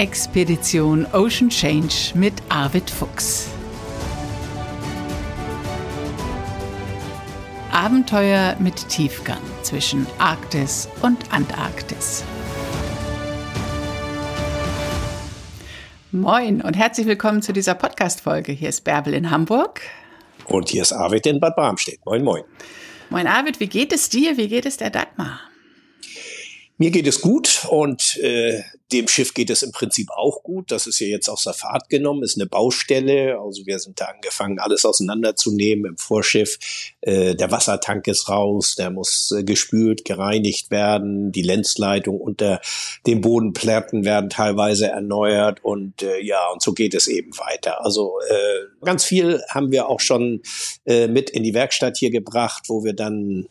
Expedition 0.00 1.06
Ocean 1.12 1.50
Change 1.50 2.12
mit 2.14 2.32
Arvid 2.48 2.88
Fuchs. 2.88 3.48
Abenteuer 7.70 8.56
mit 8.60 8.88
Tiefgang 8.88 9.42
zwischen 9.62 10.06
Arktis 10.16 10.88
und 11.02 11.30
Antarktis. 11.30 12.24
Moin 16.12 16.62
und 16.62 16.78
herzlich 16.78 17.06
willkommen 17.06 17.42
zu 17.42 17.52
dieser 17.52 17.74
Podcast-Folge. 17.74 18.52
Hier 18.52 18.70
ist 18.70 18.84
Bärbel 18.84 19.12
in 19.12 19.30
Hamburg. 19.30 19.82
Und 20.46 20.70
hier 20.70 20.80
ist 20.80 20.94
Arvid 20.94 21.26
in 21.26 21.40
Bad 21.40 21.56
Bramstedt. 21.56 22.00
Moin, 22.06 22.24
moin. 22.24 22.42
Moin, 23.10 23.26
Arvid, 23.26 23.60
wie 23.60 23.68
geht 23.68 23.92
es 23.92 24.08
dir? 24.08 24.38
Wie 24.38 24.48
geht 24.48 24.64
es 24.64 24.78
der 24.78 24.88
Dagmar? 24.88 25.40
Mir 26.78 26.90
geht 26.90 27.06
es 27.06 27.20
gut 27.20 27.66
und 27.68 28.16
äh, 28.22 28.62
dem 28.92 29.08
Schiff 29.08 29.34
geht 29.34 29.50
es 29.50 29.62
im 29.62 29.72
Prinzip 29.72 30.10
auch 30.10 30.42
gut. 30.42 30.70
Das 30.70 30.86
ist 30.86 31.00
ja 31.00 31.06
jetzt 31.06 31.28
aus 31.28 31.44
der 31.44 31.52
Fahrt 31.52 31.88
genommen, 31.88 32.22
ist 32.22 32.36
eine 32.36 32.46
Baustelle. 32.46 33.38
Also 33.40 33.66
wir 33.66 33.78
sind 33.78 34.00
da 34.00 34.06
angefangen, 34.06 34.58
alles 34.58 34.84
auseinanderzunehmen 34.84 35.92
im 35.92 35.96
Vorschiff. 35.96 36.58
Äh, 37.00 37.34
der 37.34 37.50
Wassertank 37.50 38.06
ist 38.08 38.28
raus, 38.28 38.74
der 38.76 38.90
muss 38.90 39.32
äh, 39.36 39.44
gespült, 39.44 40.04
gereinigt 40.04 40.70
werden. 40.70 41.32
Die 41.32 41.42
Lenzleitung 41.42 42.20
unter 42.20 42.60
den 43.06 43.20
Bodenplatten 43.20 44.04
werden 44.04 44.30
teilweise 44.30 44.88
erneuert 44.88 45.62
und 45.62 46.02
äh, 46.02 46.20
ja, 46.20 46.48
und 46.52 46.62
so 46.62 46.72
geht 46.72 46.94
es 46.94 47.06
eben 47.08 47.36
weiter. 47.38 47.84
Also 47.84 48.14
ganz 48.82 49.04
viel 49.04 49.40
haben 49.48 49.70
wir 49.70 49.88
auch 49.88 50.00
schon 50.00 50.42
mit 50.86 51.30
in 51.30 51.42
die 51.42 51.54
Werkstatt 51.54 51.96
hier 51.96 52.10
gebracht, 52.10 52.64
wo 52.68 52.84
wir 52.84 52.92
dann, 52.92 53.46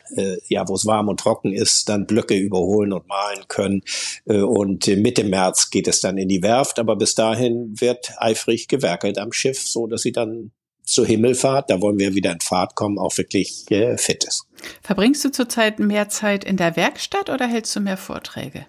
ja, 0.48 0.68
wo 0.68 0.74
es 0.74 0.86
warm 0.86 1.08
und 1.08 1.20
trocken 1.20 1.52
ist, 1.52 1.88
dann 1.88 2.06
Blöcke 2.06 2.36
überholen 2.36 2.92
und 2.92 3.06
malen 3.08 3.44
können. 3.48 3.82
Und 4.24 4.86
mit 4.86 5.18
dem 5.18 5.29
März 5.30 5.70
geht 5.70 5.88
es 5.88 6.00
dann 6.00 6.18
in 6.18 6.28
die 6.28 6.42
Werft, 6.42 6.78
aber 6.78 6.96
bis 6.96 7.14
dahin 7.14 7.74
wird 7.80 8.12
eifrig 8.18 8.68
gewerkelt 8.68 9.18
am 9.18 9.32
Schiff, 9.32 9.66
so 9.66 9.86
dass 9.86 10.02
sie 10.02 10.12
dann 10.12 10.52
zur 10.84 11.06
Himmelfahrt, 11.06 11.70
da 11.70 11.80
wollen 11.80 11.98
wir 11.98 12.14
wieder 12.14 12.32
in 12.32 12.40
Fahrt 12.40 12.74
kommen, 12.74 12.98
auch 12.98 13.16
wirklich 13.16 13.70
äh, 13.70 13.96
fit 13.96 14.24
ist. 14.24 14.46
Verbringst 14.82 15.24
du 15.24 15.30
zurzeit 15.30 15.78
mehr 15.78 16.08
Zeit 16.08 16.44
in 16.44 16.56
der 16.56 16.76
Werkstatt 16.76 17.30
oder 17.30 17.46
hältst 17.46 17.74
du 17.76 17.80
mehr 17.80 17.96
Vorträge? 17.96 18.66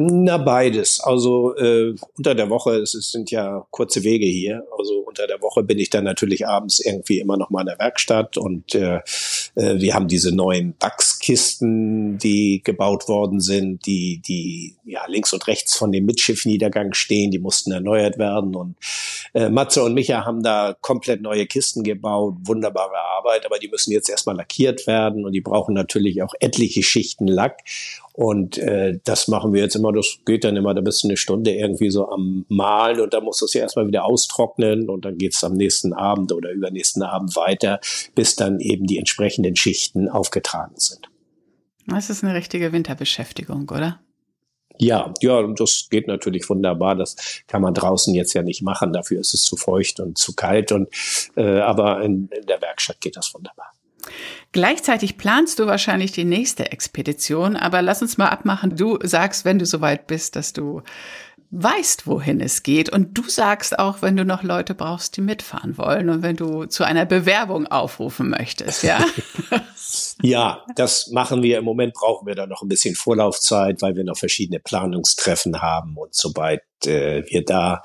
Na, 0.00 0.38
beides. 0.38 1.00
Also 1.00 1.56
äh, 1.56 1.92
unter 2.16 2.36
der 2.36 2.48
Woche, 2.50 2.76
es, 2.76 2.94
es 2.94 3.10
sind 3.10 3.32
ja 3.32 3.66
kurze 3.72 4.04
Wege 4.04 4.26
hier. 4.26 4.62
Also 4.78 5.00
unter 5.00 5.26
der 5.26 5.42
Woche 5.42 5.64
bin 5.64 5.80
ich 5.80 5.90
dann 5.90 6.04
natürlich 6.04 6.46
abends 6.46 6.78
irgendwie 6.78 7.18
immer 7.18 7.36
noch 7.36 7.50
mal 7.50 7.62
in 7.62 7.66
der 7.66 7.80
Werkstatt 7.80 8.36
und 8.36 8.76
äh, 8.76 9.00
äh, 9.56 9.80
wir 9.80 9.94
haben 9.94 10.06
diese 10.06 10.32
neuen 10.32 10.74
Wachskisten, 10.78 12.16
die 12.18 12.62
gebaut 12.62 13.08
worden 13.08 13.40
sind, 13.40 13.86
die, 13.86 14.22
die 14.24 14.76
ja 14.84 15.00
links 15.08 15.32
und 15.32 15.44
rechts 15.48 15.76
von 15.76 15.90
dem 15.90 16.06
Mitschiffniedergang 16.06 16.94
stehen, 16.94 17.32
die 17.32 17.40
mussten 17.40 17.72
erneuert 17.72 18.18
werden. 18.18 18.54
Und 18.54 18.76
äh, 19.34 19.48
Matze 19.48 19.82
und 19.82 19.94
Micha 19.94 20.24
haben 20.24 20.44
da 20.44 20.76
komplett 20.80 21.22
neue 21.22 21.46
Kisten 21.46 21.82
gebaut, 21.82 22.36
wunderbare 22.44 22.98
Arbeit, 23.16 23.44
aber 23.44 23.58
die 23.58 23.68
müssen 23.68 23.90
jetzt 23.90 24.08
erstmal 24.08 24.36
lackiert 24.36 24.86
werden 24.86 25.24
und 25.24 25.32
die 25.32 25.40
brauchen 25.40 25.74
natürlich 25.74 26.22
auch 26.22 26.34
etliche 26.38 26.84
Schichten 26.84 27.26
Lack. 27.26 27.64
Und 28.18 28.58
äh, 28.58 28.98
das 29.04 29.28
machen 29.28 29.52
wir 29.52 29.62
jetzt 29.62 29.76
immer, 29.76 29.92
das 29.92 30.18
geht 30.26 30.42
dann 30.42 30.56
immer, 30.56 30.74
da 30.74 30.80
bist 30.80 31.04
du 31.04 31.06
eine 31.06 31.16
Stunde 31.16 31.52
irgendwie 31.52 31.88
so 31.88 32.10
am 32.10 32.44
Malen 32.48 33.00
und 33.00 33.14
dann 33.14 33.22
musst 33.22 33.40
du 33.42 33.44
es 33.44 33.54
ja 33.54 33.60
erstmal 33.60 33.86
wieder 33.86 34.04
austrocknen 34.04 34.90
und 34.90 35.04
dann 35.04 35.18
geht 35.18 35.36
es 35.36 35.44
am 35.44 35.52
nächsten 35.52 35.92
Abend 35.92 36.32
oder 36.32 36.50
übernächsten 36.50 37.04
Abend 37.04 37.36
weiter, 37.36 37.78
bis 38.16 38.34
dann 38.34 38.58
eben 38.58 38.88
die 38.88 38.98
entsprechenden 38.98 39.54
Schichten 39.54 40.08
aufgetragen 40.08 40.74
sind. 40.78 41.08
Das 41.86 42.10
ist 42.10 42.24
eine 42.24 42.34
richtige 42.34 42.72
Winterbeschäftigung, 42.72 43.70
oder? 43.70 44.00
Ja, 44.78 45.14
ja, 45.20 45.40
das 45.56 45.86
geht 45.88 46.08
natürlich 46.08 46.50
wunderbar. 46.50 46.96
Das 46.96 47.14
kann 47.46 47.62
man 47.62 47.72
draußen 47.72 48.12
jetzt 48.16 48.34
ja 48.34 48.42
nicht 48.42 48.62
machen. 48.62 48.92
Dafür 48.92 49.20
ist 49.20 49.32
es 49.32 49.42
zu 49.42 49.54
feucht 49.54 50.00
und 50.00 50.18
zu 50.18 50.34
kalt. 50.34 50.72
Und 50.72 50.88
äh, 51.36 51.60
aber 51.60 52.02
in, 52.02 52.28
in 52.36 52.46
der 52.46 52.60
Werkstatt 52.60 53.00
geht 53.00 53.16
das 53.16 53.32
wunderbar. 53.32 53.72
Gleichzeitig 54.52 55.18
planst 55.18 55.58
du 55.58 55.66
wahrscheinlich 55.66 56.12
die 56.12 56.24
nächste 56.24 56.72
Expedition, 56.72 57.56
aber 57.56 57.82
lass 57.82 58.00
uns 58.00 58.16
mal 58.16 58.28
abmachen. 58.28 58.76
Du 58.76 58.98
sagst, 59.02 59.44
wenn 59.44 59.58
du 59.58 59.66
soweit 59.66 60.06
bist, 60.06 60.36
dass 60.36 60.52
du 60.52 60.82
weißt, 61.50 62.06
wohin 62.06 62.40
es 62.40 62.62
geht. 62.62 62.90
Und 62.90 63.16
du 63.16 63.22
sagst 63.28 63.78
auch, 63.78 64.02
wenn 64.02 64.16
du 64.16 64.24
noch 64.24 64.42
Leute 64.42 64.74
brauchst, 64.74 65.16
die 65.16 65.20
mitfahren 65.20 65.78
wollen 65.78 66.10
und 66.10 66.22
wenn 66.22 66.36
du 66.36 66.66
zu 66.66 66.84
einer 66.84 67.06
Bewerbung 67.06 67.66
aufrufen 67.66 68.30
möchtest, 68.30 68.82
ja? 68.82 69.04
ja, 70.22 70.64
das 70.76 71.08
machen 71.08 71.42
wir. 71.42 71.58
Im 71.58 71.64
Moment 71.64 71.94
brauchen 71.94 72.26
wir 72.26 72.34
da 72.34 72.46
noch 72.46 72.62
ein 72.62 72.68
bisschen 72.68 72.94
Vorlaufzeit, 72.94 73.80
weil 73.80 73.96
wir 73.96 74.04
noch 74.04 74.18
verschiedene 74.18 74.60
Planungstreffen 74.60 75.62
haben. 75.62 75.96
Und 75.96 76.14
sobald 76.14 76.60
äh, 76.84 77.24
wir 77.28 77.44
da 77.44 77.82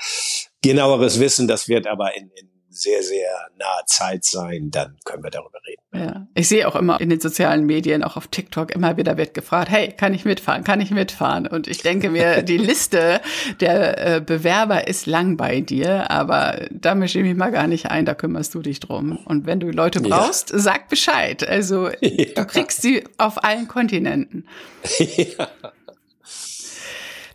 genaueres 0.61 1.19
wissen, 1.19 1.47
das 1.47 1.67
wird 1.67 1.87
aber 1.87 2.15
in, 2.17 2.29
in 2.35 2.52
sehr, 2.73 3.03
sehr 3.03 3.29
nahe 3.57 3.83
Zeit 3.85 4.25
sein, 4.25 4.71
dann 4.71 4.97
können 5.05 5.23
wir 5.23 5.31
darüber 5.31 5.59
reden. 5.67 5.81
Ja, 5.93 6.27
ich 6.33 6.47
sehe 6.47 6.67
auch 6.67 6.75
immer 6.75 6.99
in 6.99 7.09
den 7.09 7.19
sozialen 7.19 7.65
Medien, 7.65 8.03
auch 8.03 8.17
auf 8.17 8.27
TikTok, 8.27 8.71
immer 8.71 8.97
wieder 8.97 9.17
wird 9.17 9.33
gefragt, 9.33 9.69
hey, 9.69 9.91
kann 9.91 10.13
ich 10.13 10.25
mitfahren, 10.25 10.63
kann 10.63 10.81
ich 10.81 10.91
mitfahren? 10.91 11.45
Und 11.47 11.67
ich 11.67 11.81
denke 11.83 12.09
mir, 12.09 12.41
die 12.43 12.57
Liste 12.57 13.21
der 13.59 14.15
äh, 14.15 14.21
Bewerber 14.21 14.87
ist 14.87 15.05
lang 15.05 15.37
bei 15.37 15.61
dir, 15.61 16.09
aber 16.09 16.67
da 16.71 16.95
mische 16.95 17.19
ich 17.19 17.25
mich 17.25 17.35
mal 17.35 17.51
gar 17.51 17.67
nicht 17.67 17.91
ein, 17.91 18.05
da 18.05 18.15
kümmerst 18.15 18.55
du 18.55 18.61
dich 18.61 18.79
drum. 18.79 19.17
Und 19.25 19.45
wenn 19.45 19.59
du 19.59 19.69
Leute 19.69 20.01
brauchst, 20.01 20.51
ja. 20.51 20.59
sag 20.59 20.89
Bescheid. 20.89 21.47
Also 21.47 21.89
ja. 22.01 22.25
du 22.35 22.45
kriegst 22.45 22.81
sie 22.81 23.03
auf 23.17 23.43
allen 23.43 23.67
Kontinenten. 23.67 24.47
Ja. 25.15 25.47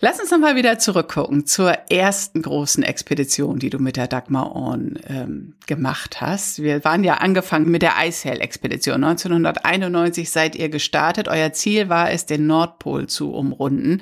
Lass 0.01 0.21
uns 0.21 0.31
nochmal 0.31 0.55
wieder 0.55 0.79
zurückgucken 0.79 1.45
zur 1.45 1.73
ersten 1.91 2.43
großen 2.43 2.85
Expedition, 2.85 3.59
die 3.59 3.69
du 3.69 3.81
mit 3.81 3.97
der 3.97 4.07
Dagmar 4.07 4.55
On 4.55 4.97
ähm, 5.09 5.55
gemacht 5.67 6.21
hast. 6.21 6.63
Wir 6.63 6.85
waren 6.85 7.03
ja 7.03 7.15
angefangen 7.15 7.69
mit 7.69 7.83
der 7.83 7.99
Eishell-Expedition. 7.99 9.03
1991 9.03 10.31
seid 10.31 10.55
ihr 10.55 10.69
gestartet. 10.69 11.27
Euer 11.27 11.53
Ziel 11.53 11.89
war 11.89 12.13
es, 12.13 12.27
den 12.27 12.47
Nordpol 12.47 13.09
zu 13.09 13.33
umrunden. 13.33 14.01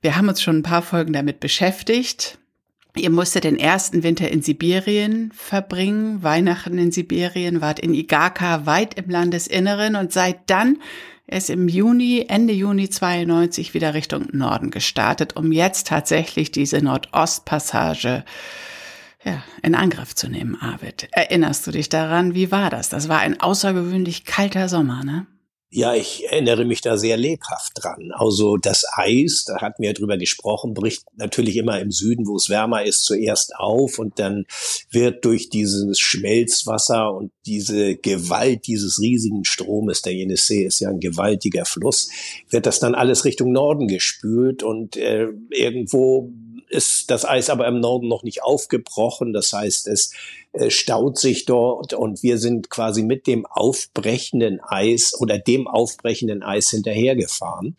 Wir 0.00 0.16
haben 0.16 0.28
uns 0.28 0.40
schon 0.40 0.60
ein 0.60 0.62
paar 0.62 0.82
Folgen 0.82 1.12
damit 1.12 1.38
beschäftigt. 1.38 2.38
Ihr 2.98 3.10
musstet 3.10 3.44
den 3.44 3.58
ersten 3.58 4.02
Winter 4.02 4.28
in 4.30 4.42
Sibirien 4.42 5.32
verbringen, 5.32 6.22
Weihnachten 6.22 6.78
in 6.78 6.92
Sibirien, 6.92 7.60
wart 7.60 7.78
in 7.78 7.94
Igaka 7.94 8.66
weit 8.66 8.94
im 8.94 9.08
Landesinneren 9.08 9.96
und 9.96 10.12
seid 10.12 10.38
dann 10.46 10.78
er 11.30 11.38
ist 11.38 11.50
im 11.50 11.68
Juni, 11.68 12.24
Ende 12.26 12.54
Juni 12.54 12.88
92 12.88 13.74
wieder 13.74 13.92
Richtung 13.92 14.28
Norden 14.32 14.70
gestartet, 14.70 15.36
um 15.36 15.52
jetzt 15.52 15.86
tatsächlich 15.86 16.52
diese 16.52 16.80
Nordostpassage 16.80 18.24
ja, 19.24 19.42
in 19.62 19.74
Angriff 19.74 20.14
zu 20.14 20.30
nehmen, 20.30 20.56
Arvid. 20.58 21.08
Erinnerst 21.12 21.66
du 21.66 21.70
dich 21.70 21.90
daran? 21.90 22.34
Wie 22.34 22.50
war 22.50 22.70
das? 22.70 22.88
Das 22.88 23.10
war 23.10 23.18
ein 23.18 23.40
außergewöhnlich 23.40 24.24
kalter 24.24 24.70
Sommer, 24.70 25.04
ne? 25.04 25.26
Ja, 25.70 25.94
ich 25.94 26.24
erinnere 26.24 26.64
mich 26.64 26.80
da 26.80 26.96
sehr 26.96 27.18
lebhaft 27.18 27.72
dran. 27.74 28.10
Also 28.14 28.56
das 28.56 28.86
Eis, 28.90 29.44
da 29.44 29.60
hatten 29.60 29.82
wir 29.82 29.92
drüber 29.92 30.16
gesprochen, 30.16 30.72
bricht 30.72 31.04
natürlich 31.16 31.56
immer 31.56 31.78
im 31.78 31.90
Süden, 31.90 32.26
wo 32.26 32.36
es 32.36 32.48
wärmer 32.48 32.84
ist, 32.84 33.04
zuerst 33.04 33.54
auf 33.54 33.98
und 33.98 34.18
dann 34.18 34.46
wird 34.90 35.26
durch 35.26 35.50
dieses 35.50 36.00
Schmelzwasser 36.00 37.12
und 37.12 37.32
diese 37.44 37.96
Gewalt 37.96 38.66
dieses 38.66 38.98
riesigen 38.98 39.44
Stromes, 39.44 40.00
der 40.00 40.14
Jenisei 40.14 40.62
ist 40.62 40.80
ja 40.80 40.88
ein 40.88 41.00
gewaltiger 41.00 41.66
Fluss, 41.66 42.08
wird 42.48 42.64
das 42.64 42.80
dann 42.80 42.94
alles 42.94 43.26
Richtung 43.26 43.52
Norden 43.52 43.88
gespült 43.88 44.62
und 44.62 44.96
äh, 44.96 45.28
irgendwo 45.50 46.32
ist 46.68 47.10
das 47.10 47.24
Eis 47.24 47.50
aber 47.50 47.66
im 47.66 47.80
Norden 47.80 48.08
noch 48.08 48.22
nicht 48.22 48.42
aufgebrochen. 48.42 49.32
Das 49.32 49.52
heißt, 49.52 49.88
es 49.88 50.12
äh, 50.52 50.70
staut 50.70 51.18
sich 51.18 51.44
dort 51.44 51.92
und 51.94 52.22
wir 52.22 52.38
sind 52.38 52.70
quasi 52.70 53.02
mit 53.02 53.26
dem 53.26 53.46
aufbrechenden 53.46 54.60
Eis 54.60 55.14
oder 55.18 55.38
dem 55.38 55.66
aufbrechenden 55.66 56.42
Eis 56.42 56.70
hinterhergefahren. 56.70 57.76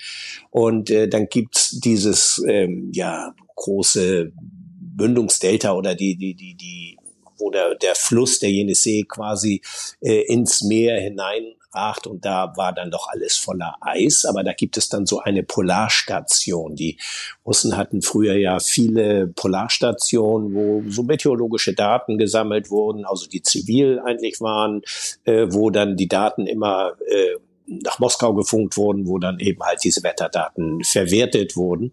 Und 0.49 0.89
äh, 0.89 1.07
dann 1.07 1.27
gibt's 1.27 1.79
dieses 1.79 2.43
ähm, 2.47 2.91
ja 2.93 3.33
große 3.55 4.31
Bündungsdelta 4.35 5.73
oder 5.73 5.95
die 5.95 6.15
die 6.15 6.35
die 6.35 6.55
die 6.55 6.97
wo 7.37 7.49
der, 7.49 7.75
der 7.75 7.95
Fluss 7.95 8.39
der 8.39 8.51
Jenisei 8.51 9.05
quasi 9.07 9.61
äh, 10.01 10.23
ins 10.23 10.61
Meer 10.61 10.99
hinein 10.99 11.53
ragt 11.73 12.07
und 12.07 12.25
da 12.25 12.53
war 12.55 12.73
dann 12.73 12.91
doch 12.91 13.07
alles 13.09 13.37
voller 13.37 13.75
Eis. 13.81 14.25
Aber 14.25 14.43
da 14.43 14.53
gibt 14.53 14.77
es 14.77 14.89
dann 14.89 15.05
so 15.05 15.19
eine 15.19 15.43
Polarstation. 15.43 16.75
Die 16.75 16.97
Russen 17.45 17.77
hatten 17.77 18.01
früher 18.01 18.35
ja 18.35 18.59
viele 18.59 19.27
Polarstationen, 19.27 20.53
wo 20.53 20.83
so 20.89 21.03
meteorologische 21.03 21.73
Daten 21.73 22.17
gesammelt 22.17 22.69
wurden, 22.69 23.05
also 23.05 23.27
die 23.27 23.41
zivil 23.41 23.99
eigentlich 23.99 24.41
waren, 24.41 24.81
äh, 25.25 25.47
wo 25.49 25.69
dann 25.69 25.95
die 25.95 26.07
Daten 26.07 26.47
immer 26.47 26.93
äh, 27.07 27.35
nach 27.69 27.99
Moskau 27.99 28.33
gefunkt 28.33 28.77
wurden, 28.77 29.07
wo 29.07 29.19
dann 29.19 29.39
eben 29.39 29.61
halt 29.63 29.83
diese 29.83 30.03
Wetterdaten 30.03 30.83
verwertet 30.83 31.55
wurden. 31.55 31.91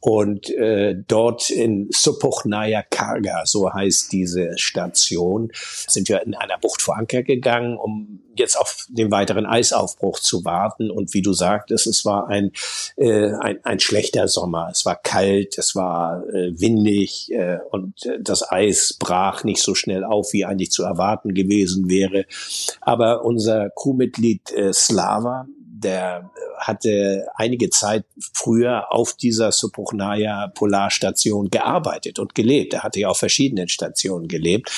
Und 0.00 0.50
äh, 0.50 0.96
dort 1.06 1.50
in 1.50 1.88
Supochnaya 1.90 2.82
Karga, 2.82 3.44
so 3.44 3.72
heißt 3.72 4.12
diese 4.12 4.56
Station, 4.56 5.52
sind 5.86 6.08
wir 6.08 6.22
in 6.22 6.34
einer 6.34 6.58
Bucht 6.58 6.82
vor 6.82 6.96
Anker 6.96 7.22
gegangen, 7.22 7.76
um 7.76 8.20
jetzt 8.38 8.58
auf 8.58 8.86
den 8.88 9.10
weiteren 9.10 9.46
Eisaufbruch 9.46 10.18
zu 10.20 10.44
warten. 10.44 10.90
Und 10.90 11.14
wie 11.14 11.22
du 11.22 11.32
sagtest, 11.32 11.86
es 11.86 12.04
war 12.04 12.28
ein, 12.28 12.52
äh, 12.96 13.32
ein, 13.40 13.58
ein 13.64 13.80
schlechter 13.80 14.28
Sommer. 14.28 14.68
Es 14.70 14.86
war 14.86 14.96
kalt, 14.96 15.58
es 15.58 15.74
war 15.74 16.24
äh, 16.28 16.58
windig 16.58 17.30
äh, 17.32 17.58
und 17.70 18.08
das 18.20 18.50
Eis 18.50 18.96
brach 18.98 19.44
nicht 19.44 19.62
so 19.62 19.74
schnell 19.74 20.04
auf, 20.04 20.32
wie 20.32 20.44
eigentlich 20.44 20.70
zu 20.70 20.82
erwarten 20.84 21.34
gewesen 21.34 21.88
wäre. 21.88 22.24
Aber 22.80 23.24
unser 23.24 23.70
Crewmitglied 23.70 24.52
äh, 24.52 24.72
Slava, 24.72 25.46
der 25.80 26.30
hatte 26.58 27.26
einige 27.36 27.70
Zeit 27.70 28.04
früher 28.34 28.92
auf 28.92 29.14
dieser 29.14 29.52
Supuchnaya 29.52 30.48
Polarstation 30.48 31.50
gearbeitet 31.50 32.18
und 32.18 32.34
gelebt. 32.34 32.74
Er 32.74 32.82
hatte 32.82 33.00
ja 33.00 33.08
auf 33.08 33.18
verschiedenen 33.18 33.68
Stationen 33.68 34.28
gelebt 34.28 34.70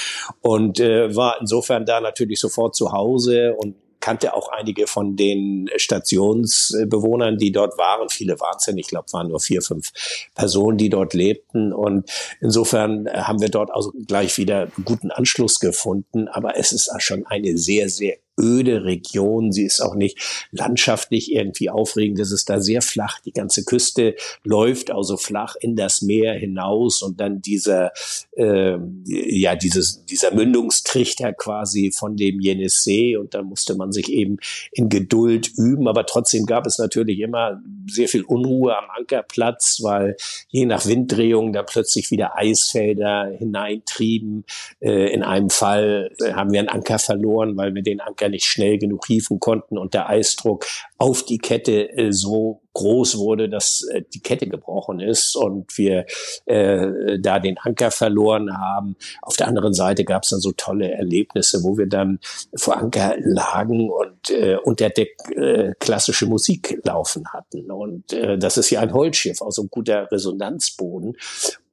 und 0.43 0.79
äh, 0.81 1.15
war 1.15 1.39
insofern 1.41 1.87
da 1.87 2.01
natürlich 2.01 2.41
sofort 2.41 2.75
zu 2.75 2.93
Hause 2.93 3.55
und 3.55 3.77
kannte 4.01 4.35
auch 4.35 4.49
einige 4.49 4.87
von 4.87 5.15
den 5.15 5.71
Stationsbewohnern, 5.77 7.37
die 7.37 7.53
dort 7.53 7.79
waren. 7.79 8.09
Viele 8.09 8.41
waren 8.41 8.57
es 8.59 8.67
ja 8.67 8.73
nicht, 8.73 8.87
ich 8.87 8.91
glaube, 8.91 9.13
waren 9.13 9.29
nur 9.29 9.41
vier, 9.41 9.63
fünf 9.63 9.93
Personen, 10.35 10.79
die 10.79 10.89
dort 10.89 11.15
lebten. 11.15 11.73
Und 11.73 12.11
insofern 12.41 13.09
haben 13.09 13.41
wir 13.41 13.51
dort 13.51 13.71
also 13.71 13.93
gleich 14.07 14.39
wieder 14.39 14.69
guten 14.85 15.11
Anschluss 15.11 15.61
gefunden. 15.61 16.29
Aber 16.29 16.57
es 16.57 16.73
ist 16.73 16.91
schon 16.99 17.27
eine 17.27 17.57
sehr, 17.59 17.89
sehr 17.89 18.17
öde 18.41 18.85
Region. 18.85 19.53
Sie 19.53 19.65
ist 19.65 19.81
auch 19.81 19.95
nicht 19.95 20.49
landschaftlich 20.51 21.33
irgendwie 21.33 21.71
aufregend. 21.71 22.19
Es 22.21 22.33
ist 22.33 22.49
da 22.49 22.61
sehr 22.61 22.83
flach. 22.83 23.21
Die 23.21 23.33
ganze 23.33 23.65
Küste 23.65 24.15
läuft 24.45 24.91
also 24.91 25.17
flach 25.17 25.55
in 25.61 25.77
das 25.77 26.03
Meer 26.03 26.35
hinaus 26.35 27.03
und 27.03 27.21
dann 27.21 27.43
dieser, 27.43 27.93
äh, 28.37 28.77
ja, 29.05 29.57
dieses, 29.57 30.05
dieser 30.07 30.35
Mündungstrichter 30.35 31.33
quasi 31.33 31.93
von 31.93 32.17
dem 32.17 32.41
Jenissee 32.41 33.17
und 33.17 33.35
da 33.35 33.43
musste 33.43 33.75
man 33.75 33.93
sich 33.93 34.11
eben 34.11 34.39
in 34.73 34.89
Geduld 34.89 35.51
üben. 35.57 35.89
Aber 35.89 36.07
trotzdem 36.07 36.47
gab 36.47 36.67
es 36.67 36.79
natürlich 36.79 37.21
immer 37.21 37.61
sehr 37.87 38.09
viel 38.09 38.23
Unruhe 38.23 38.77
am 38.77 38.85
Ankerplatz, 38.97 39.81
weil 39.83 40.17
je 40.49 40.67
nach 40.67 40.87
Winddrehung 40.87 41.53
da 41.53 41.63
plötzlich 41.63 42.11
wieder 42.11 42.37
Eisfelder 42.37 43.31
hineintrieben. 43.39 44.45
Äh, 44.81 45.13
in 45.13 45.23
einem 45.23 45.51
Fall 45.51 46.11
haben 46.33 46.53
wir 46.53 46.61
einen 46.61 46.69
Anker 46.69 46.99
verloren, 46.99 47.57
weil 47.57 47.75
wir 47.75 47.83
den 47.83 48.01
Anker 48.01 48.30
nicht 48.31 48.47
schnell 48.47 48.79
genug 48.79 49.07
hieven 49.07 49.41
konnten 49.41 49.79
und 49.79 49.95
der 49.95 50.09
Eisdruck 50.09 50.67
auf 50.99 51.25
die 51.25 51.39
Kette 51.39 51.91
äh, 51.97 52.13
so 52.13 52.63
groß 52.75 53.19
wurde, 53.19 53.49
dass 53.49 53.83
äh, 53.93 54.03
die 54.15 54.21
Kette 54.21 54.47
gebrochen 54.47 55.01
ist 55.01 55.35
und 55.37 55.77
wir 55.77 56.07
äh, 56.47 57.19
da 57.19 57.39
den 57.39 57.59
Anker 57.59 57.91
verloren 57.91 58.57
haben. 58.57 58.97
Auf 59.23 59.37
der 59.37 59.49
anderen 59.49 59.75
Seite 59.75 60.05
gab 60.05 60.23
es 60.23 60.31
dann 60.31 60.41
so 60.41 60.53
tolle 60.53 60.91
Erlebnisse, 60.93 61.63
wo 61.63 61.77
wir 61.77 61.87
dann 61.87 62.21
vor 62.55 62.77
Anker 62.77 63.17
lagen 63.19 63.91
und 63.91 64.31
äh, 64.31 64.57
unter 64.63 64.91
Deck 64.91 65.17
äh, 65.35 65.73
klassische 65.81 66.27
Musik 66.27 66.79
laufen 66.85 67.25
hatten. 67.33 67.71
Und 67.71 68.13
äh, 68.13 68.39
das 68.39 68.57
ist 68.57 68.71
ja 68.71 68.81
ein 68.81 68.93
Holzschiff, 68.93 69.43
also 69.43 69.63
ein 69.63 69.69
guter 69.71 70.11
Resonanzboden. 70.11 71.17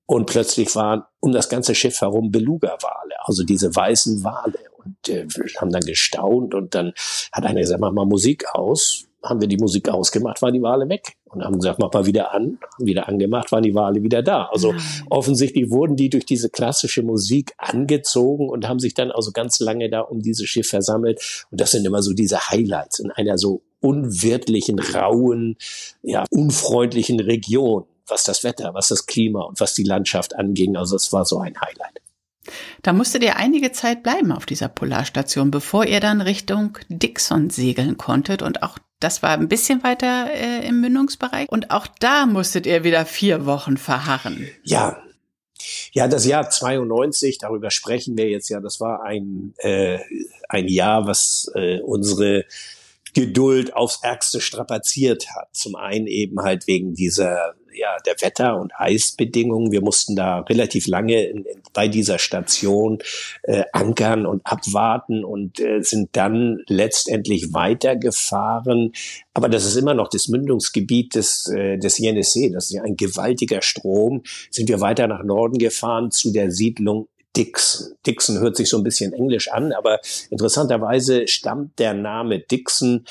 Und 0.08 0.26
plötzlich 0.26 0.74
waren 0.76 1.04
um 1.20 1.34
das 1.34 1.50
ganze 1.50 1.76
Schiff 1.76 2.00
herum 2.00 2.32
Beluga-Wale, 2.32 3.16
also 3.26 3.44
diese 3.44 3.76
weißen 3.76 4.24
Wale. 4.24 4.58
Und 4.78 5.10
äh, 5.10 5.26
wir 5.28 5.46
haben 5.60 5.72
dann 5.72 5.84
gestaunt 5.84 6.56
und 6.56 6.74
dann 6.74 6.94
hat 7.34 7.46
einer 7.46 7.60
gesagt, 7.60 7.82
mach 7.82 7.92
mal 7.92 8.06
Musik 8.06 8.46
aus. 8.54 9.04
Haben 9.22 9.42
wir 9.42 9.50
die 9.50 9.58
Musik 9.58 9.90
ausgemacht, 9.90 10.42
waren 10.42 10.54
die 10.54 10.62
Wale 10.62 10.88
weg. 10.88 11.18
Und 11.26 11.44
haben 11.44 11.60
gesagt, 11.60 11.80
mach 11.80 11.92
mal 11.92 12.06
wieder 12.06 12.34
an. 12.34 12.58
Wieder 12.80 13.10
angemacht, 13.10 13.52
waren 13.52 13.64
die 13.64 13.76
Wale 13.76 14.02
wieder 14.02 14.24
da. 14.24 14.48
Also 14.54 14.72
mhm. 14.72 14.80
offensichtlich 15.10 15.70
wurden 15.70 15.98
die 15.98 16.10
durch 16.10 16.26
diese 16.26 16.50
klassische 16.50 17.04
Musik 17.04 17.52
angezogen 17.58 18.48
und 18.48 18.70
haben 18.70 18.80
sich 18.80 18.94
dann 18.94 19.12
also 19.12 19.32
ganz 19.34 19.60
lange 19.60 19.90
da 19.90 20.00
um 20.00 20.22
dieses 20.22 20.48
Schiff 20.48 20.70
versammelt. 20.70 21.46
Und 21.52 21.60
das 21.60 21.72
sind 21.72 21.86
immer 21.86 22.02
so 22.02 22.14
diese 22.14 22.50
Highlights 22.50 23.00
in 23.00 23.12
einer 23.12 23.38
so 23.38 23.64
unwirtlichen, 23.82 24.80
rauen, 24.80 25.58
ja, 26.02 26.24
unfreundlichen 26.32 27.20
Region 27.20 27.84
was 28.08 28.24
das 28.24 28.44
Wetter, 28.44 28.74
was 28.74 28.88
das 28.88 29.06
Klima 29.06 29.44
und 29.44 29.60
was 29.60 29.74
die 29.74 29.84
Landschaft 29.84 30.36
anging. 30.36 30.76
Also 30.76 30.96
es 30.96 31.12
war 31.14 31.26
so 31.26 31.40
ein 31.40 31.60
Highlight. 31.60 32.02
Da 32.82 32.94
musstet 32.94 33.24
ihr 33.24 33.36
einige 33.36 33.72
Zeit 33.72 34.04
bleiben 34.04 34.32
auf 34.32 34.46
dieser 34.46 34.70
Polarstation, 34.70 35.52
bevor 35.52 35.86
ihr 35.86 36.00
dann 36.00 36.22
Richtung 36.22 36.78
Dixon 36.88 37.50
segeln 37.50 37.98
konntet 37.98 38.42
und 38.42 38.64
auch 38.64 38.80
das 39.00 39.22
war 39.22 39.32
ein 39.32 39.48
bisschen 39.50 39.84
weiter 39.84 40.32
äh, 40.34 40.66
im 40.66 40.82
Mündungsbereich 40.82 41.50
und 41.50 41.72
auch 41.72 41.88
da 42.00 42.26
musstet 42.26 42.66
ihr 42.66 42.84
wieder 42.84 43.06
vier 43.06 43.46
Wochen 43.46 43.78
verharren. 43.78 44.48
Ja, 44.64 45.02
ja, 45.92 46.08
das 46.08 46.26
Jahr 46.26 46.50
92, 46.50 47.38
darüber 47.40 47.72
sprechen 47.72 48.18
wir 48.18 48.30
jetzt 48.30 48.50
ja, 48.50 48.60
das 48.60 48.80
war 48.80 49.04
ein, 49.04 49.54
äh, 49.58 50.00
ein 50.50 50.68
Jahr, 50.68 51.08
was 51.08 51.52
äh, 51.56 51.80
unsere 51.82 52.46
Geduld 53.14 53.76
aufs 53.76 54.00
Ärgste 54.04 54.42
strapaziert 54.42 55.36
hat. 55.36 55.50
Zum 55.52 55.76
einen 55.76 56.08
eben 56.08 56.42
halt 56.42 56.68
wegen 56.68 56.94
dieser 56.94 57.56
ja, 57.78 57.98
der 58.06 58.16
Wetter- 58.22 58.60
und 58.60 58.72
Eisbedingungen. 58.76 59.72
Wir 59.72 59.82
mussten 59.82 60.16
da 60.16 60.40
relativ 60.40 60.88
lange 60.88 61.24
in, 61.26 61.46
in, 61.46 61.62
bei 61.74 61.88
dieser 61.88 62.20
Station 62.20 63.00
äh, 63.44 63.64
ankern 63.74 64.26
und 64.26 64.42
abwarten 64.46 65.24
und 65.24 65.60
äh, 65.60 65.82
sind 65.82 66.10
dann 66.14 66.64
letztendlich 66.68 67.54
weitergefahren. 67.54 68.94
Aber 69.34 69.50
das 69.50 69.66
ist 69.66 69.76
immer 69.76 69.94
noch 69.94 70.10
das 70.10 70.28
Mündungsgebiet 70.28 71.16
des, 71.16 71.48
äh, 71.48 71.78
des 71.78 72.00
Yenisei. 72.00 72.50
Das 72.54 72.66
ist 72.66 72.72
ja 72.72 72.84
ein 72.84 72.98
gewaltiger 72.98 73.62
Strom. 73.62 74.24
Sind 74.52 74.70
wir 74.70 74.82
weiter 74.82 75.08
nach 75.08 75.24
Norden 75.24 75.58
gefahren 75.58 76.12
zu 76.12 76.32
der 76.32 76.52
Siedlung 76.52 77.08
Dixon. 77.38 77.94
Dixon 78.06 78.40
hört 78.40 78.58
sich 78.58 78.68
so 78.68 78.78
ein 78.78 78.84
bisschen 78.84 79.14
englisch 79.14 79.50
an, 79.50 79.72
aber 79.72 80.00
interessanterweise 80.30 81.28
stammt 81.28 81.78
der 81.78 81.94
Name 81.94 82.40
Dixon 82.40 83.06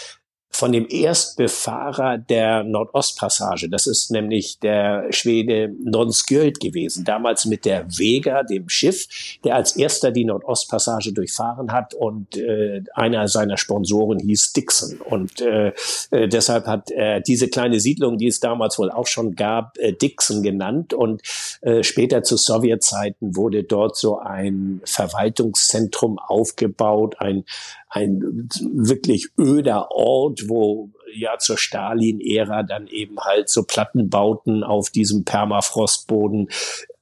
von 0.57 0.73
dem 0.73 0.87
Erstbefahrer 0.89 2.17
der 2.17 2.65
Nordostpassage. 2.65 3.69
Das 3.69 3.87
ist 3.87 4.11
nämlich 4.11 4.59
der 4.59 5.13
Schwede 5.13 5.75
Nonskjöld 5.85 6.61
gewesen, 6.61 7.05
damals 7.05 7.45
mit 7.45 7.67
der 7.67 7.87
Vega, 7.87 8.43
dem 8.43 8.71
Schiff, 8.71 9.07
der 9.45 9.55
als 9.55 9.77
erster 9.77 10.13
die 10.13 10.25
Nordostpassage 10.25 11.13
durchfahren 11.13 11.73
hat 11.73 11.93
und 11.93 12.39
äh, 12.39 12.83
einer 12.95 13.29
seiner 13.29 13.59
Sponsoren 13.59 14.19
hieß 14.19 14.55
Dixon. 14.55 14.99
Und 15.01 15.43
äh, 15.43 15.75
äh, 16.11 16.27
deshalb 16.27 16.67
hat 16.67 16.91
er 16.91 17.21
diese 17.21 17.49
kleine 17.49 17.79
Siedlung, 17.79 18.17
die 18.17 18.29
es 18.29 18.41
damals 18.41 18.79
wohl 18.79 18.91
auch 18.91 19.07
schon 19.07 19.35
gab, 19.35 19.77
äh, 19.77 19.93
Dixon 19.93 20.43
genannt. 20.43 20.95
Und 20.95 21.21
äh, 21.61 21.83
später 21.83 22.23
zu 22.23 22.39
Sowjetzeiten 22.39 23.37
wurde 23.37 23.63
dort 23.63 23.97
so 23.97 24.19
ein 24.19 24.81
Verwaltungszentrum 24.85 26.19
aufgebaut, 26.19 27.17
ein 27.19 27.45
ein 27.89 28.49
wirklich 28.73 29.29
öder 29.39 29.91
Ort, 29.91 30.49
wo 30.49 30.91
ja 31.15 31.39
zur 31.39 31.57
Stalin-Ära 31.57 32.63
dann 32.63 32.87
eben 32.89 33.19
halt 33.21 33.49
so 33.49 33.63
Plattenbauten 33.63 34.65
auf 34.65 34.91
diesem 34.91 35.25
Permafrostboden 35.25 36.49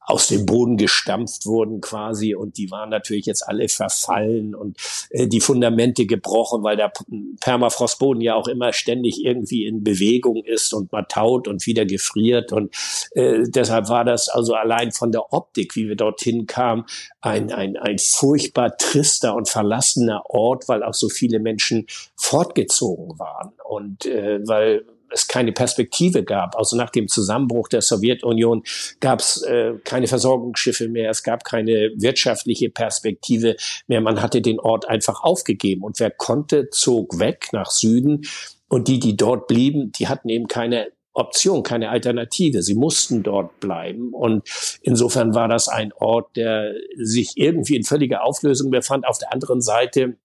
aus 0.05 0.29
dem 0.29 0.45
Boden 0.45 0.77
gestampft 0.77 1.47
wurden 1.47 1.81
quasi 1.81 2.35
und 2.35 2.59
die 2.59 2.71
waren 2.71 2.91
natürlich 2.91 3.27
jetzt 3.27 3.47
alle 3.47 3.69
verfallen 3.69 4.55
und 4.55 4.77
äh, 5.11 5.27
die 5.27 5.41
Fundamente 5.41 6.07
gebrochen, 6.07 6.63
weil 6.63 6.77
der 6.77 6.93
Permafrostboden 7.41 8.21
ja 8.21 8.35
auch 8.35 8.47
immer 8.47 8.73
ständig 8.73 9.25
irgendwie 9.25 9.65
in 9.65 9.83
Bewegung 9.83 10.45
ist 10.45 10.75
und 10.75 10.93
man 10.93 11.07
taut 11.09 11.49
und 11.49 11.67
wieder 11.67 11.87
gefriert 11.87 12.53
und 12.53 12.75
äh, 13.13 13.45
deshalb 13.47 13.89
war 13.89 14.05
das 14.05 14.29
also 14.29 14.55
allein 14.55 14.93
von 14.93 15.11
der 15.11 15.33
Optik, 15.33 15.75
wie 15.75 15.89
wir 15.89 15.97
dorthin 15.97 16.47
kamen, 16.47 16.85
ein, 17.23 17.51
ein, 17.51 17.77
ein 17.79 17.99
furchtbar 17.99 18.77
trister 18.77 19.35
und 19.35 19.49
verlassener 19.49 20.23
Ort, 20.29 20.69
weil 20.69 20.83
auch 20.83 20.95
so 20.95 21.09
viele 21.09 21.41
Menschen 21.41 21.87
fortgezogen 22.17 23.19
waren 23.19 23.53
und 23.65 24.05
äh, 24.05 24.47
weil 24.47 24.85
es 25.15 25.29
keine 25.29 25.53
Perspektive 25.53 26.25
gab. 26.25 26.57
Also 26.57 26.77
nach 26.77 26.91
dem 26.91 27.09
Zusammenbruch 27.09 27.69
der 27.69 27.83
Sowjetunion 27.83 28.63
gab 29.01 29.21
es 29.21 29.43
äh, 29.43 29.75
keine 29.85 30.07
Versorgungsschiffe 30.07 30.89
mehr, 30.89 31.11
es 31.11 31.23
gab 31.23 31.45
keine 31.45 31.93
wirtschaftliche 31.97 32.71
Perspektive 32.71 33.57
mehr. 33.87 34.01
Man 34.01 34.21
hatte 34.21 34.43
den 34.43 34.61
Ort 34.61 34.89
einfach 34.89 35.23
aufgegeben 35.23 35.83
und 35.83 36.01
wer 36.01 36.11
konnte, 36.11 36.71
zog 36.71 37.19
weg 37.19 37.49
nach 37.53 37.71
Süden. 37.71 38.23
Und 38.69 38.89
die, 38.89 38.99
die 38.99 39.17
dort 39.17 39.47
blieben, 39.47 39.93
die 39.93 40.09
hatten 40.09 40.29
eben 40.29 40.49
keine 40.49 40.89
Option, 41.13 41.63
keine 41.63 41.91
Alternative. 41.91 42.63
Sie 42.63 42.75
mussten 42.75 43.23
dort 43.23 43.61
bleiben. 43.61 44.13
Und 44.13 44.43
insofern 44.83 45.35
war 45.35 45.49
das 45.49 45.69
ein 45.69 45.93
Ort, 45.93 46.37
der 46.37 46.75
sich 46.97 47.35
irgendwie 47.37 47.77
in 47.77 47.85
völliger 47.85 48.25
Auflösung 48.25 48.71
befand. 48.71 49.07
Auf 49.07 49.19
der 49.19 49.33
anderen 49.33 49.61
Seite 49.61 50.17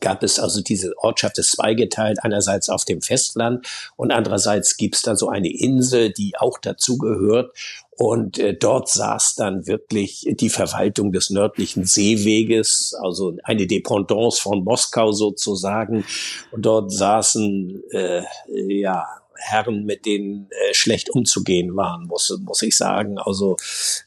gab 0.00 0.22
es 0.22 0.38
also 0.38 0.60
diese 0.60 0.92
Ortschaft 0.98 1.38
ist 1.38 1.52
zweigeteilt, 1.52 2.18
einerseits 2.22 2.68
auf 2.68 2.84
dem 2.84 3.00
Festland 3.00 3.66
und 3.96 4.12
andererseits 4.12 4.76
gibt 4.76 4.96
es 4.96 5.02
da 5.02 5.16
so 5.16 5.28
eine 5.28 5.50
Insel, 5.50 6.12
die 6.12 6.36
auch 6.38 6.58
dazugehört. 6.58 7.56
Und 7.96 8.38
äh, 8.40 8.54
dort 8.54 8.88
saß 8.88 9.36
dann 9.36 9.68
wirklich 9.68 10.26
die 10.28 10.48
Verwaltung 10.48 11.12
des 11.12 11.30
nördlichen 11.30 11.84
Seeweges, 11.84 12.92
also 13.00 13.36
eine 13.44 13.68
Dependance 13.68 14.42
von 14.42 14.64
Moskau 14.64 15.12
sozusagen. 15.12 16.04
Und 16.50 16.66
dort 16.66 16.92
saßen 16.92 17.82
äh, 17.92 18.22
ja 18.48 19.06
Herren, 19.36 19.84
mit 19.84 20.06
denen 20.06 20.48
äh, 20.50 20.74
schlecht 20.74 21.10
umzugehen 21.10 21.76
waren, 21.76 22.06
muss, 22.06 22.36
muss 22.42 22.62
ich 22.62 22.76
sagen. 22.76 23.18
Also 23.18 23.56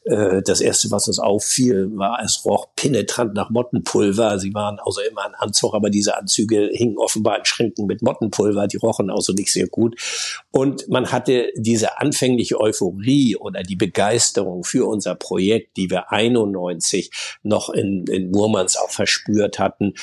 äh, 0.04 0.42
das 0.42 0.60
Erste, 0.60 0.90
was 0.90 1.08
uns 1.08 1.18
auffiel, 1.18 1.90
war, 1.96 2.20
es 2.22 2.44
roch 2.44 2.68
penetrant 2.76 3.34
nach 3.34 3.50
Mottenpulver. 3.50 4.38
Sie 4.38 4.54
waren 4.54 4.78
also 4.84 5.00
immer 5.00 5.26
ein 5.26 5.34
Anzug, 5.34 5.74
aber 5.74 5.90
diese 5.90 6.16
Anzüge 6.16 6.70
hingen 6.72 6.98
offenbar 6.98 7.38
in 7.38 7.44
Schränken 7.44 7.86
mit 7.86 8.02
Mottenpulver. 8.02 8.66
Die 8.66 8.76
rochen 8.78 9.10
also 9.10 9.32
nicht 9.32 9.52
sehr 9.52 9.66
gut. 9.66 9.96
Und 10.50 10.88
man 10.88 11.12
hatte 11.12 11.52
diese 11.56 11.98
anfängliche 11.98 12.60
Euphorie 12.60 13.36
oder 13.36 13.62
die 13.62 13.76
Begeisterung 13.76 14.64
für 14.64 14.86
unser 14.86 15.14
Projekt, 15.14 15.76
die 15.76 15.90
wir 15.90 16.12
91 16.12 17.10
noch 17.42 17.70
in, 17.70 18.06
in 18.06 18.30
Murmansk 18.30 18.78
auch 18.80 18.90
verspürt 18.90 19.58
hatten, 19.58 19.94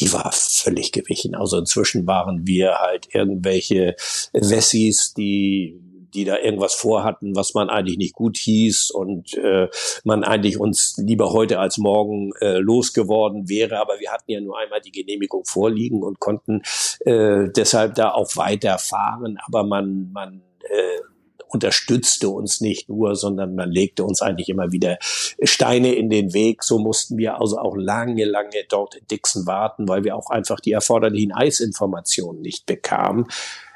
die 0.00 0.12
war 0.12 0.30
völlig 0.32 0.92
gewichen. 0.92 1.34
Also 1.34 1.58
inzwischen 1.58 2.06
waren 2.06 2.46
wir 2.46 2.76
halt 2.78 3.08
irgendwelche 3.14 3.96
Wessis, 4.32 5.14
die 5.14 5.80
die 6.14 6.24
da 6.24 6.38
irgendwas 6.38 6.74
vorhatten, 6.74 7.36
was 7.36 7.54
man 7.54 7.70
eigentlich 7.70 7.96
nicht 7.96 8.14
gut 8.14 8.36
hieß 8.36 8.90
und 8.90 9.34
äh, 9.34 9.68
man 10.04 10.24
eigentlich 10.24 10.58
uns 10.58 10.96
lieber 10.98 11.32
heute 11.32 11.58
als 11.58 11.78
morgen 11.78 12.32
äh, 12.40 12.58
losgeworden 12.58 13.48
wäre. 13.48 13.78
Aber 13.78 14.00
wir 14.00 14.10
hatten 14.10 14.30
ja 14.30 14.40
nur 14.40 14.58
einmal 14.58 14.80
die 14.80 14.90
Genehmigung 14.90 15.44
vorliegen 15.44 16.02
und 16.02 16.18
konnten 16.18 16.62
äh, 17.00 17.48
deshalb 17.54 17.94
da 17.94 18.10
auch 18.10 18.36
weiterfahren. 18.36 19.38
Aber 19.46 19.62
man, 19.62 20.10
man 20.12 20.42
unterstützte 21.52 22.28
uns 22.28 22.60
nicht 22.60 22.88
nur, 22.88 23.16
sondern 23.16 23.54
man 23.54 23.70
legte 23.70 24.04
uns 24.04 24.22
eigentlich 24.22 24.48
immer 24.48 24.72
wieder 24.72 24.98
Steine 25.42 25.94
in 25.94 26.10
den 26.10 26.32
Weg. 26.32 26.62
So 26.62 26.78
mussten 26.78 27.18
wir 27.18 27.40
also 27.40 27.58
auch 27.58 27.76
lange, 27.76 28.24
lange 28.24 28.64
dort 28.68 28.96
in 28.96 29.06
Dixon 29.06 29.46
warten, 29.46 29.88
weil 29.88 30.04
wir 30.04 30.16
auch 30.16 30.30
einfach 30.30 30.60
die 30.60 30.72
erforderlichen 30.72 31.32
Eisinformationen 31.32 32.40
nicht 32.40 32.66
bekamen. 32.66 33.26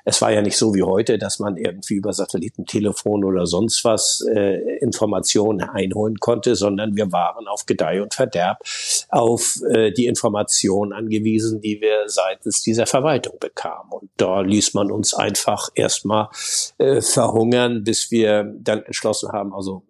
Es 0.04 0.20
war 0.20 0.32
ja 0.32 0.42
nicht 0.42 0.56
so 0.56 0.74
wie 0.74 0.82
heute, 0.82 1.18
dass 1.18 1.38
man 1.38 1.56
irgendwie 1.56 1.94
über 1.94 2.12
Satellitentelefon 2.12 3.24
oder 3.24 3.46
sonst 3.46 3.84
was 3.84 4.24
äh, 4.34 4.76
Informationen 4.78 5.62
einholen 5.62 6.18
konnte, 6.18 6.56
sondern 6.56 6.96
wir 6.96 7.10
waren 7.12 7.48
auf 7.48 7.66
Gedeih 7.66 8.02
und 8.02 8.14
Verderb 8.14 8.58
auf 9.08 9.60
äh, 9.70 9.92
die 9.92 10.06
Informationen 10.06 10.92
angewiesen, 10.92 11.60
die 11.60 11.80
wir 11.80 12.08
seitens 12.08 12.62
dieser 12.62 12.86
Verwaltung 12.86 13.38
bekamen. 13.40 13.92
Und 13.92 14.10
da 14.16 14.40
ließ 14.40 14.74
man 14.74 14.90
uns 14.90 15.14
einfach 15.14 15.70
erstmal 15.74 16.28
äh, 16.78 17.00
verhungern, 17.00 17.84
bis 17.84 18.10
wir 18.10 18.52
dann 18.58 18.82
entschlossen 18.82 19.32
haben, 19.32 19.54
also 19.54 19.82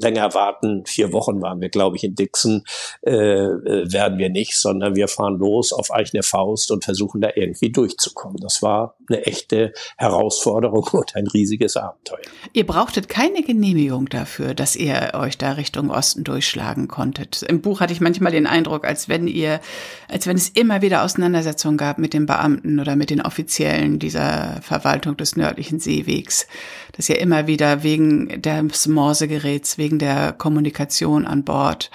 länger 0.00 0.34
warten. 0.34 0.84
Vier 0.86 1.12
Wochen 1.12 1.40
waren 1.42 1.60
wir, 1.60 1.68
glaube 1.68 1.96
ich, 1.96 2.04
in 2.04 2.14
Dixon, 2.14 2.64
äh, 3.02 3.12
äh, 3.12 3.92
werden 3.92 4.18
wir 4.18 4.30
nicht, 4.30 4.56
sondern 4.56 4.94
wir 4.94 5.08
fahren 5.08 5.38
los 5.38 5.72
auf 5.72 5.90
eigene 5.90 6.22
Faust 6.22 6.70
und 6.70 6.84
versuchen 6.84 7.20
da 7.20 7.30
irgendwie 7.34 7.70
durchzukommen. 7.70 8.38
Das 8.40 8.62
war 8.62 8.96
eine 9.08 9.24
echte 9.24 9.72
Herausforderung 9.96 10.88
und 10.92 11.16
ein 11.16 11.26
riesiges 11.26 11.76
Abenteuer. 11.76 12.18
Ihr 12.52 12.66
brauchtet 12.66 13.08
keine 13.08 13.42
Genehmigung 13.42 14.08
dafür, 14.08 14.54
dass 14.54 14.76
ihr 14.76 15.12
euch 15.14 15.38
da 15.38 15.52
Richtung 15.52 15.90
Osten 15.90 16.24
durchschlagen 16.24 16.88
konntet. 16.88 17.42
Im 17.42 17.60
Buch 17.60 17.80
hatte 17.80 17.92
ich 17.92 18.00
manchmal 18.00 18.32
den 18.32 18.46
Eindruck, 18.46 18.84
als 18.84 19.08
wenn 19.08 19.26
ihr, 19.26 19.60
als 20.08 20.26
wenn 20.26 20.36
es 20.36 20.48
immer 20.48 20.82
wieder 20.82 21.04
Auseinandersetzungen 21.04 21.76
gab 21.76 21.98
mit 21.98 22.14
den 22.14 22.26
Beamten 22.26 22.80
oder 22.80 22.96
mit 22.96 23.10
den 23.10 23.20
Offiziellen 23.20 23.98
dieser 23.98 24.60
Verwaltung 24.62 25.16
des 25.16 25.36
nördlichen 25.36 25.78
Seewegs, 25.78 26.46
dass 26.92 27.08
ihr 27.08 27.18
immer 27.18 27.46
wieder 27.46 27.82
wegen 27.82 28.40
des 28.42 28.86
Morsegeräts, 28.86 29.78
wegen 29.78 29.85
der 29.98 30.32
Kommunikation 30.32 31.26
an 31.26 31.44
Bord 31.44 31.90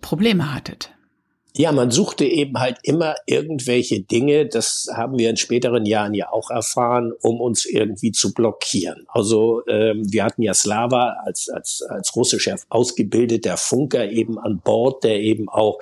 Probleme 0.00 0.54
hattet. 0.54 0.92
Ja, 1.56 1.72
man 1.72 1.90
suchte 1.90 2.24
eben 2.24 2.58
halt 2.58 2.78
immer 2.82 3.16
irgendwelche 3.26 4.00
Dinge, 4.00 4.46
das 4.46 4.88
haben 4.94 5.18
wir 5.18 5.30
in 5.30 5.36
späteren 5.36 5.86
Jahren 5.86 6.14
ja 6.14 6.30
auch 6.30 6.50
erfahren, 6.50 7.12
um 7.22 7.40
uns 7.40 7.64
irgendwie 7.64 8.12
zu 8.12 8.32
blockieren. 8.32 9.06
Also 9.08 9.62
ähm, 9.66 10.02
wir 10.12 10.24
hatten 10.24 10.42
ja 10.42 10.54
Slava 10.54 11.16
als, 11.24 11.48
als, 11.48 11.82
als 11.88 12.14
russischer 12.14 12.56
ausgebildeter 12.68 13.56
Funker 13.56 14.08
eben 14.08 14.38
an 14.38 14.60
Bord, 14.60 15.02
der 15.02 15.20
eben 15.20 15.48
auch 15.48 15.80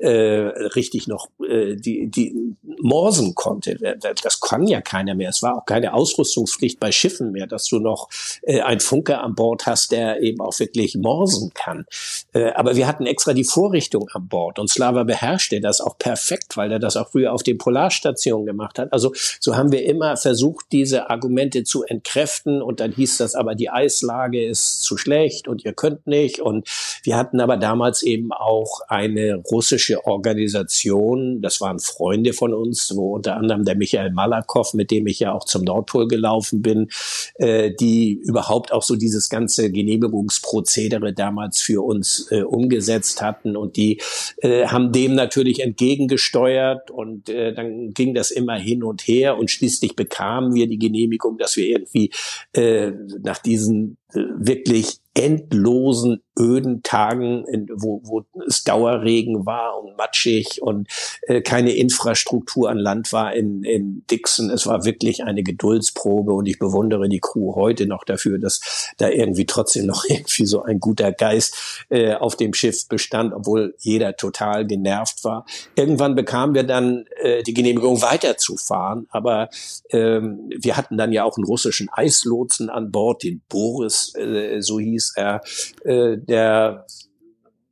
äh, 0.00 0.10
richtig 0.10 1.06
noch 1.06 1.28
äh, 1.48 1.76
die, 1.76 2.08
die 2.08 2.56
morsen 2.82 3.34
konnte. 3.34 3.96
Das 4.22 4.40
kann 4.40 4.66
ja 4.66 4.82
keiner 4.82 5.14
mehr. 5.14 5.30
Es 5.30 5.42
war 5.42 5.58
auch 5.58 5.64
keine 5.64 5.94
Ausrüstungspflicht 5.94 6.80
bei 6.80 6.92
Schiffen 6.92 7.32
mehr, 7.32 7.46
dass 7.46 7.66
du 7.66 7.78
noch 7.78 8.08
äh, 8.42 8.60
einen 8.60 8.80
Funker 8.80 9.22
an 9.22 9.34
Bord 9.34 9.66
hast, 9.66 9.92
der 9.92 10.20
eben 10.20 10.40
auch 10.40 10.58
wirklich 10.58 10.96
morsen 10.96 11.52
kann. 11.54 11.86
Äh, 12.32 12.50
aber 12.50 12.76
wir 12.76 12.86
hatten 12.86 13.06
extra 13.06 13.32
die 13.32 13.44
Vorrichtung 13.44 14.08
an 14.12 14.28
Bord 14.28 14.58
und 14.58 14.68
Slava 14.68 15.03
beherrscht 15.04 15.52
er 15.52 15.60
das 15.60 15.80
auch 15.80 15.98
perfekt, 15.98 16.56
weil 16.56 16.72
er 16.72 16.78
das 16.78 16.96
auch 16.96 17.10
früher 17.10 17.32
auf 17.32 17.42
den 17.42 17.58
Polarstationen 17.58 18.46
gemacht 18.46 18.78
hat. 18.78 18.92
Also 18.92 19.12
so 19.40 19.56
haben 19.56 19.72
wir 19.72 19.84
immer 19.84 20.16
versucht, 20.16 20.66
diese 20.72 21.10
Argumente 21.10 21.64
zu 21.64 21.84
entkräften 21.84 22.62
und 22.62 22.80
dann 22.80 22.92
hieß 22.92 23.18
das 23.18 23.34
aber, 23.34 23.54
die 23.54 23.70
Eislage 23.70 24.44
ist 24.44 24.82
zu 24.82 24.96
schlecht 24.96 25.48
und 25.48 25.64
ihr 25.64 25.72
könnt 25.72 26.06
nicht. 26.06 26.40
Und 26.40 26.68
wir 27.02 27.16
hatten 27.16 27.40
aber 27.40 27.56
damals 27.56 28.02
eben 28.02 28.32
auch 28.32 28.80
eine 28.88 29.36
russische 29.36 30.06
Organisation, 30.06 31.42
das 31.42 31.60
waren 31.60 31.78
Freunde 31.78 32.32
von 32.32 32.54
uns, 32.54 32.92
wo 32.96 33.14
unter 33.14 33.36
anderem 33.36 33.64
der 33.64 33.76
Michael 33.76 34.12
Malakow, 34.12 34.72
mit 34.74 34.90
dem 34.90 35.06
ich 35.06 35.20
ja 35.20 35.32
auch 35.32 35.44
zum 35.44 35.64
Nordpol 35.64 36.08
gelaufen 36.08 36.62
bin, 36.62 36.88
äh, 37.34 37.72
die 37.72 38.14
überhaupt 38.14 38.72
auch 38.72 38.82
so 38.82 38.96
dieses 38.96 39.28
ganze 39.28 39.70
Genehmigungsprozedere 39.70 41.12
damals 41.12 41.60
für 41.60 41.84
uns 41.84 42.30
äh, 42.30 42.42
umgesetzt 42.42 43.22
hatten 43.22 43.56
und 43.56 43.76
die 43.76 44.00
äh, 44.38 44.66
haben 44.66 44.92
dem 44.94 45.14
natürlich 45.14 45.60
entgegengesteuert 45.60 46.90
und 46.90 47.28
äh, 47.28 47.52
dann 47.52 47.90
ging 47.90 48.14
das 48.14 48.30
immer 48.30 48.56
hin 48.56 48.82
und 48.82 49.02
her 49.02 49.38
und 49.38 49.50
schließlich 49.50 49.96
bekamen 49.96 50.54
wir 50.54 50.66
die 50.66 50.78
Genehmigung, 50.78 51.38
dass 51.38 51.56
wir 51.56 51.66
irgendwie 51.66 52.10
äh, 52.52 52.92
nach 53.22 53.38
diesen 53.38 53.96
wirklich 54.14 55.00
endlosen 55.14 56.20
öden 56.38 56.82
Tagen, 56.82 57.44
in, 57.46 57.68
wo, 57.72 58.00
wo 58.04 58.24
es 58.46 58.64
Dauerregen 58.64 59.46
war 59.46 59.80
und 59.80 59.96
matschig 59.96 60.60
und 60.60 60.88
äh, 61.22 61.40
keine 61.40 61.72
Infrastruktur 61.72 62.68
an 62.68 62.78
Land 62.78 63.12
war 63.12 63.32
in, 63.32 63.62
in 63.62 64.04
Dixon. 64.10 64.50
Es 64.50 64.66
war 64.66 64.84
wirklich 64.84 65.22
eine 65.22 65.44
Geduldsprobe 65.44 66.32
und 66.32 66.46
ich 66.46 66.58
bewundere 66.58 67.08
die 67.08 67.20
Crew 67.20 67.54
heute 67.54 67.86
noch 67.86 68.02
dafür, 68.02 68.38
dass 68.38 68.92
da 68.96 69.08
irgendwie 69.08 69.46
trotzdem 69.46 69.86
noch 69.86 70.04
irgendwie 70.08 70.46
so 70.46 70.62
ein 70.62 70.80
guter 70.80 71.12
Geist 71.12 71.86
äh, 71.90 72.14
auf 72.14 72.36
dem 72.36 72.52
Schiff 72.52 72.88
bestand, 72.88 73.32
obwohl 73.32 73.76
jeder 73.78 74.16
total 74.16 74.66
genervt 74.66 75.22
war. 75.22 75.46
Irgendwann 75.76 76.16
bekamen 76.16 76.56
wir 76.56 76.64
dann 76.64 77.04
äh, 77.22 77.44
die 77.44 77.54
Genehmigung 77.54 78.02
weiterzufahren, 78.02 79.06
aber 79.10 79.48
ähm, 79.90 80.50
wir 80.58 80.76
hatten 80.76 80.96
dann 80.96 81.12
ja 81.12 81.22
auch 81.22 81.36
einen 81.36 81.46
russischen 81.46 81.88
Eislotsen 81.92 82.70
an 82.70 82.90
Bord, 82.90 83.22
den 83.22 83.42
Boris, 83.48 84.03
äh, 84.14 84.60
so 84.60 84.80
hieß 84.80 85.14
er, 85.16 85.40
äh, 85.84 86.16
der 86.18 86.86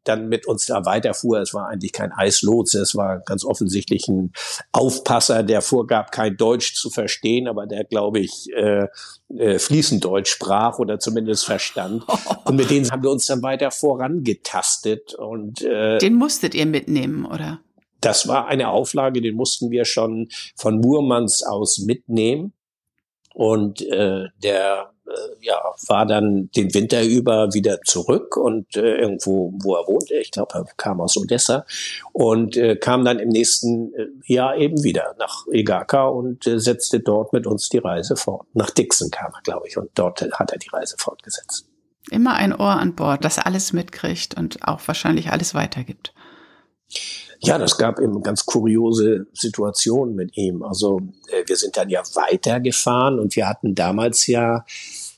dann 0.05 0.29
mit 0.29 0.47
uns 0.47 0.67
da 0.67 0.85
weiterfuhr. 0.85 1.41
Es 1.41 1.55
war 1.55 1.69
eigentlich 1.69 1.93
kein 1.93 2.13
Eislotse, 2.13 2.81
es 2.81 2.95
war 2.95 3.21
ganz 3.21 3.45
offensichtlich 3.45 4.09
ein 4.09 4.33
Aufpasser, 4.73 5.43
der 5.43 5.63
vorgab, 5.63 6.13
kein 6.13 6.37
Deutsch 6.37 6.75
zu 6.75 6.91
verstehen, 6.91 7.49
aber 7.49 7.67
der, 7.67 7.85
glaube 7.85 8.21
ich, 8.21 8.49
äh, 8.55 8.87
äh, 9.37 9.59
fließend 9.59 10.05
Deutsch 10.05 10.31
sprach 10.31 10.79
oder 10.79 10.99
zumindest 10.99 11.45
verstand. 11.45 12.05
Und 12.45 12.57
mit 12.57 12.71
denen 12.71 12.91
haben 12.91 13.03
wir 13.03 13.11
uns 13.11 13.27
dann 13.27 13.43
weiter 13.43 13.71
vorangetastet. 13.71 15.15
Und 15.15 15.63
äh, 15.63 15.99
den 15.99 16.15
musstet 16.15 16.55
ihr 16.55 16.67
mitnehmen, 16.67 17.25
oder? 17.25 17.61
Das 18.01 18.27
war 18.27 18.49
eine 18.49 18.69
Auflage, 18.69 19.21
den 19.23 19.37
mussten 19.37 19.71
wir 19.71 19.85
schon 19.85 20.29
von 20.57 20.81
Murmans 20.81 21.45
aus 21.45 21.79
mitnehmen. 21.79 22.53
Und 23.35 23.81
äh, 23.83 24.27
der 24.43 24.92
ja, 25.41 25.61
war 25.87 26.07
dann 26.07 26.51
den 26.57 26.73
Winter 26.75 27.03
über 27.03 27.53
wieder 27.53 27.81
zurück 27.83 28.37
und 28.37 28.77
äh, 28.77 28.97
irgendwo, 28.97 29.53
wo 29.63 29.77
er 29.77 29.87
wohnte, 29.87 30.15
ich 30.15 30.31
glaube, 30.31 30.55
er 30.55 30.65
kam 30.77 31.01
aus 31.01 31.17
Odessa 31.17 31.65
und 32.13 32.57
äh, 32.57 32.77
kam 32.77 33.05
dann 33.05 33.19
im 33.19 33.29
nächsten 33.29 33.93
äh, 33.95 34.07
Jahr 34.25 34.57
eben 34.57 34.83
wieder 34.83 35.15
nach 35.19 35.47
Egaka 35.51 36.07
und 36.07 36.47
äh, 36.47 36.59
setzte 36.59 37.01
dort 37.01 37.33
mit 37.33 37.47
uns 37.47 37.69
die 37.69 37.79
Reise 37.79 38.17
fort. 38.17 38.47
Nach 38.55 38.71
Dixon 38.71 39.11
kam 39.11 39.33
er, 39.35 39.43
glaube 39.43 39.69
ich, 39.69 39.77
und 39.77 39.91
dort 39.95 40.23
hat 40.23 40.53
er 40.53 40.59
die 40.59 40.71
Reise 40.71 40.97
fortgesetzt. 40.99 41.67
Immer 42.11 42.35
ein 42.35 42.53
Ohr 42.53 42.71
an 42.71 42.95
Bord, 42.95 43.25
das 43.25 43.39
alles 43.39 43.73
mitkriegt 43.73 44.37
und 44.37 44.67
auch 44.67 44.81
wahrscheinlich 44.87 45.31
alles 45.31 45.55
weitergibt. 45.55 46.13
Ja, 47.45 47.59
das 47.59 47.77
gab 47.77 47.99
eben 47.99 48.23
ganz 48.23 48.47
kuriose 48.47 49.27
Situationen 49.33 50.15
mit 50.15 50.37
ihm. 50.37 50.63
Also 50.63 51.01
äh, 51.29 51.43
wir 51.47 51.57
sind 51.57 51.77
dann 51.77 51.89
ja 51.89 52.03
weitergefahren 52.15 53.19
und 53.19 53.35
wir 53.35 53.49
hatten 53.49 53.75
damals 53.75 54.27
ja 54.29 54.65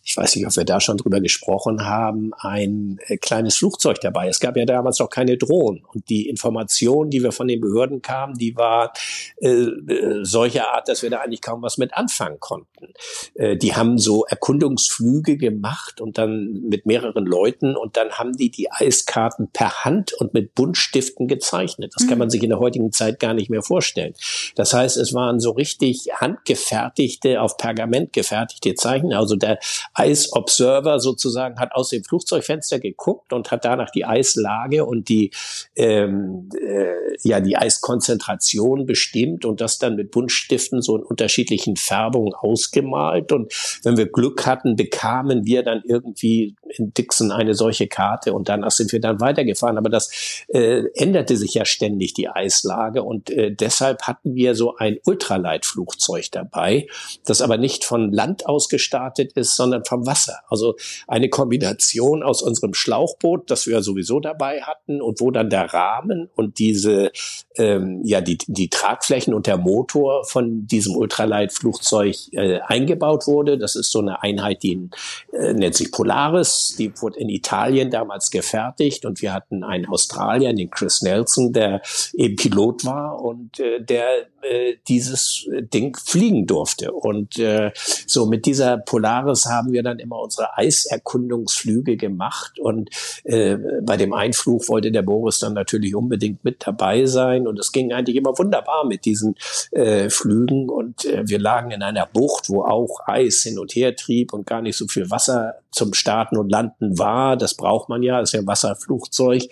ich 0.07 0.17
weiß 0.19 0.37
nicht, 0.37 0.47
ob 0.47 0.55
wir 0.55 0.65
da 0.65 0.81
schon 0.81 0.99
drüber 0.99 1.21
gesprochen 1.21 1.87
haben, 1.87 2.33
ein 2.39 2.99
äh, 3.07 3.17
kleines 3.17 3.57
Flugzeug 3.57 4.01
dabei. 4.03 4.29
Es 4.29 4.39
gab 4.39 4.57
ja 4.57 4.67
damals 4.67 4.99
noch 4.99 5.09
keine 5.09 5.39
Drohnen 5.39 5.83
und 5.93 6.11
die 6.11 6.29
Information, 6.29 7.09
die 7.09 7.23
wir 7.23 7.33
von 7.33 7.49
den 7.49 7.61
Behörden 7.61 8.03
kamen, 8.03 8.35
die 8.35 8.55
war 8.55 8.93
äh, 9.41 9.49
äh, 9.49 10.25
solcher 10.25 10.75
Art, 10.75 10.89
dass 10.89 11.03
wir 11.03 11.09
da 11.09 11.21
eigentlich 11.21 11.41
kaum 11.41 11.63
was 11.63 11.79
mit 11.79 11.95
anfangen 11.95 12.39
konnten. 12.39 12.93
Äh, 13.35 13.57
die 13.57 13.75
haben 13.75 13.97
so 13.97 14.27
Erkundungsflüge 14.27 15.39
gemacht 15.39 16.03
und 16.03 16.19
dann 16.19 16.69
mit 16.69 16.85
mehreren 16.85 17.25
Leuten 17.25 17.75
und 17.75 17.97
dann 17.97 18.13
haben 18.13 18.37
die 18.37 18.51
die 18.51 18.71
Eiskarten 18.71 19.49
per 19.53 19.85
Hand 19.85 20.13
und 20.13 20.35
mit 20.35 20.55
Buntstiften 20.55 21.29
gezeichnet. 21.29 21.95
Das 21.97 22.07
kann 22.07 22.19
man 22.19 22.29
mhm. 22.29 22.31
sich 22.31 22.43
in 22.43 22.51
der 22.51 22.59
heutigen 22.59 22.93
Zeit 22.93 23.21
gar 23.21 23.33
nicht 23.33 23.49
mehr 23.49 23.63
vorstellen. 23.63 24.13
Das 24.55 24.75
heißt, 24.75 24.99
es 24.99 25.15
waren 25.15 25.41
so 25.41 25.53
richtig 25.53 26.09
handgefertigte, 26.15 27.41
auf 27.41 27.57
Pergament 27.57 28.13
gefertigte 28.13 28.75
Zeichen. 28.75 29.15
Also 29.15 29.37
der 29.37 29.59
Ice 29.99 30.31
Observer 30.33 30.99
sozusagen 31.01 31.59
hat 31.59 31.73
aus 31.73 31.91
dem 31.91 32.05
Flugzeugfenster 32.05 32.79
geguckt 32.79 33.33
und 33.33 33.51
hat 33.51 33.65
danach 33.65 33.91
die 33.91 34.05
Eislage 34.05 34.85
und 34.85 35.09
die 35.09 35.31
ähm, 35.77 36.49
äh, 36.61 36.95
ja 37.23 37.41
die 37.41 37.57
Eiskonzentration 37.57 38.87
bestimmt 38.87 39.45
und 39.45 39.61
das 39.61 39.79
dann 39.79 39.97
mit 39.97 40.11
Buntstiften 40.11 40.83
so 40.83 40.97
in 40.97 41.03
unterschiedlichen 41.03 41.77
Färbungen 41.77 42.35
ausgemalt. 42.35 43.33
Und 43.33 43.53
wenn 43.83 43.97
wir 43.97 44.07
Glück 44.07 44.47
hatten, 44.47 44.77
bekamen 44.77 45.45
wir 45.45 45.63
dann 45.63 45.83
irgendwie 45.85 46.57
in 46.77 46.93
Dixon 46.93 47.31
eine 47.31 47.55
solche 47.55 47.87
Karte 47.87 48.33
und 48.33 48.49
danach 48.49 48.71
sind 48.73 48.93
wir 48.93 49.01
dann 49.01 49.21
weitergefahren. 49.21 49.79
Aber 49.79 49.91
das 49.91 50.45
äh, 50.49 50.83
änderte 50.95 51.37
sich 51.37 51.55
ja 51.55 51.65
ständig 51.65 52.15
die 52.15 52.29
Eislage 52.29 53.03
und 53.03 53.31
äh, 53.31 53.53
deshalb 53.53 54.03
hatten 54.03 54.35
wir 54.35 54.55
so 54.55 54.77
ein 54.77 54.99
Ultraleitflugzeug 55.05 56.31
dabei, 56.33 56.89
das 57.25 57.41
aber 57.41 57.59
nicht 57.59 57.85
von 57.85 58.13
Land 58.13 58.47
aus 58.47 58.69
gestartet 58.69 59.33
ist, 59.35 59.57
sondern 59.57 59.84
vom 59.89 60.07
Wasser. 60.07 60.41
Also 60.49 60.77
eine 61.07 61.29
Kombination 61.29 62.23
aus 62.23 62.43
unserem 62.43 62.75
Schlauchboot, 62.75 63.51
das 63.51 63.67
wir 63.67 63.83
sowieso 63.83 64.21
dabei 64.21 64.63
hatten 64.63 65.01
und 65.01 65.21
wo 65.21 65.31
dann 65.31 65.51
der 65.51 65.73
Rahmen 65.73 66.29
und 66.35 66.59
diese 66.59 67.13
ähm, 67.57 68.01
ja 68.05 68.21
die 68.21 68.39
die 68.47 68.69
Tragflächen 68.69 69.35
und 69.35 69.47
der 69.47 69.59
Motor 69.59 70.25
von 70.25 70.67
diesem 70.67 70.97
Ultraleitflugzeug 70.97 72.17
äh, 72.33 72.61
eingebaut 72.61 73.27
wurde. 73.27 73.59
Das 73.59 73.77
ist 73.77 73.91
so 73.91 74.01
eine 74.01 74.23
Einheit, 74.23 74.63
die 74.63 74.91
äh, 75.33 75.53
nennt 75.53 75.75
sich 75.75 75.93
Polaris. 75.93 76.75
Die 76.79 76.93
wurde 77.01 77.19
in 77.19 77.29
Italien 77.29 77.91
damals 77.91 78.31
gefertigt 78.31 79.05
und 79.05 79.23
wir 79.23 79.33
hatten 79.33 79.65
einen 79.65 79.87
Australier, 79.87 80.53
den 80.53 80.71
Chris 80.71 81.03
Nelson, 81.03 81.53
der 81.53 81.83
eben 82.15 82.37
Pilot 82.37 82.85
war 82.85 83.21
und 83.21 83.61
äh, 83.61 83.83
der 83.83 84.27
äh, 84.45 84.77
dieses 84.89 85.49
Ding 85.73 85.97
fliegen 85.97 86.47
durfte. 86.47 86.93
Und 86.93 87.39
äh, 87.39 87.73
so 88.07 88.27
mit 88.27 88.47
dieser 88.47 88.79
Polaris 88.79 89.47
haben 89.47 89.73
wir 89.73 89.83
dann 89.83 89.99
immer 89.99 90.21
unsere 90.21 90.57
Eiserkundungsflüge 90.57 91.97
gemacht. 91.97 92.59
Und 92.59 92.91
äh, 93.25 93.57
bei 93.83 93.97
dem 93.97 94.13
Einflug 94.13 94.69
wollte 94.69 94.93
der 94.93 95.03
Boris 95.03 95.39
dann 95.39 95.55
natürlich 95.55 95.95
unbedingt 95.95 96.45
mit 96.45 96.67
dabei 96.67 97.07
sein. 97.07 97.47
Und 97.47 97.59
es 97.59 97.73
ging 97.73 97.93
eigentlich 97.93 98.17
immer 98.17 98.37
wunderbar 98.39 98.87
mit 98.87 99.05
diesen 99.05 99.35
äh, 99.73 100.11
Flügen. 100.11 100.69
Und 100.69 101.05
äh, 101.05 101.23
wir 101.27 101.39
lagen 101.39 101.71
in 101.71 101.83
einer 101.83 102.07
Bucht, 102.07 102.49
wo 102.49 102.65
auch 102.65 103.01
Eis 103.07 103.43
hin 103.43 103.59
und 103.59 103.75
her 103.75 103.97
trieb 103.97 104.33
und 104.33 104.47
gar 104.47 104.63
nicht 104.63 104.77
so 104.77 104.87
viel 104.87 105.11
Wasser 105.11 105.55
zum 105.71 105.95
Starten 105.95 106.37
und 106.37 106.51
Landen 106.51 106.99
war. 106.99 107.37
Das 107.37 107.55
braucht 107.55 107.89
man 107.89 108.03
ja, 108.03 108.21
ist 108.21 108.33
ja 108.33 108.41
ein 108.41 108.47
Wasserflugzeug. 108.47 109.45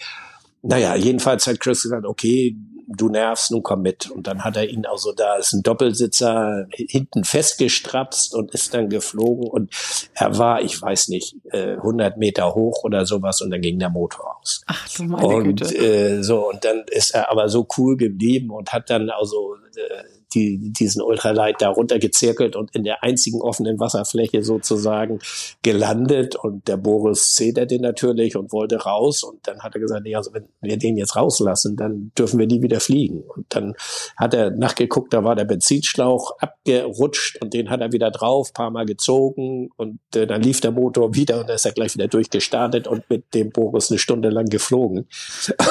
Naja, 0.62 0.94
jedenfalls 0.94 1.46
hat 1.46 1.58
Chris 1.58 1.82
gesagt, 1.82 2.06
okay, 2.06 2.56
du 2.96 3.08
nervst, 3.08 3.50
nun 3.50 3.62
komm 3.62 3.82
mit. 3.82 4.10
Und 4.10 4.26
dann 4.26 4.44
hat 4.44 4.56
er 4.56 4.68
ihn 4.68 4.86
also, 4.86 5.12
da 5.12 5.36
ist 5.36 5.52
ein 5.52 5.62
Doppelsitzer 5.62 6.66
hinten 6.72 7.24
festgestrapst 7.24 8.34
und 8.34 8.52
ist 8.52 8.74
dann 8.74 8.88
geflogen 8.88 9.48
und 9.48 9.70
er 10.14 10.38
war, 10.38 10.62
ich 10.62 10.80
weiß 10.80 11.08
nicht, 11.08 11.36
100 11.52 12.14
äh, 12.14 12.18
Meter 12.18 12.54
hoch 12.54 12.84
oder 12.84 13.06
sowas 13.06 13.40
und 13.40 13.50
dann 13.50 13.60
ging 13.60 13.78
der 13.78 13.90
Motor 13.90 14.38
aus. 14.40 14.62
Ach 14.66 14.88
du 14.96 15.04
meine 15.04 15.26
und, 15.26 15.44
Güte. 15.44 15.76
Äh, 15.76 16.22
so, 16.22 16.48
und 16.50 16.64
dann 16.64 16.84
ist 16.90 17.14
er 17.14 17.30
aber 17.30 17.48
so 17.48 17.66
cool 17.76 17.96
geblieben 17.96 18.50
und 18.50 18.72
hat 18.72 18.90
dann 18.90 19.10
also 19.10 19.56
äh, 19.76 20.21
die, 20.34 20.72
diesen 20.72 21.02
Ultralight 21.02 21.60
da 21.60 21.70
runtergezirkelt 21.70 22.56
und 22.56 22.74
in 22.74 22.84
der 22.84 23.02
einzigen 23.02 23.40
offenen 23.40 23.78
Wasserfläche 23.78 24.42
sozusagen 24.42 25.18
gelandet. 25.62 26.36
Und 26.36 26.68
der 26.68 26.76
Boris 26.76 27.34
zeterte 27.34 27.78
natürlich 27.80 28.36
und 28.36 28.52
wollte 28.52 28.76
raus. 28.76 29.22
Und 29.22 29.46
dann 29.46 29.60
hat 29.60 29.74
er 29.74 29.80
gesagt, 29.80 30.04
nee, 30.04 30.14
also 30.14 30.32
wenn 30.32 30.44
wir 30.60 30.76
den 30.76 30.96
jetzt 30.96 31.16
rauslassen, 31.16 31.76
dann 31.76 32.12
dürfen 32.16 32.38
wir 32.38 32.46
nie 32.46 32.62
wieder 32.62 32.80
fliegen. 32.80 33.22
Und 33.22 33.46
dann 33.50 33.74
hat 34.16 34.34
er 34.34 34.50
nachgeguckt, 34.50 35.12
da 35.12 35.24
war 35.24 35.36
der 35.36 35.44
Benzinschlauch 35.44 36.38
abgerutscht 36.38 37.42
und 37.42 37.54
den 37.54 37.70
hat 37.70 37.80
er 37.80 37.92
wieder 37.92 38.10
drauf, 38.10 38.52
paar 38.52 38.70
Mal 38.70 38.86
gezogen 38.86 39.70
und 39.76 39.98
äh, 40.14 40.26
dann 40.26 40.42
lief 40.42 40.60
der 40.60 40.70
Motor 40.70 41.14
wieder 41.14 41.40
und 41.40 41.48
dann 41.48 41.56
ist 41.56 41.66
er 41.66 41.72
gleich 41.72 41.94
wieder 41.94 42.08
durchgestartet 42.08 42.86
und 42.86 43.08
mit 43.10 43.34
dem 43.34 43.50
Boris 43.50 43.90
eine 43.90 43.98
Stunde 43.98 44.30
lang 44.30 44.46
geflogen. 44.46 45.06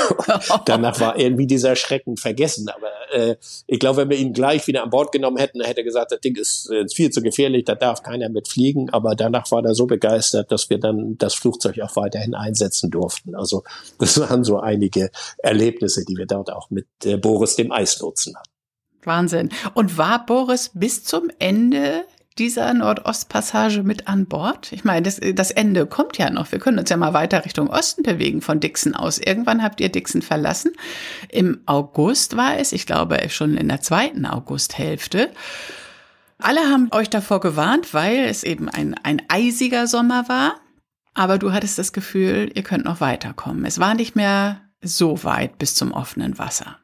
Danach 0.65 0.99
war 0.99 1.17
irgendwie 1.19 1.47
dieser 1.47 1.75
Schrecken 1.75 2.17
vergessen. 2.17 2.69
Aber 2.69 2.91
äh, 3.11 3.35
ich 3.67 3.79
glaube, 3.79 3.97
wenn 3.97 4.09
wir 4.09 4.17
ihn 4.17 4.33
gleich 4.33 4.50
gleich 4.51 4.67
wieder 4.67 4.83
an 4.83 4.89
Bord 4.89 5.11
genommen 5.11 5.37
hätten, 5.37 5.61
hätte 5.61 5.81
er 5.81 5.83
gesagt, 5.83 6.11
das 6.11 6.19
Ding 6.19 6.35
ist 6.35 6.69
äh, 6.69 6.85
viel 6.93 7.09
zu 7.09 7.21
gefährlich, 7.21 7.65
da 7.65 7.75
darf 7.75 8.03
keiner 8.03 8.29
mit 8.29 8.47
fliegen. 8.47 8.89
Aber 8.89 9.15
danach 9.15 9.49
war 9.51 9.63
er 9.63 9.73
so 9.73 9.85
begeistert, 9.85 10.51
dass 10.51 10.69
wir 10.69 10.79
dann 10.79 11.17
das 11.17 11.33
Flugzeug 11.33 11.79
auch 11.81 11.95
weiterhin 11.95 12.35
einsetzen 12.35 12.91
durften. 12.91 13.35
Also 13.35 13.63
das 13.99 14.19
waren 14.19 14.43
so 14.43 14.59
einige 14.59 15.09
Erlebnisse, 15.37 16.03
die 16.05 16.17
wir 16.17 16.25
dort 16.25 16.51
auch 16.51 16.69
mit 16.69 16.87
äh, 17.05 17.17
Boris 17.17 17.55
dem 17.55 17.71
Eislotsen 17.71 18.35
hatten. 18.35 18.49
Wahnsinn. 19.03 19.49
Und 19.73 19.97
war 19.97 20.25
Boris 20.25 20.71
bis 20.73 21.03
zum 21.03 21.31
Ende 21.39 22.03
dieser 22.37 22.73
Nordostpassage 22.73 23.83
mit 23.83 24.07
an 24.07 24.25
Bord? 24.25 24.71
Ich 24.71 24.83
meine, 24.83 25.03
das, 25.03 25.19
das 25.33 25.51
Ende 25.51 25.85
kommt 25.85 26.17
ja 26.17 26.29
noch. 26.29 26.51
Wir 26.51 26.59
können 26.59 26.79
uns 26.79 26.89
ja 26.89 26.97
mal 26.97 27.13
weiter 27.13 27.45
Richtung 27.45 27.69
Osten 27.69 28.03
bewegen 28.03 28.41
von 28.41 28.59
Dixon 28.59 28.95
aus. 28.95 29.17
Irgendwann 29.17 29.63
habt 29.63 29.81
ihr 29.81 29.89
Dixon 29.89 30.21
verlassen. 30.21 30.71
Im 31.29 31.61
August 31.65 32.37
war 32.37 32.57
es, 32.57 32.71
ich 32.71 32.85
glaube 32.85 33.19
schon 33.29 33.57
in 33.57 33.67
der 33.67 33.81
zweiten 33.81 34.25
Augusthälfte. 34.25 35.31
Alle 36.39 36.61
haben 36.61 36.89
euch 36.91 37.09
davor 37.09 37.39
gewarnt, 37.39 37.93
weil 37.93 38.25
es 38.25 38.43
eben 38.43 38.67
ein, 38.67 38.95
ein 39.03 39.21
eisiger 39.27 39.87
Sommer 39.87 40.27
war. 40.27 40.55
Aber 41.13 41.37
du 41.37 41.51
hattest 41.51 41.77
das 41.77 41.93
Gefühl, 41.93 42.51
ihr 42.55 42.63
könnt 42.63 42.85
noch 42.85 43.01
weiterkommen. 43.01 43.65
Es 43.65 43.79
war 43.79 43.93
nicht 43.93 44.15
mehr 44.15 44.61
so 44.81 45.23
weit 45.23 45.57
bis 45.57 45.75
zum 45.75 45.91
offenen 45.91 46.37
Wasser. 46.39 46.77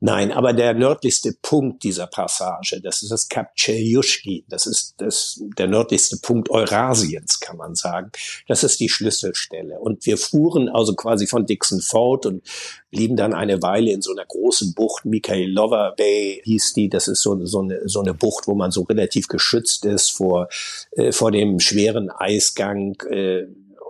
Nein, 0.00 0.30
aber 0.30 0.52
der 0.52 0.74
nördlichste 0.74 1.32
Punkt 1.40 1.82
dieser 1.82 2.06
Passage, 2.06 2.82
das 2.82 3.02
ist 3.02 3.10
das 3.10 3.28
Kap 3.28 3.54
Cheljuschki, 3.54 4.44
das 4.46 4.66
ist 4.66 4.94
das, 4.98 5.42
der 5.56 5.68
nördlichste 5.68 6.18
Punkt 6.18 6.50
Eurasiens, 6.50 7.40
kann 7.40 7.56
man 7.56 7.74
sagen. 7.74 8.12
Das 8.46 8.62
ist 8.62 8.78
die 8.78 8.90
Schlüsselstelle. 8.90 9.80
Und 9.80 10.04
wir 10.04 10.18
fuhren 10.18 10.68
also 10.68 10.94
quasi 10.94 11.26
von 11.26 11.46
Dixon 11.46 11.80
fort 11.80 12.26
und 12.26 12.42
blieben 12.90 13.16
dann 13.16 13.32
eine 13.32 13.62
Weile 13.62 13.90
in 13.90 14.02
so 14.02 14.12
einer 14.12 14.26
großen 14.26 14.74
Bucht, 14.74 15.06
Mikhailova 15.06 15.94
Bay 15.96 16.42
hieß 16.44 16.74
die. 16.74 16.90
Das 16.90 17.08
ist 17.08 17.22
so, 17.22 17.46
so, 17.46 17.60
eine, 17.60 17.88
so 17.88 18.00
eine 18.00 18.12
Bucht, 18.12 18.46
wo 18.46 18.54
man 18.54 18.72
so 18.72 18.82
relativ 18.82 19.28
geschützt 19.28 19.86
ist 19.86 20.10
vor, 20.10 20.48
äh, 20.92 21.10
vor 21.10 21.30
dem 21.30 21.58
schweren 21.58 22.10
Eisgang. 22.10 23.00
Äh, 23.08 23.46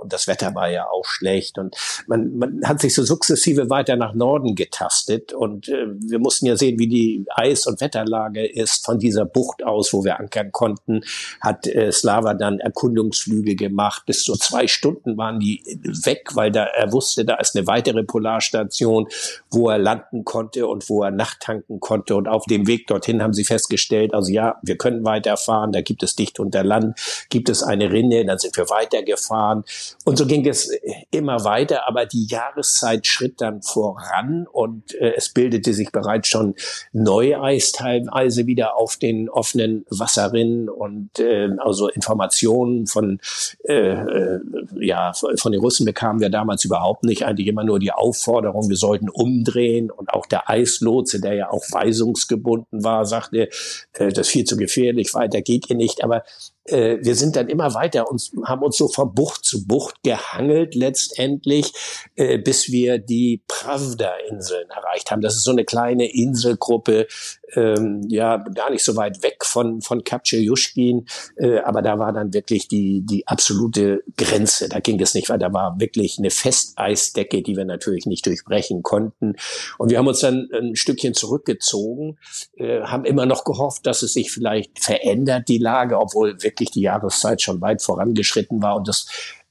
und 0.07 0.13
das 0.13 0.29
Wetter 0.29 0.55
war 0.55 0.71
ja 0.71 0.87
auch 0.89 1.05
schlecht. 1.05 1.59
Und 1.59 1.75
man, 2.07 2.39
man 2.39 2.61
hat 2.65 2.81
sich 2.81 2.95
so 2.95 3.03
sukzessive 3.03 3.71
weiter 3.71 3.97
nach 3.97 4.15
Norden 4.15 4.55
getastet. 4.55 5.33
Und 5.33 5.69
äh, 5.69 5.87
wir 5.99 6.21
mussten 6.21 6.47
ja 6.47 6.57
sehen, 6.57 6.79
wie 6.79 6.87
die 6.87 7.27
Eis- 7.35 7.67
und 7.67 7.81
Wetterlage 7.81 8.47
ist 8.47 8.85
von 8.85 9.01
dieser 9.01 9.25
Bucht 9.25 9.65
aus, 9.65 9.93
wo 9.93 10.05
wir 10.05 10.21
ankern 10.21 10.53
konnten, 10.53 11.01
hat 11.41 11.67
äh, 11.67 11.91
Slava 11.91 12.35
dann 12.35 12.61
Erkundungsflüge 12.61 13.57
gemacht. 13.57 14.05
Bis 14.07 14.23
zu 14.23 14.35
zwei 14.35 14.69
Stunden 14.69 15.17
waren 15.17 15.41
die 15.41 15.65
weg, 16.05 16.29
weil 16.35 16.53
da 16.53 16.63
er 16.63 16.93
wusste, 16.93 17.25
da 17.25 17.35
ist 17.35 17.57
eine 17.57 17.67
weitere 17.67 18.05
Polarstation, 18.05 19.09
wo 19.51 19.71
er 19.71 19.79
landen 19.79 20.25
konnte 20.25 20.69
und 20.69 20.89
wo 20.89 21.03
er 21.03 21.11
Nacht 21.11 21.41
tanken 21.41 21.81
konnte. 21.81 22.15
Und 22.15 22.29
auf 22.29 22.45
dem 22.45 22.69
Weg 22.69 22.87
dorthin 22.87 23.25
haben 23.25 23.33
sie 23.33 23.45
festgestellt, 23.45 24.15
also 24.15 24.31
ja, 24.31 24.61
wir 24.63 24.77
können 24.77 25.05
weiterfahren, 25.05 25.73
da 25.73 25.81
gibt 25.81 26.05
es 26.05 26.15
dicht 26.15 26.39
unter 26.39 26.63
Land, 26.63 26.97
gibt 27.29 27.49
es 27.49 27.65
eine 27.65 27.91
Rinne, 27.91 28.25
dann 28.25 28.39
sind 28.39 28.57
wir 28.57 28.71
weitergefahren 28.71 29.65
und 30.05 30.17
so 30.19 30.27
ging 30.27 30.47
es 30.47 30.71
immer 31.11 31.45
weiter, 31.45 31.89
aber 31.89 32.07
die 32.07 32.27
Jahreszeit 32.27 33.07
schritt 33.07 33.41
dann 33.41 33.63
voran 33.63 34.47
und 34.51 34.95
äh, 34.95 35.15
es 35.17 35.31
bildete 35.31 35.75
sich 35.75 35.91
bereits 35.91 36.29
schon 36.29 36.55
Neueis 36.93 37.73
teilweise 37.73 38.47
wieder 38.47 38.77
auf 38.77 38.97
den 38.97 39.29
offenen 39.29 39.85
Wasserrinnen 39.91 40.69
und 40.69 41.19
äh, 41.19 41.49
also 41.59 41.89
Informationen 41.89 42.87
von 42.87 43.19
äh, 43.65 43.75
äh, 43.75 44.41
ja 44.79 45.13
von 45.13 45.53
den 45.53 45.61
Russen 45.61 45.87
bekamen 45.87 46.21
wir 46.21 46.31
damals 46.31 46.65
überhaupt 46.65 47.05
nicht, 47.05 47.25
eigentlich 47.25 47.49
immer 47.49 47.65
nur 47.65 47.79
die 47.79 47.93
Aufforderung, 47.93 48.69
wir 48.69 48.77
sollten 48.77 49.09
umdrehen 49.09 49.91
und 49.91 50.11
auch 50.11 50.27
der 50.27 50.49
Eislotse, 50.49 51.21
der 51.21 51.35
ja 51.35 51.51
auch 51.51 51.65
weisungsgebunden 51.71 52.85
war, 52.85 53.07
sagte, 53.07 53.49
äh, 53.95 54.09
das 54.09 54.19
ist 54.19 54.29
viel 54.29 54.45
zu 54.45 54.57
gefährlich, 54.57 55.15
weiter 55.15 55.43
geht 55.43 55.69
ihr 55.69 55.77
nicht, 55.77 56.05
aber 56.05 56.23
äh, 56.69 56.99
wir 57.01 57.15
sind 57.15 57.37
dann 57.37 57.49
immer 57.49 57.75
weiter 57.75 58.11
und 58.11 58.31
haben 58.45 58.63
uns 58.63 58.77
so 58.77 58.89
von 58.89 59.15
Bucht 59.15 59.45
zu 59.45 59.67
Bucht 59.67 60.03
gehangelt 60.03 60.75
letztendlich, 60.75 61.73
äh, 62.17 62.39
bis 62.39 62.71
wir 62.71 62.99
die 62.99 63.43
Pravda-Inseln 63.49 64.71
erreicht 64.71 65.11
haben. 65.11 65.21
Das 65.21 65.35
ist 65.35 65.45
so 65.45 65.51
eine 65.51 65.65
kleine 65.65 66.13
Inselgruppe, 66.13 67.07
ähm, 67.55 68.03
ja, 68.09 68.39
gar 68.39 68.71
nicht 68.71 68.85
so 68.85 68.97
weit 68.97 69.23
weg 69.23 69.45
von, 69.45 69.81
von 69.81 70.05
Kapczyuszkin, 70.05 71.07
äh, 71.37 71.59
aber 71.59 71.83
da 71.83 71.99
war 71.99 72.13
dann 72.13 72.35
wirklich 72.35 72.69
die, 72.69 73.03
die 73.03 73.27
absolute 73.27 74.03
Grenze. 74.17 74.69
Da 74.69 74.81
ging 74.81 75.01
es 75.01 75.15
nicht 75.15 75.29
weiter. 75.29 75.49
Da 75.49 75.53
war 75.53 75.79
wirklich 75.79 76.19
eine 76.19 76.31
Festeisdecke, 76.31 77.43
die 77.43 77.57
wir 77.57 77.65
natürlich 77.65 78.07
nicht 78.07 78.27
durchbrechen 78.27 78.83
konnten. 78.83 79.35
Und 79.79 79.91
wir 79.91 79.99
haben 79.99 80.09
uns 80.09 80.21
dann 80.21 80.49
ein 80.53 80.77
Stückchen 80.77 81.15
zurückgezogen, 81.15 82.19
äh, 82.57 82.83
haben 82.83 83.05
immer 83.05 83.27
noch 83.27 83.45
gehofft, 83.45 83.87
dass 83.87 84.03
es 84.03 84.13
sich 84.13 84.31
vielleicht 84.31 84.83
verändert, 84.83 85.49
die 85.49 85.59
Lage, 85.59 85.99
obwohl 85.99 86.43
wirklich 86.43 86.56
die 86.57 86.83
Jahreszeit 86.83 87.43
schon 87.43 87.61
weit 87.61 87.83
vorangeschritten 87.83 88.63
war 88.63 88.77
und 88.77 88.89
das 88.89 89.07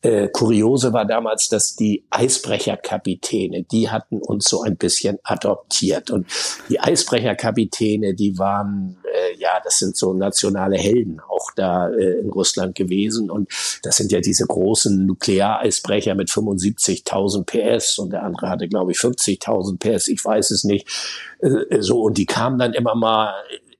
äh, 0.05 0.29
Kuriose 0.29 0.93
war 0.93 1.05
damals, 1.05 1.49
dass 1.49 1.75
die 1.75 2.05
Eisbrecherkapitäne, 2.11 3.63
die 3.63 3.89
hatten 3.89 4.21
uns 4.21 4.47
so 4.47 4.61
ein 4.61 4.77
bisschen 4.77 5.17
adoptiert. 5.23 6.11
Und 6.11 6.27
die 6.69 6.79
Eisbrecherkapitäne, 6.79 8.13
die 8.13 8.37
waren, 8.37 8.97
äh, 9.03 9.35
ja, 9.39 9.59
das 9.63 9.79
sind 9.79 9.97
so 9.97 10.13
nationale 10.13 10.77
Helden 10.77 11.19
auch 11.27 11.49
da 11.55 11.89
äh, 11.89 12.19
in 12.19 12.29
Russland 12.29 12.75
gewesen. 12.75 13.31
Und 13.31 13.49
das 13.81 13.97
sind 13.97 14.11
ja 14.11 14.19
diese 14.19 14.45
großen 14.45 15.07
Nukleareisbrecher 15.07 16.13
mit 16.13 16.29
75.000 16.29 17.45
PS 17.45 17.97
und 17.97 18.13
der 18.13 18.23
andere 18.23 18.49
hatte, 18.49 18.67
glaube 18.67 18.91
ich, 18.91 18.99
50.000 18.99 19.79
PS, 19.79 20.07
ich 20.07 20.23
weiß 20.23 20.51
es 20.51 20.63
nicht. 20.63 20.87
Äh, 21.39 21.81
so, 21.81 22.03
und 22.03 22.19
die 22.19 22.27
kamen 22.27 22.59
dann 22.59 22.73
immer 22.73 22.93
mal 22.93 23.33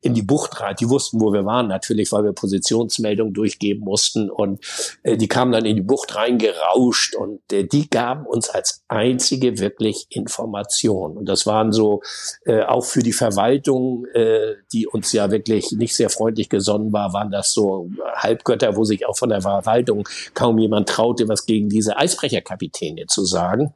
in 0.05 0.13
die 0.13 0.21
Bucht 0.21 0.61
rein. 0.61 0.75
Die 0.79 0.89
wussten, 0.89 1.19
wo 1.19 1.33
wir 1.33 1.45
waren, 1.45 1.67
natürlich, 1.67 2.11
weil 2.11 2.23
wir 2.23 2.31
Positionsmeldungen 2.31 3.33
durchgeben 3.33 3.83
mussten. 3.83 4.29
Und 4.29 4.63
äh, 5.03 5.17
die 5.17 5.27
kamen 5.27 5.51
dann 5.51 5.65
in 5.65 5.75
die 5.75 5.81
Bucht 5.81 6.15
reingerauscht 6.15 7.15
und 7.15 7.41
äh, 7.51 7.63
die 7.63 7.89
gaben 7.89 8.25
uns 8.25 8.49
als 8.49 8.83
einzige 8.87 9.57
wirklich 9.59 10.05
Informationen. 10.09 11.17
Und 11.17 11.27
das 11.27 11.47
waren 11.47 11.71
so 11.71 12.01
äh, 12.45 12.61
auch 12.61 12.85
für 12.85 13.01
die 13.01 13.13
Verwaltung, 13.13 14.05
äh, 14.13 14.53
die 14.71 14.85
uns 14.85 15.11
ja 15.11 15.31
wirklich 15.31 15.71
nicht 15.71 15.95
sehr 15.95 16.11
freundlich 16.11 16.49
gesonnen 16.49 16.93
war, 16.93 17.11
waren 17.13 17.31
das 17.31 17.51
so 17.51 17.89
Halbgötter, 18.15 18.75
wo 18.75 18.83
sich 18.83 19.07
auch 19.07 19.17
von 19.17 19.29
der 19.29 19.41
Verwaltung 19.41 20.07
kaum 20.35 20.59
jemand 20.59 20.87
traute, 20.87 21.27
was 21.27 21.47
gegen 21.47 21.67
diese 21.67 21.97
Eisbrecherkapitäne 21.97 23.07
zu 23.07 23.25
sagen. 23.25 23.73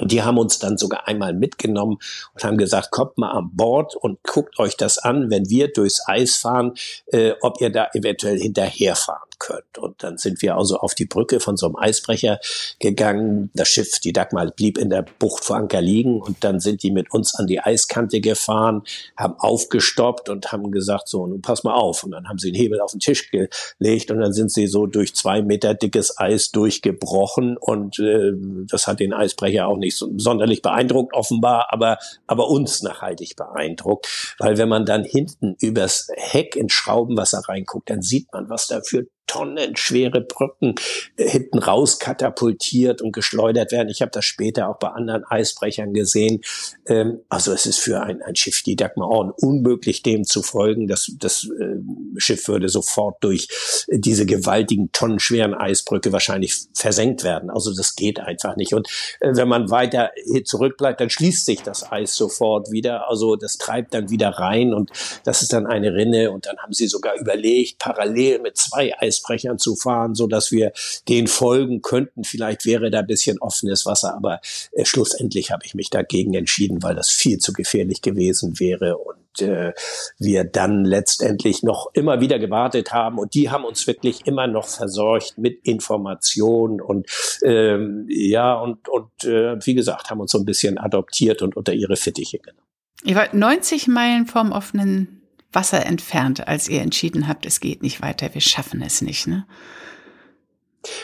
Und 0.00 0.12
die 0.12 0.22
haben 0.22 0.38
uns 0.38 0.58
dann 0.58 0.78
sogar 0.78 1.08
einmal 1.08 1.32
mitgenommen 1.34 1.98
und 2.34 2.44
haben 2.44 2.58
gesagt, 2.58 2.90
kommt 2.90 3.18
mal 3.18 3.30
an 3.30 3.50
Bord 3.52 3.96
und 3.96 4.22
guckt 4.22 4.58
euch 4.58 4.76
das 4.76 4.98
an, 4.98 5.30
wenn 5.30 5.48
wir 5.48 5.72
durchs 5.72 6.02
Eis 6.06 6.36
fahren, 6.36 6.74
äh, 7.06 7.32
ob 7.40 7.60
ihr 7.60 7.70
da 7.70 7.88
eventuell 7.94 8.38
hinterherfahren 8.38 9.27
könnt. 9.38 9.78
Und 9.78 10.02
dann 10.02 10.18
sind 10.18 10.42
wir 10.42 10.56
also 10.56 10.78
auf 10.78 10.94
die 10.94 11.06
Brücke 11.06 11.40
von 11.40 11.56
so 11.56 11.66
einem 11.66 11.76
Eisbrecher 11.76 12.40
gegangen. 12.78 13.50
Das 13.54 13.68
Schiff, 13.68 14.00
die 14.00 14.12
Dagmar, 14.12 14.50
blieb 14.50 14.78
in 14.78 14.90
der 14.90 15.04
Bucht 15.18 15.44
vor 15.44 15.56
Anker 15.56 15.80
liegen 15.80 16.20
und 16.20 16.44
dann 16.44 16.60
sind 16.60 16.82
die 16.82 16.90
mit 16.90 17.12
uns 17.12 17.34
an 17.34 17.46
die 17.46 17.60
Eiskante 17.60 18.20
gefahren, 18.20 18.82
haben 19.16 19.34
aufgestoppt 19.38 20.28
und 20.28 20.52
haben 20.52 20.70
gesagt, 20.70 21.08
so, 21.08 21.26
nun 21.26 21.42
pass 21.42 21.64
mal 21.64 21.74
auf. 21.74 22.04
Und 22.04 22.12
dann 22.12 22.28
haben 22.28 22.38
sie 22.38 22.52
den 22.52 22.60
Hebel 22.60 22.80
auf 22.80 22.92
den 22.92 23.00
Tisch 23.00 23.30
gelegt 23.30 24.10
und 24.10 24.20
dann 24.20 24.32
sind 24.32 24.52
sie 24.52 24.66
so 24.66 24.86
durch 24.86 25.14
zwei 25.14 25.42
Meter 25.42 25.74
dickes 25.74 26.18
Eis 26.18 26.50
durchgebrochen 26.50 27.56
und 27.56 27.98
äh, 27.98 28.32
das 28.70 28.86
hat 28.86 29.00
den 29.00 29.12
Eisbrecher 29.12 29.66
auch 29.66 29.76
nicht 29.76 29.96
so 29.96 30.08
sonderlich 30.16 30.62
beeindruckt 30.62 31.14
offenbar, 31.14 31.68
aber, 31.70 31.98
aber 32.26 32.48
uns 32.48 32.82
nachhaltig 32.82 33.36
beeindruckt, 33.36 34.34
weil 34.38 34.58
wenn 34.58 34.68
man 34.68 34.84
dann 34.84 35.04
hinten 35.04 35.56
übers 35.60 36.08
Heck 36.14 36.56
ins 36.56 36.72
Schraubenwasser 36.72 37.42
reinguckt, 37.46 37.90
dann 37.90 38.02
sieht 38.02 38.32
man, 38.32 38.48
was 38.48 38.66
da 38.66 38.80
für 38.82 39.06
tonnenschwere 39.28 40.20
Brücken 40.22 40.74
äh, 41.16 41.28
hinten 41.28 41.58
raus 41.58 42.00
katapultiert 42.00 43.00
und 43.00 43.12
geschleudert 43.12 43.70
werden. 43.70 43.88
Ich 43.88 44.02
habe 44.02 44.10
das 44.10 44.24
später 44.24 44.68
auch 44.68 44.78
bei 44.78 44.88
anderen 44.88 45.24
Eisbrechern 45.24 45.92
gesehen. 45.92 46.40
Ähm, 46.86 47.20
also 47.28 47.52
es 47.52 47.66
ist 47.66 47.78
für 47.78 48.02
ein, 48.02 48.22
ein 48.22 48.34
Schiff 48.34 48.62
die 48.64 48.74
Dagmar 48.74 49.08
Orn 49.08 49.30
unmöglich, 49.30 50.02
dem 50.02 50.24
zu 50.24 50.42
folgen. 50.42 50.88
Das, 50.88 51.12
das 51.18 51.44
äh, 51.44 51.76
Schiff 52.16 52.48
würde 52.48 52.68
sofort 52.68 53.22
durch 53.22 53.48
diese 53.88 54.26
gewaltigen 54.26 54.90
tonnenschweren 54.92 55.54
Eisbrücke 55.54 56.12
wahrscheinlich 56.12 56.66
versenkt 56.74 57.22
werden. 57.22 57.50
Also 57.50 57.74
das 57.74 57.94
geht 57.94 58.18
einfach 58.18 58.56
nicht. 58.56 58.74
Und 58.74 58.88
äh, 59.20 59.30
wenn 59.34 59.48
man 59.48 59.70
weiter 59.70 60.10
zurückbleibt, 60.44 61.00
dann 61.00 61.10
schließt 61.10 61.44
sich 61.44 61.62
das 61.62 61.90
Eis 61.92 62.16
sofort 62.16 62.72
wieder. 62.72 63.08
Also 63.08 63.36
das 63.36 63.58
treibt 63.58 63.92
dann 63.94 64.10
wieder 64.10 64.30
rein 64.30 64.72
und 64.72 64.90
das 65.24 65.42
ist 65.42 65.52
dann 65.52 65.66
eine 65.66 65.92
Rinne. 65.94 66.30
Und 66.30 66.46
dann 66.46 66.56
haben 66.58 66.72
sie 66.72 66.88
sogar 66.88 67.14
überlegt, 67.20 67.78
parallel 67.78 68.40
mit 68.40 68.56
zwei 68.56 68.98
Eis 68.98 69.17
Eisbrechern 69.18 69.58
zu 69.58 69.76
fahren, 69.76 70.14
so 70.14 70.26
dass 70.26 70.52
wir 70.52 70.72
den 71.08 71.26
folgen 71.26 71.82
könnten. 71.82 72.24
Vielleicht 72.24 72.64
wäre 72.64 72.90
da 72.90 73.00
ein 73.00 73.06
bisschen 73.06 73.38
offenes 73.38 73.86
Wasser, 73.86 74.14
aber 74.14 74.40
äh, 74.72 74.84
schlussendlich 74.84 75.50
habe 75.50 75.64
ich 75.64 75.74
mich 75.74 75.90
dagegen 75.90 76.34
entschieden, 76.34 76.82
weil 76.82 76.94
das 76.94 77.10
viel 77.10 77.38
zu 77.38 77.52
gefährlich 77.52 78.02
gewesen 78.02 78.58
wäre 78.58 78.96
und 78.98 79.16
äh, 79.40 79.72
wir 80.18 80.44
dann 80.44 80.84
letztendlich 80.84 81.62
noch 81.62 81.90
immer 81.92 82.20
wieder 82.20 82.38
gewartet 82.38 82.92
haben 82.92 83.18
und 83.18 83.34
die 83.34 83.50
haben 83.50 83.64
uns 83.64 83.86
wirklich 83.86 84.26
immer 84.26 84.46
noch 84.46 84.66
versorgt 84.66 85.38
mit 85.38 85.60
Informationen 85.64 86.80
und 86.80 87.06
ähm, 87.42 88.06
ja 88.08 88.54
und 88.54 88.88
und 88.88 89.24
äh, 89.24 89.64
wie 89.64 89.74
gesagt 89.74 90.10
haben 90.10 90.20
uns 90.20 90.32
so 90.32 90.38
ein 90.38 90.44
bisschen 90.44 90.78
adoptiert 90.78 91.42
und 91.42 91.56
unter 91.56 91.72
ihre 91.72 91.96
Fittiche 91.96 92.38
genommen. 92.38 92.62
Ihr 93.04 93.14
wart 93.14 93.32
90 93.32 93.86
Meilen 93.86 94.26
vom 94.26 94.50
offenen 94.50 95.17
Wasser 95.52 95.86
entfernt, 95.86 96.46
als 96.46 96.68
ihr 96.68 96.82
entschieden 96.82 97.26
habt, 97.28 97.46
es 97.46 97.60
geht 97.60 97.82
nicht 97.82 98.02
weiter, 98.02 98.32
wir 98.34 98.40
schaffen 98.40 98.82
es 98.82 99.00
nicht. 99.00 99.26
Ne? 99.26 99.46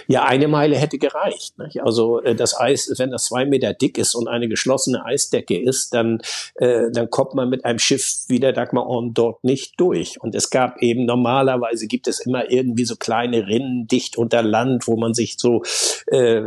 Ja, 0.07 0.25
eine 0.25 0.49
Meile 0.49 0.77
hätte 0.77 0.99
gereicht. 0.99 1.59
Nicht? 1.59 1.83
Also 1.83 2.21
äh, 2.21 2.35
das 2.35 2.59
Eis, 2.59 2.93
wenn 2.99 3.11
das 3.11 3.25
zwei 3.25 3.45
Meter 3.45 3.75
dick 3.75 3.99
ist 3.99 4.15
und 4.15 4.29
eine 4.29 4.49
geschlossene 4.49 5.05
Eisdecke 5.05 5.61
ist, 5.61 5.95
dann, 5.95 6.21
äh, 6.57 6.91
dann 6.93 7.11
kommt 7.11 7.35
man 7.35 7.49
mit 7.49 7.65
einem 7.65 7.79
Schiff 7.79 8.25
wie 8.29 8.41
der 8.41 8.53
Dagmar 8.53 8.87
Orn 8.87 9.15
dort 9.15 9.43
nicht 9.45 9.81
durch. 9.81 10.21
Und 10.21 10.35
es 10.35 10.51
gab 10.51 10.81
eben 10.83 11.05
normalerweise 11.07 11.87
gibt 11.87 12.07
es 12.07 12.21
immer 12.21 12.51
irgendwie 12.51 12.85
so 12.85 12.97
kleine 12.97 13.47
Rinnen 13.47 13.87
dicht 13.87 14.17
unter 14.17 14.43
Land, 14.43 14.87
wo 14.87 14.97
man 14.97 15.15
sich 15.15 15.37
so 15.39 15.63
äh, 16.07 16.43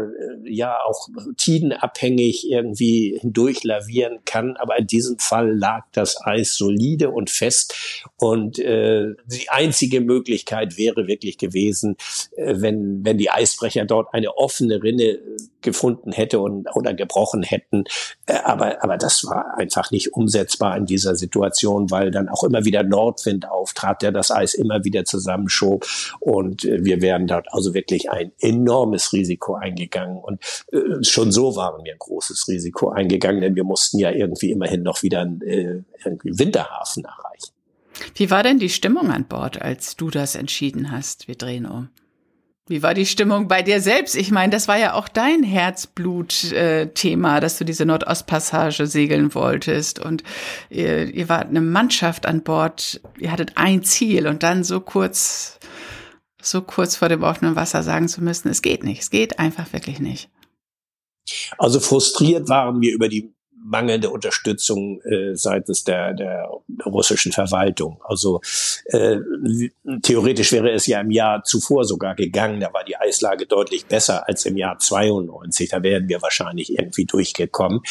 ja 0.45 0.77
auch 0.85 1.07
tidenabhängig 1.37 2.49
irgendwie 2.49 3.17
hindurch 3.19 3.63
lavieren 3.63 4.19
kann. 4.25 4.55
Aber 4.57 4.77
in 4.77 4.87
diesem 4.87 5.19
Fall 5.19 5.55
lag 5.55 5.85
das 5.91 6.17
Eis 6.25 6.55
solide 6.55 7.09
und 7.09 7.29
fest. 7.29 8.01
Und 8.17 8.59
äh, 8.59 9.13
die 9.25 9.49
einzige 9.49 10.01
Möglichkeit 10.01 10.77
wäre 10.77 11.07
wirklich 11.07 11.37
gewesen, 11.37 11.97
äh, 12.35 12.55
wenn, 12.57 13.03
wenn 13.03 13.16
die 13.17 13.29
Eisbrecher 13.29 13.85
dort 13.85 14.13
eine 14.13 14.37
offene 14.37 14.81
Rinne 14.81 15.03
äh, 15.03 15.19
gefunden 15.61 16.11
hätte 16.11 16.39
und, 16.39 16.67
oder 16.75 16.93
gebrochen 16.93 17.43
hätten. 17.43 17.85
Äh, 18.25 18.37
aber, 18.43 18.83
aber 18.83 18.97
das 18.97 19.23
war 19.25 19.57
einfach 19.57 19.91
nicht 19.91 20.13
umsetzbar 20.13 20.77
in 20.77 20.85
dieser 20.85 21.15
Situation, 21.15 21.91
weil 21.91 22.11
dann 22.11 22.29
auch 22.29 22.43
immer 22.43 22.65
wieder 22.65 22.83
Nordwind 22.83 23.49
auftrat, 23.49 24.01
der 24.01 24.11
das 24.11 24.31
Eis 24.31 24.53
immer 24.53 24.83
wieder 24.83 25.05
zusammenschob. 25.05 25.85
Und 26.19 26.63
äh, 26.65 26.83
wir 26.83 27.01
wären 27.01 27.27
dort 27.27 27.47
also 27.51 27.73
wirklich 27.73 28.09
ein 28.11 28.31
enormes 28.39 29.13
Risiko 29.13 29.55
eingegangen. 29.55 30.17
Und 30.17 30.41
äh, 30.71 31.03
schon 31.03 31.31
so 31.31 31.55
waren 31.55 31.83
wir 31.83 31.93
ein 31.93 31.99
großes 31.99 32.47
Risiko 32.47 32.89
eingegangen, 32.89 33.41
denn 33.41 33.55
wir 33.55 33.63
mussten 33.63 33.99
ja 33.99 34.11
irgendwie 34.11 34.51
immerhin 34.51 34.83
noch 34.83 35.03
wieder 35.03 35.27
äh, 35.41 35.81
irgendwie 36.03 36.37
Winterhafen 36.39 37.03
erreichen. 37.03 37.51
Wie 38.15 38.29
war 38.29 38.43
denn 38.43 38.59
die 38.59 38.69
Stimmung 38.69 39.11
an 39.11 39.27
Bord, 39.27 39.61
als 39.61 39.95
du 39.95 40.09
das 40.09 40.35
entschieden 40.35 40.91
hast? 40.91 41.27
Wir 41.27 41.35
drehen 41.35 41.65
um. 41.65 41.89
Wie 42.69 42.83
war 42.83 42.93
die 42.93 43.05
Stimmung 43.05 43.47
bei 43.47 43.61
dir 43.61 43.79
selbst? 43.79 44.15
Ich 44.15 44.29
meine, 44.29 44.51
das 44.51 44.67
war 44.67 44.77
ja 44.77 44.93
auch 44.93 45.07
dein 45.07 45.41
Herzblut-Thema, 45.43 47.39
dass 47.39 47.57
du 47.57 47.63
diese 47.63 47.85
Nordostpassage 47.85 48.87
segeln 48.87 49.33
wolltest. 49.33 49.99
Und 49.99 50.23
ihr, 50.69 51.13
ihr 51.13 51.29
wart 51.29 51.47
eine 51.47 51.61
Mannschaft 51.61 52.25
an 52.25 52.43
Bord. 52.43 52.99
Ihr 53.17 53.31
hattet 53.31 53.53
ein 53.55 53.83
Ziel 53.83 54.27
und 54.27 54.43
dann 54.43 54.65
so 54.65 54.81
kurz, 54.81 55.59
so 56.41 56.61
kurz 56.61 56.97
vor 56.97 57.07
dem 57.07 57.23
offenen 57.23 57.55
Wasser 57.55 57.83
sagen 57.83 58.09
zu 58.09 58.21
müssen, 58.21 58.49
es 58.49 58.61
geht 58.61 58.83
nicht. 58.83 59.01
Es 59.01 59.11
geht 59.11 59.39
einfach 59.39 59.71
wirklich 59.71 59.99
nicht. 59.99 60.29
Also 61.57 61.79
frustriert 61.79 62.49
waren 62.49 62.81
wir 62.81 62.93
über 62.93 63.07
die 63.07 63.33
mangelnde 63.63 64.09
Unterstützung 64.09 65.01
äh, 65.01 65.35
seitens 65.35 65.83
der, 65.83 66.13
der 66.13 66.49
russischen 66.85 67.31
Verwaltung. 67.31 68.01
Also 68.03 68.41
äh, 68.85 69.17
theoretisch 70.03 70.51
wäre 70.51 70.71
es 70.71 70.87
ja 70.87 71.01
im 71.01 71.11
Jahr 71.11 71.43
zuvor 71.43 71.83
sogar 71.85 72.15
gegangen, 72.15 72.59
da 72.59 72.73
war 72.73 72.83
die 72.83 72.95
Eislage 72.95 73.45
deutlich 73.45 73.85
besser 73.85 74.27
als 74.27 74.45
im 74.45 74.57
Jahr 74.57 74.79
92. 74.79 75.69
Da 75.69 75.83
wären 75.83 76.07
wir 76.07 76.21
wahrscheinlich 76.21 76.71
irgendwie 76.77 77.05
durchgekommen. 77.05 77.81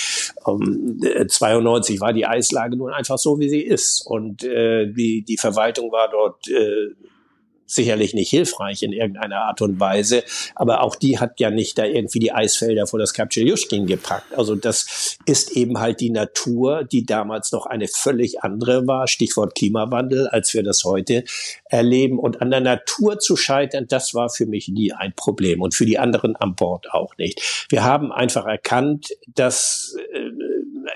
Um, 0.44 1.00
äh, 1.02 1.26
92 1.26 2.00
war 2.00 2.12
die 2.12 2.26
Eislage 2.26 2.76
nun 2.76 2.92
einfach 2.92 3.18
so, 3.18 3.38
wie 3.38 3.48
sie 3.48 3.62
ist. 3.62 4.07
Und 4.07 4.44
äh, 4.44 4.87
die, 4.92 5.24
die 5.24 5.37
Verwaltung 5.37 5.92
war 5.92 6.09
dort 6.11 6.48
äh, 6.48 6.94
sicherlich 7.66 8.14
nicht 8.14 8.31
hilfreich 8.31 8.83
in 8.83 8.92
irgendeiner 8.92 9.42
Art 9.42 9.61
und 9.61 9.79
Weise, 9.81 10.24
aber 10.55 10.83
auch 10.83 10.96
die 10.96 11.18
hat 11.18 11.40
ja 11.40 11.50
nicht 11.50 11.79
da 11.79 11.85
irgendwie 11.85 12.18
die 12.18 12.33
Eisfelder 12.33 12.87
vor 12.87 12.98
das 12.98 13.12
Kapczyuszkin 13.12 13.87
gepackt. 13.87 14.37
Also 14.37 14.55
das 14.55 15.18
ist 15.26 15.52
eben 15.57 15.79
halt 15.79 16.00
die 16.00 16.11
Natur, 16.11 16.85
die 16.85 17.05
damals 17.05 17.52
noch 17.52 17.66
eine 17.66 17.88
völlig 17.88 18.42
andere 18.42 18.87
war, 18.87 19.09
Stichwort 19.09 19.55
Klimawandel, 19.55 20.29
als 20.29 20.55
wir 20.55 20.62
das 20.62 20.85
heute 20.85 21.24
erleben. 21.64 22.18
Und 22.18 22.40
an 22.40 22.50
der 22.50 22.61
Natur 22.61 23.18
zu 23.18 23.37
scheitern, 23.37 23.87
das 23.88 24.14
war 24.14 24.31
für 24.31 24.46
mich 24.46 24.68
nie 24.68 24.92
ein 24.92 25.12
Problem 25.14 25.61
und 25.61 25.74
für 25.74 25.87
die 25.87 25.98
anderen 25.98 26.37
an 26.37 26.55
Bord 26.55 26.92
auch 26.92 27.16
nicht. 27.18 27.66
Wir 27.68 27.85
haben 27.85 28.12
einfach 28.12 28.46
erkannt, 28.46 29.11
dass 29.35 29.96
äh, 30.12 30.31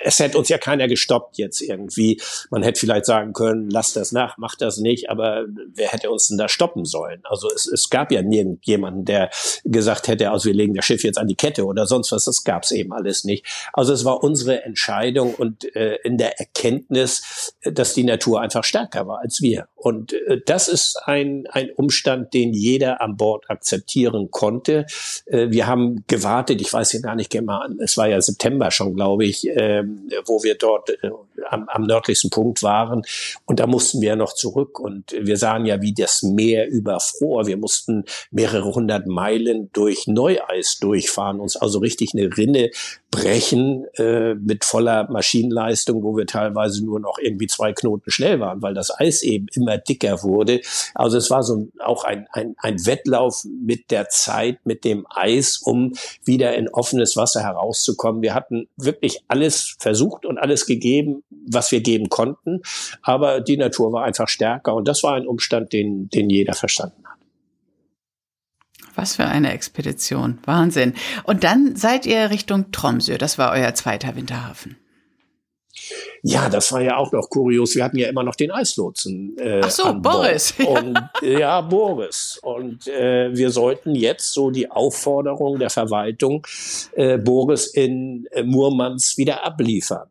es 0.02 0.18
hätte 0.18 0.38
uns 0.38 0.48
ja 0.48 0.58
keiner 0.58 0.88
gestoppt 0.88 1.38
jetzt 1.38 1.60
irgendwie. 1.60 2.20
Man 2.50 2.62
hätte 2.62 2.80
vielleicht 2.80 3.06
sagen 3.06 3.32
können, 3.32 3.70
lass 3.70 3.92
das 3.92 4.12
nach, 4.12 4.38
mach 4.38 4.54
das 4.56 4.78
nicht, 4.78 5.10
aber 5.10 5.46
wer 5.74 5.88
hätte 5.88 6.10
uns 6.10 6.28
denn 6.28 6.38
da 6.38 6.48
stoppen 6.48 6.84
sollen? 6.84 7.20
Also 7.24 7.48
es, 7.54 7.66
es 7.66 7.90
gab 7.90 8.12
ja 8.12 8.22
nirgendjemanden, 8.22 9.04
der 9.04 9.30
gesagt 9.64 10.08
hätte, 10.08 10.30
also 10.30 10.46
wir 10.46 10.54
legen 10.54 10.74
das 10.74 10.84
Schiff 10.84 11.04
jetzt 11.04 11.18
an 11.18 11.26
die 11.26 11.34
Kette 11.34 11.64
oder 11.64 11.86
sonst 11.86 12.12
was. 12.12 12.24
Das 12.24 12.44
gab 12.44 12.64
es 12.64 12.70
eben 12.70 12.92
alles 12.92 13.24
nicht. 13.24 13.46
Also 13.72 13.92
es 13.92 14.04
war 14.04 14.22
unsere 14.22 14.62
Entscheidung 14.64 15.34
und 15.34 15.74
äh, 15.74 15.96
in 16.04 16.18
der 16.18 16.38
Erkenntnis, 16.38 17.54
dass 17.62 17.94
die 17.94 18.04
Natur 18.04 18.40
einfach 18.40 18.64
stärker 18.64 19.06
war 19.06 19.20
als 19.20 19.40
wir. 19.40 19.68
Und 19.74 20.12
äh, 20.12 20.40
das 20.44 20.68
ist 20.68 21.00
ein, 21.04 21.46
ein 21.50 21.70
Umstand, 21.70 22.34
den 22.34 22.52
jeder 22.52 23.00
an 23.00 23.16
Bord 23.16 23.48
akzeptieren 23.48 24.30
konnte. 24.30 24.86
Äh, 25.26 25.50
wir 25.50 25.66
haben 25.66 26.04
gewartet, 26.06 26.60
ich 26.60 26.72
weiß 26.72 26.92
ja 26.92 27.00
gar 27.00 27.14
nicht 27.14 27.30
genau, 27.30 27.60
es 27.82 27.96
war 27.96 28.08
ja 28.08 28.20
September 28.20 28.70
schon, 28.70 28.94
glaube 28.94 29.24
ich, 29.24 29.48
äh, 29.48 29.84
wo 30.26 30.42
wir 30.42 30.56
dort 30.56 30.90
äh, 30.90 31.10
am, 31.48 31.68
am 31.68 31.82
nördlichsten 31.84 32.30
Punkt 32.30 32.62
waren. 32.62 33.02
Und 33.46 33.60
da 33.60 33.66
mussten 33.66 34.00
wir 34.00 34.16
noch 34.16 34.34
zurück. 34.34 34.78
Und 34.78 35.12
wir 35.12 35.36
sahen 35.36 35.66
ja, 35.66 35.80
wie 35.80 35.94
das 35.94 36.22
Meer 36.22 36.68
überfror. 36.68 37.46
Wir 37.46 37.56
mussten 37.56 38.04
mehrere 38.30 38.74
hundert 38.74 39.06
Meilen 39.06 39.70
durch 39.72 40.06
Neueis 40.06 40.78
durchfahren, 40.80 41.40
uns 41.40 41.56
also 41.56 41.78
richtig 41.78 42.14
eine 42.14 42.36
Rinne 42.36 42.70
brechen 43.10 43.86
äh, 43.96 44.34
mit 44.34 44.64
voller 44.64 45.10
Maschinenleistung, 45.10 46.02
wo 46.02 46.16
wir 46.16 46.26
teilweise 46.26 46.84
nur 46.84 47.00
noch 47.00 47.18
irgendwie 47.18 47.48
zwei 47.48 47.72
Knoten 47.72 48.10
schnell 48.10 48.38
waren, 48.38 48.62
weil 48.62 48.74
das 48.74 48.96
Eis 48.98 49.22
eben 49.22 49.46
immer 49.52 49.78
dicker 49.78 50.22
wurde. 50.22 50.60
Also 50.94 51.18
es 51.18 51.30
war 51.30 51.42
so 51.42 51.56
ein, 51.56 51.72
auch 51.80 52.04
ein, 52.04 52.28
ein, 52.32 52.54
ein 52.58 52.86
Wettlauf 52.86 53.44
mit 53.44 53.90
der 53.90 54.08
Zeit, 54.08 54.58
mit 54.64 54.84
dem 54.84 55.06
Eis, 55.10 55.58
um 55.58 55.94
wieder 56.24 56.54
in 56.54 56.68
offenes 56.68 57.16
Wasser 57.16 57.42
herauszukommen. 57.42 58.22
Wir 58.22 58.34
hatten 58.34 58.68
wirklich 58.76 59.24
alles 59.26 59.76
versucht 59.80 60.26
und 60.26 60.38
alles 60.38 60.66
gegeben, 60.66 61.24
was 61.30 61.72
wir 61.72 61.80
geben 61.80 62.08
konnten, 62.08 62.60
aber 63.02 63.40
die 63.40 63.56
Natur 63.56 63.92
war 63.92 64.04
einfach 64.04 64.28
stärker 64.28 64.74
und 64.74 64.86
das 64.86 65.02
war 65.02 65.14
ein 65.14 65.26
Umstand, 65.26 65.72
den, 65.72 66.08
den 66.10 66.30
jeder 66.30 66.54
verstanden 66.54 67.02
hat. 67.04 67.18
Was 68.94 69.16
für 69.16 69.24
eine 69.24 69.52
Expedition. 69.52 70.38
Wahnsinn. 70.44 70.94
Und 71.24 71.44
dann 71.44 71.76
seid 71.76 72.06
ihr 72.06 72.30
Richtung 72.30 72.70
Tromsø. 72.72 73.16
Das 73.16 73.38
war 73.38 73.52
euer 73.52 73.72
zweiter 73.74 74.14
Winterhafen. 74.16 74.76
Ja, 76.22 76.48
das 76.48 76.72
war 76.72 76.80
ja 76.80 76.96
auch 76.96 77.12
noch 77.12 77.28
kurios. 77.30 77.74
Wir 77.74 77.84
hatten 77.84 77.98
ja 77.98 78.08
immer 78.08 78.22
noch 78.22 78.34
den 78.34 78.50
Eislotsen. 78.50 79.36
Äh, 79.38 79.60
Ach 79.64 79.70
so, 79.70 79.94
Boris. 79.94 80.54
Und, 80.66 80.98
ja, 81.22 81.60
Boris. 81.60 82.38
Und 82.42 82.86
äh, 82.88 83.34
wir 83.34 83.50
sollten 83.50 83.94
jetzt 83.94 84.32
so 84.32 84.50
die 84.50 84.70
Aufforderung 84.70 85.58
der 85.58 85.70
Verwaltung 85.70 86.46
äh, 86.92 87.18
Boris 87.18 87.66
in 87.66 88.26
äh, 88.32 88.42
Murmansk 88.42 89.18
wieder 89.18 89.44
abliefern. 89.44 90.08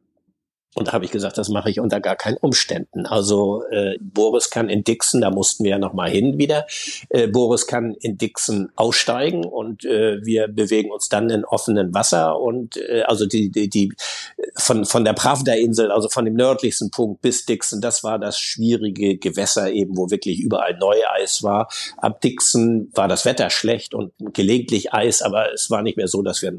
Und 0.76 0.88
da 0.88 0.94
habe 0.94 1.04
ich 1.04 1.12
gesagt, 1.12 1.38
das 1.40 1.50
mache 1.50 1.72
ich 1.72 1.80
unter 1.80 2.00
gar 2.00 2.16
keinen 2.16 2.38
Umständen. 2.38 3.08
Also 3.08 3.64
äh, 3.72 3.98
Boris 4.00 4.52
kann 4.52 4.70
in 4.70 4.84
Dixon, 4.84 5.22
da 5.22 5.32
mussten 5.32 5.64
wir 5.64 5.72
ja 5.72 5.80
noch 5.80 5.94
mal 5.94 6.10
hin 6.10 6.38
wieder. 6.38 6.68
Äh, 7.10 7.28
Boris 7.28 7.66
kann 7.66 7.96
in 7.96 8.18
Dixon 8.18 8.70
aussteigen 8.76 9.46
und 9.46 9.84
äh, 9.84 10.24
wir 10.24 10.48
bewegen 10.48 10.92
uns 10.92 11.10
dann 11.10 11.32
in 11.32 11.44
offenen 11.44 11.94
Wasser 11.96 12.40
und 12.40 12.78
äh, 12.78 13.02
also 13.02 13.26
die 13.26 13.50
die 13.50 13.68
die 13.68 13.94
von 14.56 14.86
von 14.86 15.04
der 15.04 15.14
Pravda-Insel, 15.14 15.92
also 15.92 16.08
von 16.08 16.26
dem 16.26 16.36
nördlichsten 16.36 16.92
Punkt 16.92 17.22
bis 17.22 17.46
Dixon, 17.46 17.82
das 17.82 18.04
war 18.04 18.20
das 18.20 18.38
schwierige 18.38 19.18
Gewässer 19.18 19.72
eben, 19.72 19.98
wo 19.98 20.12
wirklich 20.12 20.40
überall 20.40 20.78
Neueis 20.78 21.42
war. 21.42 21.68
Ab 21.98 22.22
Dixon 22.22 22.92
war 22.94 23.08
das 23.08 23.26
Wetter 23.26 23.50
schlecht 23.50 23.96
und 23.96 24.12
gelegentlich 24.34 24.94
Eis, 24.94 25.24
aber 25.24 25.52
es 25.52 25.72
war 25.72 25.82
nicht 25.82 25.98
mehr 25.98 26.08
so, 26.08 26.22
dass 26.22 26.44
wir 26.44 26.54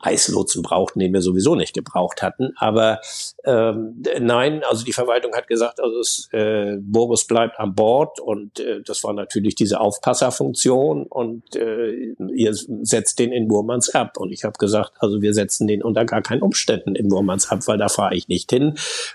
Eislotsen 0.00 0.62
brauchten, 0.62 1.00
den 1.00 1.12
wir 1.12 1.22
sowieso 1.22 1.54
nicht 1.54 1.74
gebraucht 1.74 2.22
hatten. 2.22 2.52
Aber 2.56 3.00
ähm, 3.44 4.02
nein, 4.20 4.62
also 4.68 4.84
die 4.84 4.92
Verwaltung 4.92 5.34
hat 5.34 5.48
gesagt, 5.48 5.80
also 5.80 5.98
es, 5.98 6.28
äh, 6.32 6.76
Boris 6.80 7.24
bleibt 7.26 7.58
an 7.58 7.74
Bord 7.74 8.20
und 8.20 8.60
äh, 8.60 8.82
das 8.82 9.02
war 9.04 9.12
natürlich 9.12 9.54
diese 9.54 9.80
Aufpasserfunktion 9.80 11.04
und 11.04 11.56
äh, 11.56 12.14
ihr 12.34 12.54
setzt 12.54 13.18
den 13.18 13.32
in 13.32 13.48
Murmansk 13.48 13.94
ab. 13.94 14.18
Und 14.18 14.32
ich 14.32 14.44
habe 14.44 14.58
gesagt, 14.58 14.92
also 14.98 15.22
wir 15.22 15.34
setzen 15.34 15.66
den 15.66 15.82
unter 15.82 16.04
gar 16.04 16.22
keinen 16.22 16.42
Umständen 16.42 16.94
in 16.94 17.08
Murmansk 17.08 17.52
ab, 17.52 17.60
weil 17.66 17.78
da 17.78 17.88
fahre 17.88 18.14
ich 18.14 18.28
nicht 18.28 18.50
hin. 18.50 18.74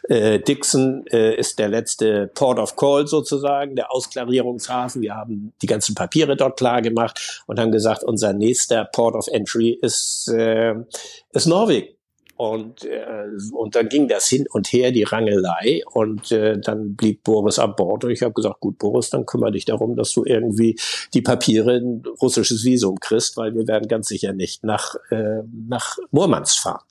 Äh, 0.10 0.40
Dixon 0.40 1.06
äh, 1.08 1.36
ist 1.36 1.60
der 1.60 1.70
letzte 1.70 2.28
Port 2.34 2.60
of 2.60 2.76
Call 2.76 3.08
sozusagen, 3.08 3.76
der 3.76 3.92
Ausklarierungshafen. 3.92 5.02
Wir 5.02 5.16
haben 5.16 5.54
die 5.62 5.68
ganzen 5.68 5.96
Papiere 5.96 6.36
dort 6.36 6.58
klar 6.58 6.82
gemacht 6.82 7.44
und 7.48 7.60
haben 7.60 7.72
gesagt, 7.72 8.04
unser 8.04 8.34
nächster 8.34 8.86
Port 8.86 9.16
of 9.16 9.28
Entry 9.28 9.78
ist 9.82 10.28
äh, 10.30 10.57
äh, 10.58 10.76
ist 11.32 11.48
Norwegen. 11.48 11.98
Und, 12.38 12.86
äh, 12.86 13.26
und 13.52 13.76
dann 13.76 13.90
ging 13.90 14.08
das 14.08 14.28
hin 14.28 14.46
und 14.52 14.72
her, 14.72 14.92
die 14.92 15.04
Rangelei. 15.04 15.82
Und 15.92 16.32
äh, 16.32 16.60
dann 16.60 16.96
blieb 16.96 17.24
Boris 17.24 17.58
an 17.58 17.76
Bord. 17.76 18.04
Und 18.04 18.12
ich 18.12 18.22
habe 18.22 18.34
gesagt, 18.34 18.60
gut, 18.60 18.78
Boris, 18.78 19.10
dann 19.10 19.26
kümmere 19.26 19.52
dich 19.52 19.66
darum, 19.66 19.96
dass 19.96 20.14
du 20.14 20.24
irgendwie 20.24 20.80
die 21.16 21.24
Papiere 21.24 21.78
ein 21.78 22.04
russisches 22.22 22.64
Visum 22.64 23.00
kriegst, 23.00 23.38
weil 23.38 23.56
wir 23.56 23.68
werden 23.68 23.88
ganz 23.88 24.08
sicher 24.08 24.34
nicht 24.34 24.64
nach, 24.64 24.96
äh, 25.10 25.42
nach 25.68 25.98
Murmansk 26.12 26.62
fahren. 26.62 26.84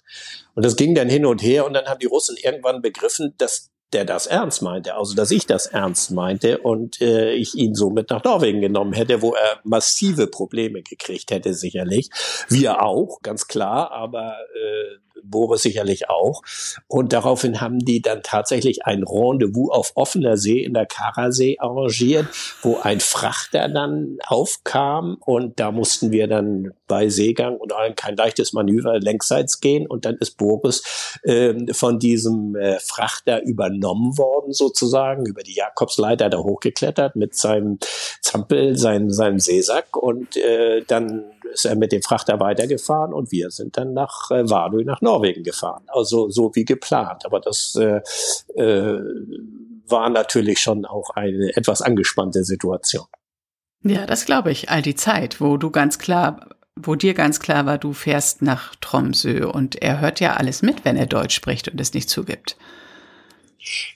Und 0.56 0.64
das 0.64 0.74
ging 0.74 0.96
dann 0.96 1.08
hin 1.08 1.24
und 1.24 1.42
her. 1.42 1.64
Und 1.64 1.74
dann 1.74 1.86
haben 1.86 2.00
die 2.00 2.06
Russen 2.06 2.36
irgendwann 2.42 2.82
begriffen, 2.82 3.34
dass 3.38 3.70
der 3.92 4.04
das 4.04 4.26
ernst 4.26 4.62
meinte, 4.62 4.94
also 4.96 5.14
dass 5.14 5.30
ich 5.30 5.46
das 5.46 5.66
ernst 5.66 6.10
meinte 6.10 6.58
und 6.58 7.00
äh, 7.00 7.32
ich 7.34 7.54
ihn 7.54 7.74
somit 7.74 8.10
nach 8.10 8.24
Norwegen 8.24 8.60
genommen 8.60 8.92
hätte, 8.92 9.22
wo 9.22 9.34
er 9.34 9.60
massive 9.64 10.26
Probleme 10.26 10.82
gekriegt 10.82 11.30
hätte, 11.30 11.54
sicherlich. 11.54 12.10
Wir 12.48 12.82
auch, 12.82 13.20
ganz 13.22 13.46
klar, 13.46 13.92
aber 13.92 14.36
äh, 14.54 15.05
Boris 15.30 15.62
sicherlich 15.62 16.08
auch. 16.08 16.42
Und 16.88 17.12
daraufhin 17.12 17.60
haben 17.60 17.78
die 17.78 18.02
dann 18.02 18.22
tatsächlich 18.22 18.84
ein 18.84 19.04
Rendezvous 19.04 19.70
auf 19.70 19.92
offener 19.94 20.36
See 20.36 20.62
in 20.62 20.74
der 20.74 20.86
Karasee 20.86 21.56
arrangiert, 21.58 22.26
wo 22.62 22.78
ein 22.78 23.00
Frachter 23.00 23.68
dann 23.68 24.18
aufkam. 24.26 25.18
Und 25.24 25.58
da 25.60 25.72
mussten 25.72 26.10
wir 26.10 26.28
dann 26.28 26.72
bei 26.88 27.08
Seegang 27.08 27.56
und 27.56 27.72
allem 27.72 27.94
kein 27.94 28.16
leichtes 28.16 28.52
Manöver 28.52 28.98
längsseits 28.98 29.60
gehen. 29.60 29.86
Und 29.86 30.04
dann 30.04 30.16
ist 30.16 30.36
Boris 30.36 31.18
äh, 31.22 31.54
von 31.72 31.98
diesem 31.98 32.54
äh, 32.56 32.78
Frachter 32.80 33.42
übernommen 33.42 34.16
worden 34.18 34.52
sozusagen, 34.52 35.26
über 35.26 35.42
die 35.42 35.54
Jakobsleiter 35.54 36.30
da 36.30 36.38
hochgeklettert 36.38 37.16
mit 37.16 37.34
seinem 37.34 37.78
Zampel, 38.20 38.76
seinem, 38.76 39.10
seinem 39.10 39.38
Seesack. 39.38 39.96
Und 39.96 40.36
äh, 40.36 40.82
dann 40.86 41.24
ist 41.52 41.64
er 41.64 41.76
mit 41.76 41.92
dem 41.92 42.02
Frachter 42.02 42.40
weitergefahren 42.40 43.12
und 43.12 43.32
wir 43.32 43.50
sind 43.50 43.76
dann 43.76 43.94
nach 43.94 44.30
äh, 44.30 44.48
Vadö 44.48 44.84
nach 44.84 45.00
Norwegen 45.16 45.42
gefahren. 45.42 45.84
Also 45.88 46.30
so 46.30 46.54
wie 46.54 46.64
geplant. 46.64 47.24
Aber 47.24 47.40
das 47.40 47.74
äh, 47.76 48.00
äh, 48.60 49.00
war 49.88 50.10
natürlich 50.10 50.60
schon 50.60 50.84
auch 50.84 51.10
eine 51.10 51.56
etwas 51.56 51.82
angespannte 51.82 52.44
Situation. 52.44 53.06
Ja, 53.82 54.06
das 54.06 54.24
glaube 54.26 54.50
ich. 54.50 54.70
All 54.70 54.82
die 54.82 54.94
Zeit, 54.94 55.40
wo 55.40 55.56
du 55.56 55.70
ganz 55.70 55.98
klar 55.98 56.48
wo 56.78 56.94
dir 56.94 57.14
ganz 57.14 57.40
klar 57.40 57.64
war, 57.64 57.78
du 57.78 57.94
fährst 57.94 58.42
nach 58.42 58.74
Tromsø 58.76 59.48
und 59.48 59.76
er 59.76 60.00
hört 60.00 60.20
ja 60.20 60.34
alles 60.34 60.60
mit, 60.60 60.84
wenn 60.84 60.98
er 60.98 61.06
Deutsch 61.06 61.34
spricht 61.34 61.68
und 61.68 61.80
es 61.80 61.94
nicht 61.94 62.10
zugibt. 62.10 62.58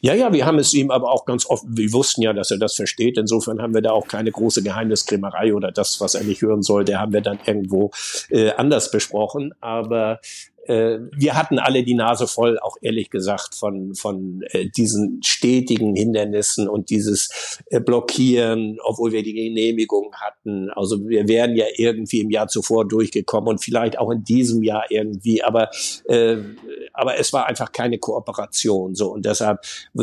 Ja, 0.00 0.14
ja, 0.14 0.32
wir 0.32 0.46
haben 0.46 0.58
es 0.58 0.74
ihm 0.74 0.90
aber 0.90 1.12
auch 1.12 1.24
ganz 1.24 1.46
offen, 1.46 1.76
wir 1.76 1.92
wussten 1.92 2.22
ja, 2.22 2.32
dass 2.32 2.50
er 2.50 2.58
das 2.58 2.74
versteht. 2.74 3.18
Insofern 3.18 3.62
haben 3.62 3.74
wir 3.74 3.82
da 3.82 3.92
auch 3.92 4.08
keine 4.08 4.32
große 4.32 4.62
Geheimniskrämerei 4.62 5.54
oder 5.54 5.70
das, 5.70 6.00
was 6.00 6.14
er 6.14 6.24
nicht 6.24 6.42
hören 6.42 6.62
sollte, 6.62 6.98
haben 6.98 7.12
wir 7.12 7.20
dann 7.20 7.38
irgendwo 7.44 7.90
äh, 8.30 8.50
anders 8.52 8.90
besprochen. 8.90 9.52
Aber 9.60 10.20
äh, 10.70 11.00
wir 11.16 11.36
hatten 11.36 11.58
alle 11.58 11.82
die 11.82 11.94
Nase 11.94 12.28
voll, 12.28 12.58
auch 12.60 12.76
ehrlich 12.80 13.10
gesagt, 13.10 13.56
von, 13.56 13.94
von 13.96 14.42
äh, 14.50 14.68
diesen 14.68 15.20
stetigen 15.24 15.96
Hindernissen 15.96 16.68
und 16.68 16.90
dieses 16.90 17.58
äh, 17.70 17.80
Blockieren, 17.80 18.78
obwohl 18.84 19.10
wir 19.10 19.24
die 19.24 19.32
Genehmigung 19.32 20.14
hatten. 20.14 20.70
Also 20.70 21.08
wir 21.08 21.26
wären 21.26 21.56
ja 21.56 21.66
irgendwie 21.74 22.20
im 22.20 22.30
Jahr 22.30 22.46
zuvor 22.46 22.86
durchgekommen 22.86 23.48
und 23.48 23.64
vielleicht 23.64 23.98
auch 23.98 24.10
in 24.10 24.22
diesem 24.22 24.62
Jahr 24.62 24.84
irgendwie, 24.90 25.42
aber, 25.42 25.70
äh, 26.04 26.36
aber 26.92 27.18
es 27.18 27.32
war 27.32 27.46
einfach 27.46 27.72
keine 27.72 27.98
Kooperation 27.98 28.94
so. 28.94 29.12
Und 29.12 29.26
deshalb 29.26 29.58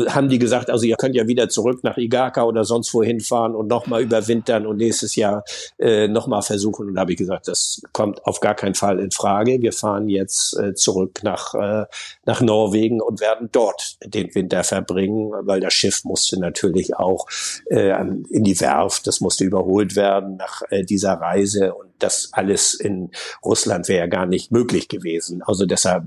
haben 0.08 0.28
die 0.28 0.38
gesagt, 0.38 0.68
also 0.68 0.84
ihr 0.84 0.96
könnt 0.96 1.14
ja 1.14 1.26
wieder 1.26 1.48
zurück 1.48 1.82
nach 1.82 1.96
Igaka 1.96 2.44
oder 2.44 2.64
sonst 2.64 2.92
wohin 2.92 3.20
fahren 3.20 3.54
und 3.54 3.68
nochmal 3.68 4.02
überwintern 4.02 4.66
und 4.66 4.76
nächstes 4.76 5.16
Jahr 5.16 5.44
äh, 5.78 6.08
nochmal 6.08 6.42
versuchen. 6.42 6.88
Und 6.88 6.94
da 6.96 7.02
habe 7.02 7.12
ich 7.12 7.18
gesagt, 7.18 7.48
das 7.48 7.80
kommt 7.92 8.26
auf 8.26 8.40
gar 8.40 8.54
keinen 8.54 8.74
Fall 8.74 8.98
in 8.98 9.12
Frage. 9.12 9.62
Wir 9.62 9.72
fahren 9.72 10.10
jetzt 10.10 10.57
äh, 10.58 10.74
zurück 10.74 11.20
nach, 11.22 11.54
äh, 11.54 11.86
nach 12.24 12.40
Norwegen 12.40 13.00
und 13.00 13.20
werden 13.20 13.48
dort 13.52 13.96
den 14.04 14.34
Winter 14.34 14.64
verbringen, 14.64 15.32
weil 15.42 15.60
das 15.60 15.74
Schiff 15.74 16.04
musste 16.04 16.38
natürlich 16.38 16.96
auch 16.96 17.26
äh, 17.70 17.90
in 18.00 18.44
die 18.44 18.60
Werft, 18.60 19.06
das 19.06 19.20
musste 19.20 19.44
überholt 19.44 19.96
werden 19.96 20.36
nach 20.36 20.62
dieser 20.70 21.14
Reise. 21.14 21.74
Und 21.74 21.87
das 21.98 22.30
alles 22.32 22.74
in 22.74 23.10
Russland 23.44 23.88
wäre 23.88 24.00
ja 24.00 24.06
gar 24.06 24.26
nicht 24.26 24.52
möglich 24.52 24.88
gewesen. 24.88 25.42
Also 25.42 25.66
deshalb 25.66 26.04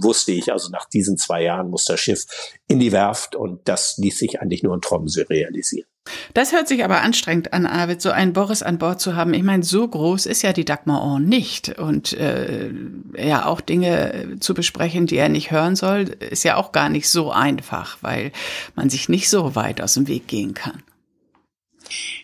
wusste 0.00 0.32
ich, 0.32 0.52
also 0.52 0.70
nach 0.70 0.88
diesen 0.88 1.18
zwei 1.18 1.42
Jahren 1.42 1.70
muss 1.70 1.84
das 1.84 2.00
Schiff 2.00 2.26
in 2.68 2.80
die 2.80 2.92
Werft 2.92 3.36
und 3.36 3.68
das 3.68 3.96
ließ 3.98 4.18
sich 4.18 4.40
eigentlich 4.40 4.62
nur 4.62 4.74
in 4.74 4.80
Tromsø 4.80 5.22
realisieren. 5.28 5.86
Das 6.34 6.52
hört 6.52 6.68
sich 6.68 6.84
aber 6.84 7.00
anstrengend 7.00 7.54
an, 7.54 7.64
Arvid, 7.64 8.02
so 8.02 8.10
einen 8.10 8.34
Boris 8.34 8.62
an 8.62 8.78
Bord 8.78 9.00
zu 9.00 9.16
haben. 9.16 9.32
Ich 9.32 9.42
meine, 9.42 9.62
so 9.62 9.88
groß 9.88 10.26
ist 10.26 10.42
ja 10.42 10.52
die 10.52 10.66
Dagmar 10.66 11.02
Orn 11.02 11.24
nicht. 11.24 11.78
Und 11.78 12.12
äh, 12.12 12.70
ja, 13.16 13.46
auch 13.46 13.62
Dinge 13.62 14.36
zu 14.40 14.52
besprechen, 14.52 15.06
die 15.06 15.16
er 15.16 15.30
nicht 15.30 15.50
hören 15.50 15.76
soll, 15.76 16.02
ist 16.02 16.44
ja 16.44 16.56
auch 16.56 16.72
gar 16.72 16.90
nicht 16.90 17.08
so 17.08 17.30
einfach, 17.30 17.96
weil 18.02 18.32
man 18.74 18.90
sich 18.90 19.08
nicht 19.08 19.30
so 19.30 19.54
weit 19.54 19.80
aus 19.80 19.94
dem 19.94 20.06
Weg 20.06 20.28
gehen 20.28 20.52
kann. 20.52 20.82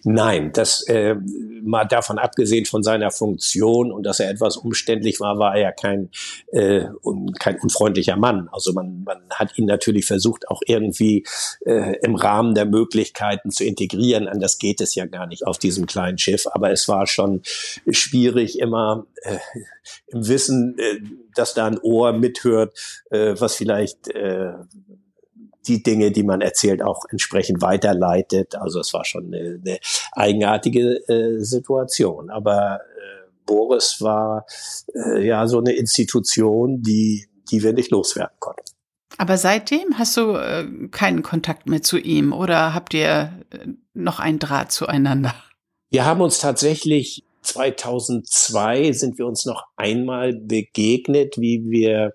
Nein, 0.05 0.53
das 0.53 0.83
äh, 0.89 1.17
mal 1.63 1.85
davon 1.85 2.19
abgesehen 2.19 2.67
von 2.67 2.83
seiner 2.83 3.11
Funktion 3.11 3.93
und 3.93 4.05
dass 4.05 4.21
er 4.21 4.31
etwas 4.31 4.57
umständlich 4.57 5.21
war, 5.21 5.39
war 5.39 5.55
er 5.55 5.61
ja 5.63 5.73
kein, 5.73 6.11
äh, 6.53 6.85
un, 7.03 7.33
kein 7.35 7.59
unfreundlicher 7.61 8.17
Mann. 8.17 8.49
Also 8.53 8.73
man, 8.73 9.03
man 9.05 9.19
hat 9.31 9.59
ihn 9.59 9.67
natürlich 9.67 10.07
versucht, 10.07 10.49
auch 10.49 10.63
irgendwie 10.67 11.25
äh, 11.65 11.97
im 12.03 12.15
Rahmen 12.15 12.55
der 12.55 12.67
Möglichkeiten 12.67 13.51
zu 13.51 13.65
integrieren. 13.65 14.29
Anders 14.29 14.59
geht 14.59 14.81
es 14.81 14.95
ja 14.95 15.07
gar 15.07 15.27
nicht 15.27 15.47
auf 15.47 15.59
diesem 15.59 15.87
kleinen 15.87 16.19
Schiff. 16.19 16.47
Aber 16.51 16.71
es 16.71 16.89
war 16.89 17.07
schon 17.07 17.43
schwierig, 17.91 18.59
immer 18.59 19.07
äh, 19.23 19.39
im 20.09 20.27
Wissen, 20.29 20.77
äh, 20.79 21.01
dass 21.35 21.55
da 21.55 21.67
ein 21.67 21.79
Ohr 21.79 22.13
mithört, 22.13 22.77
äh, 23.11 23.35
was 23.39 23.57
vielleicht 23.57 24.09
äh, 24.15 24.53
die 25.67 25.83
Dinge, 25.83 26.11
die 26.11 26.23
man 26.23 26.41
erzählt, 26.41 26.83
auch 26.83 27.05
entsprechend 27.11 27.63
weiterleitet. 27.63 28.55
Also 28.55 28.81
es 28.81 28.93
war 28.95 29.05
schon 29.05 29.27
eine, 29.27 29.61
eine 29.65 29.79
eigenartige 30.13 31.07
äh, 31.09 31.43
Situation. 31.43 32.31
Aber 32.31 32.77
äh, 32.77 33.29
Boris 33.47 34.01
war 34.01 34.47
äh, 34.95 35.27
ja 35.27 35.47
so 35.47 35.59
eine 35.59 35.73
Institution, 35.73 36.83
die, 36.83 37.27
die 37.51 37.63
wir 37.63 37.73
nicht 37.73 37.91
loswerden 37.91 38.37
konnten. 38.39 38.63
Aber 39.19 39.37
seitdem 39.37 39.99
hast 39.99 40.17
du 40.17 40.35
äh, 40.35 40.67
keinen 40.91 41.23
Kontakt 41.23 41.69
mehr 41.69 41.83
zu 41.83 41.99
ihm 41.99 42.33
oder 42.33 42.73
habt 42.75 42.95
ihr 42.95 43.33
äh, 43.51 43.67
noch 43.93 44.19
einen 44.19 44.39
Draht 44.39 44.73
zueinander? 44.73 45.35
Wir 45.91 46.07
haben 46.07 46.21
uns 46.21 46.39
tatsächlich 46.39 47.25
2002 47.43 48.93
sind 48.93 49.19
wir 49.19 49.27
uns 49.27 49.47
noch 49.47 49.65
einmal 49.77 50.35
begegnet, 50.35 51.39
wie 51.39 51.63
wir 51.71 52.15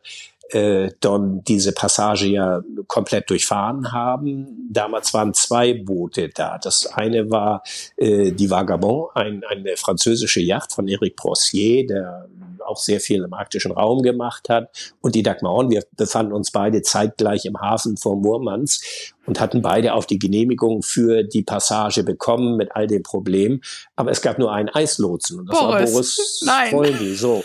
äh, 0.50 0.92
dann 1.00 1.44
diese 1.44 1.72
Passage 1.72 2.28
ja 2.28 2.62
komplett 2.88 3.30
durchfahren 3.30 3.92
haben. 3.92 4.70
Damals 4.72 5.14
waren 5.14 5.34
zwei 5.34 5.74
Boote 5.74 6.30
da. 6.30 6.58
Das 6.58 6.88
eine 6.88 7.32
war 7.32 7.64
äh, 7.98 8.32
die 8.32 8.50
Vagabond, 8.50 9.16
ein, 9.16 9.44
eine 9.44 9.76
französische 9.78 10.42
Yacht 10.42 10.74
von 10.74 10.88
Eric 10.88 11.16
Brossier, 11.16 11.88
der 11.88 12.28
auch 12.66 12.78
sehr 12.78 13.00
viel 13.00 13.24
im 13.24 13.34
arktischen 13.34 13.72
Raum 13.72 14.02
gemacht 14.02 14.50
hat. 14.50 14.94
Und 15.02 15.16
die 15.16 15.24
Dagmar 15.24 15.70
wir 15.70 15.84
befanden 15.96 16.34
uns 16.34 16.52
beide 16.52 16.82
zeitgleich 16.82 17.46
im 17.46 17.60
Hafen 17.60 17.98
vor 17.98 18.16
Murmansk 18.16 19.15
und 19.26 19.40
hatten 19.40 19.62
beide 19.62 19.94
auch 19.94 20.06
die 20.06 20.20
Genehmigung 20.20 20.84
für 20.84 21.24
die 21.24 21.44
Passage 21.44 22.04
bekommen 22.04 22.58
mit 22.58 22.76
all 22.76 22.88
den 22.88 23.04
Problemen. 23.04 23.62
Aber 23.96 24.12
es 24.12 24.22
gab 24.22 24.38
nur 24.38 24.54
einen 24.54 24.70
Eislotsen 24.70 25.40
und 25.40 25.50
das 25.50 25.60
Boris. 25.60 25.72
war 25.72 25.92
Boris 25.92 26.42
Nein. 26.46 26.72
Foldi. 26.72 27.16
So. 27.16 27.44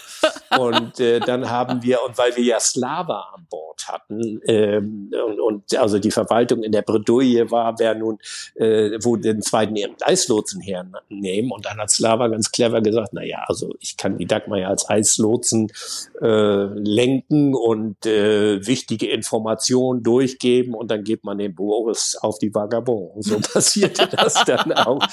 Und 0.59 1.01
äh, 1.01 1.21
dann 1.21 1.49
haben 1.49 1.83
wir, 1.83 2.03
und 2.07 2.19
weil 2.19 2.37
wir 2.37 2.45
ja 2.45 2.61
Slava 2.61 3.31
an 3.35 3.47
Bord 3.49 3.89
hatten, 3.89 4.41
ähm, 4.47 5.11
und, 5.27 5.41
und 5.41 5.79
also 5.79 5.99
die 5.99 6.11
Verwaltung 6.11 6.63
in 6.63 6.73
der 6.73 6.83
Bredouille 6.83 7.51
war, 7.51 7.79
wer 7.79 7.95
nun, 7.95 8.19
äh, 8.57 8.99
wo 9.03 9.17
den 9.17 9.43
zweiten 9.43 9.77
Eislotsen 10.03 10.61
hernehmen. 10.61 11.51
Und 11.51 11.65
dann 11.65 11.79
hat 11.79 11.91
Slava 11.91 12.29
ganz 12.29 12.51
clever 12.51 12.81
gesagt, 12.81 13.11
na 13.13 13.25
ja, 13.25 13.45
also 13.47 13.75
ich 13.81 13.97
kann 13.97 14.19
die 14.19 14.27
Dagmar 14.27 14.59
ja 14.59 14.69
als 14.69 14.89
Eislotsen 14.89 15.73
äh, 16.21 16.65
lenken 16.75 17.55
und 17.55 18.05
äh, 18.05 18.67
wichtige 18.67 19.09
Informationen 19.11 20.03
durchgeben 20.03 20.75
und 20.75 20.91
dann 20.91 21.05
gibt 21.05 21.25
man 21.25 21.39
den 21.39 21.55
Boot 21.55 21.70
Boris 21.71 22.17
auf 22.21 22.39
die 22.41 22.53
Vagabond. 22.53 23.23
So 23.23 23.39
passierte 23.53 24.09
das 24.09 24.45
dann 24.45 24.73
auch. 24.73 25.07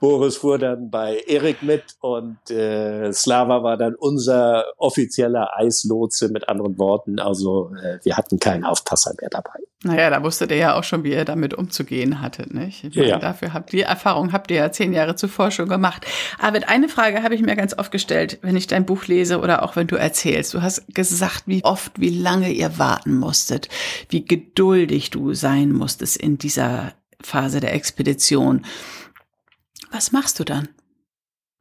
Boris 0.00 0.38
fuhr 0.38 0.58
dann 0.58 0.90
bei 0.90 1.18
Erik 1.26 1.62
mit 1.62 1.84
und 2.00 2.50
äh, 2.50 3.12
Slava 3.12 3.62
war 3.62 3.76
dann 3.76 3.94
unser 3.94 4.64
offizieller 4.78 5.50
Eislotse 5.54 6.30
mit 6.30 6.48
anderen 6.48 6.78
Worten. 6.78 7.18
Also 7.18 7.72
äh, 7.82 7.98
wir 8.02 8.16
hatten 8.16 8.38
keinen 8.38 8.64
Aufpasser 8.64 9.12
mehr 9.20 9.28
dabei. 9.28 9.58
Naja, 9.84 10.10
da 10.10 10.24
wusstet 10.24 10.50
ihr 10.50 10.56
ja 10.56 10.74
auch 10.74 10.82
schon, 10.82 11.04
wie 11.04 11.12
ihr 11.12 11.24
damit 11.24 11.54
umzugehen 11.54 12.20
hattet, 12.20 12.52
nicht? 12.52 12.82
Ich 12.82 12.96
meine, 12.96 13.10
ja. 13.10 13.18
Dafür 13.20 13.52
habt 13.52 13.72
ihr 13.72 13.84
Erfahrung, 13.84 14.32
habt 14.32 14.50
ihr 14.50 14.56
ja 14.56 14.72
zehn 14.72 14.92
Jahre 14.92 15.14
zuvor 15.14 15.52
schon 15.52 15.68
gemacht. 15.68 16.04
Aber 16.40 16.58
eine 16.68 16.88
Frage 16.88 17.22
habe 17.22 17.36
ich 17.36 17.42
mir 17.42 17.54
ganz 17.54 17.78
oft 17.78 17.92
gestellt, 17.92 18.38
wenn 18.42 18.56
ich 18.56 18.66
dein 18.66 18.86
Buch 18.86 19.06
lese 19.06 19.38
oder 19.38 19.62
auch 19.62 19.76
wenn 19.76 19.86
du 19.86 19.94
erzählst. 19.94 20.52
Du 20.52 20.62
hast 20.62 20.82
gesagt, 20.92 21.44
wie 21.46 21.62
oft, 21.62 21.92
wie 22.00 22.10
lange 22.10 22.50
ihr 22.50 22.76
warten 22.78 23.14
musstet, 23.14 23.68
wie 24.08 24.24
geduldig 24.24 25.10
du 25.10 25.32
sein 25.32 25.72
musstest 25.98 26.16
in 26.16 26.38
dieser 26.38 26.94
Phase 27.20 27.60
der 27.60 27.74
Expedition. 27.74 28.64
Was 29.90 30.12
machst 30.12 30.38
du 30.38 30.44
dann? 30.44 30.68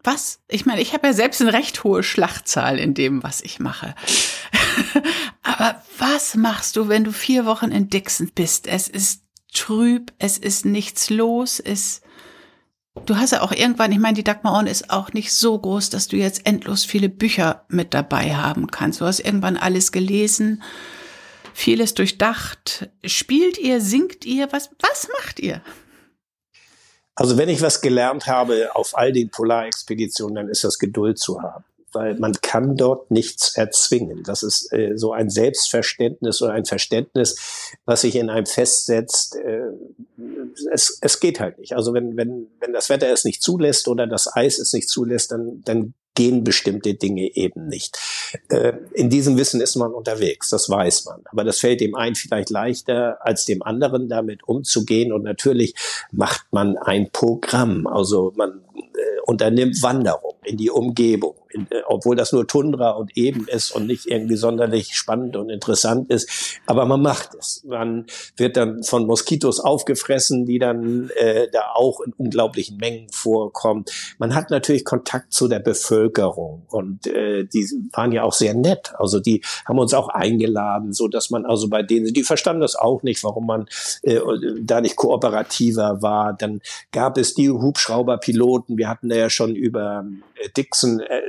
Was? 0.04 0.40
Ich 0.48 0.66
meine, 0.66 0.82
ich 0.82 0.94
habe 0.94 1.08
ja 1.08 1.14
selbst 1.14 1.42
eine 1.42 1.54
recht 1.54 1.84
hohe 1.84 2.04
Schlachtzahl 2.04 2.78
in 2.78 2.94
dem, 2.94 3.24
was 3.24 3.42
ich 3.42 3.60
mache. 3.60 3.96
Aber 5.42 5.82
was 5.98 6.36
machst 6.36 6.76
du, 6.76 6.88
wenn 6.88 7.04
du 7.04 7.12
vier 7.12 7.46
Wochen 7.46 7.72
in 7.72 7.90
Dixon 7.90 8.32
bist? 8.34 8.68
Es 8.68 8.88
ist 8.88 9.24
trüb, 9.54 10.14
es 10.20 10.38
ist 10.38 10.66
nichts 10.66 11.10
los, 11.10 11.60
es 11.60 12.02
Du 13.06 13.16
hast 13.16 13.30
ja 13.30 13.42
auch 13.42 13.52
irgendwann, 13.52 13.92
ich 13.92 14.00
meine, 14.00 14.16
die 14.16 14.24
Dagmar 14.24 14.58
On 14.58 14.66
ist 14.66 14.90
auch 14.90 15.14
nicht 15.14 15.32
so 15.32 15.60
groß, 15.60 15.92
dass 15.92 16.08
du 16.08 16.18
jetzt 16.18 16.48
endlos 16.48 16.84
viele 16.84 17.10
Bücher 17.10 17.64
mit 17.70 17.94
dabei 17.94 18.36
haben 18.36 18.72
kannst. 18.72 19.02
Du 19.02 19.06
hast 19.06 19.20
irgendwann 19.20 19.56
alles 19.56 19.92
gelesen, 19.92 20.64
vieles 21.58 21.94
durchdacht. 21.94 22.90
Spielt 23.04 23.58
ihr, 23.58 23.82
singt 23.82 24.26
ihr, 24.26 24.52
was, 24.52 24.70
was 24.80 25.08
macht 25.20 25.40
ihr? 25.40 25.62
Also 27.16 27.38
wenn 27.38 27.50
ich 27.50 27.62
was 27.62 27.82
gelernt 27.82 28.28
habe 28.28 28.76
auf 28.76 28.96
all 28.96 29.12
den 29.12 29.30
Polarexpeditionen, 29.30 30.36
dann 30.36 30.50
ist 30.50 30.64
das 30.64 30.78
Geduld 30.78 31.18
zu 31.18 31.42
haben 31.42 31.64
weil 31.94 32.16
man 32.16 32.34
kann 32.34 32.76
dort 32.78 33.12
nichts 33.12 33.56
erzwingen. 33.56 34.24
Das 34.24 34.44
ist 34.44 34.72
äh, 34.72 34.94
so 34.96 35.14
ein 35.14 35.30
Selbstverständnis 35.30 36.42
oder 36.42 36.54
ein 36.54 36.66
Verständnis, 36.66 37.74
was 37.86 38.02
sich 38.02 38.16
in 38.16 38.30
einem 38.30 38.46
festsetzt. 38.46 39.36
Äh, 39.36 39.72
es, 40.72 41.00
es 41.02 41.20
geht 41.20 41.40
halt 41.40 41.60
nicht. 41.60 41.74
Also 41.74 41.94
wenn, 41.94 42.18
wenn, 42.18 42.48
wenn 42.60 42.74
das 42.74 42.90
Wetter 42.90 43.12
es 43.12 43.26
nicht 43.26 43.42
zulässt 43.42 43.88
oder 43.88 44.06
das 44.06 44.34
Eis 44.36 44.60
es 44.60 44.74
nicht 44.74 44.90
zulässt, 44.90 45.32
dann, 45.32 45.64
dann 45.64 45.94
gehen 46.18 46.44
bestimmte 46.44 46.96
Dinge 46.96 47.36
eben 47.36 47.68
nicht. 47.68 48.00
Äh, 48.50 48.74
in 48.94 49.12
diesem 49.12 49.38
Wissen 49.38 49.62
ist 49.62 49.76
man 49.76 49.94
unterwegs, 49.94 50.50
das 50.50 50.68
weiß 50.68 51.06
man. 51.06 51.22
Aber 51.32 51.44
das 51.44 51.60
fällt 51.60 51.80
dem 51.80 51.94
einen 51.94 52.16
vielleicht 52.16 52.50
leichter 52.50 53.20
als 53.22 53.46
dem 53.46 53.62
anderen, 53.62 54.10
damit 54.10 54.44
umzugehen. 54.48 55.14
Und 55.14 55.22
natürlich 55.24 55.76
macht 56.12 56.48
man 56.50 56.76
ein 56.76 57.12
Programm. 57.12 57.86
Also 57.86 58.34
man 58.36 58.62
äh, 58.76 59.22
unternimmt 59.28 59.84
Wanderung 59.84 60.34
in 60.44 60.58
die 60.58 60.72
Umgebung, 60.72 61.36
obwohl 61.88 62.16
das 62.16 62.32
nur 62.34 62.48
Tundra 62.48 62.92
und 62.92 63.18
eben 63.18 63.48
ist 63.48 63.72
und 63.72 63.88
nicht 63.88 64.06
irgendwie 64.06 64.36
sonderlich 64.36 64.96
spannend 64.96 65.36
und 65.36 65.50
interessant 65.50 66.10
ist. 66.10 66.60
Aber 66.66 66.86
man 66.86 67.02
macht 67.02 67.36
es. 67.40 67.64
Man 67.66 68.06
wird 68.36 68.58
dann 68.58 68.84
von 68.84 69.06
Moskitos 69.06 69.60
aufgefressen, 69.60 70.46
die 70.46 70.60
dann 70.60 71.10
äh, 71.16 71.48
da 71.52 71.72
auch 71.74 72.02
in 72.02 72.14
unglaublichen 72.18 72.78
Mengen 72.78 73.10
vorkommen. 73.12 73.86
Man 74.18 74.36
hat 74.36 74.50
natürlich 74.50 74.86
Kontakt 74.86 75.34
zu 75.34 75.48
der 75.48 75.60
Bevölkerung 75.60 76.64
und 76.70 77.08
äh, 77.08 77.46
die 77.46 77.68
waren 77.94 78.12
ja 78.12 78.24
auch 78.24 78.34
sehr 78.34 78.54
nett. 78.54 78.94
Also 78.98 79.20
die 79.20 79.42
haben 79.66 79.80
uns 79.80 79.94
auch 79.94 80.10
eingeladen, 80.10 80.94
so 80.94 81.08
dass 81.08 81.30
man 81.30 81.46
also 81.46 81.70
bei 81.70 81.84
denen, 81.84 82.14
die 82.14 82.24
verstanden 82.24 82.62
das 82.62 82.76
auch 82.76 83.04
nicht, 83.04 83.24
warum 83.24 83.48
man 83.48 83.68
äh, 84.04 84.20
da 84.62 84.82
nicht 84.82 84.96
kooperativer 84.96 86.02
war. 86.02 86.34
Dann 86.34 86.62
gab 86.92 87.18
es 87.18 87.34
die 87.34 87.50
Hubschrauberpiloten. 87.50 88.78
Wir 88.78 88.90
hatten 88.90 89.10
da 89.10 89.16
ja 89.16 89.30
schon 89.30 89.56
über 89.56 90.06
äh, 90.36 90.50
Dixon 90.56 91.00
äh, 91.00 91.22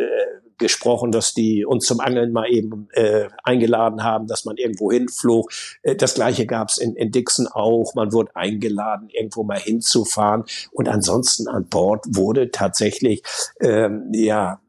gesprochen, 0.58 1.12
dass 1.12 1.34
die 1.34 1.64
uns 1.64 1.86
zum 1.86 2.00
Angeln 2.00 2.32
mal 2.32 2.48
eben 2.50 2.88
äh, 2.92 3.28
eingeladen 3.42 4.02
haben, 4.02 4.26
dass 4.26 4.44
man 4.44 4.56
irgendwo 4.56 4.90
hinflog. 4.92 5.50
Äh, 5.82 5.96
das 5.96 6.14
gleiche 6.14 6.46
gab 6.46 6.68
es 6.68 6.78
in, 6.78 6.94
in 6.94 7.10
Dixon 7.10 7.46
auch. 7.46 7.94
Man 7.94 8.12
wurde 8.12 8.34
eingeladen, 8.34 9.08
irgendwo 9.10 9.44
mal 9.44 9.58
hinzufahren. 9.58 10.44
Und 10.72 10.88
ansonsten 10.88 11.48
an 11.48 11.66
Bord 11.66 12.04
wurde 12.08 12.50
tatsächlich 12.50 13.22
ähm, 13.60 14.10
ja 14.12 14.60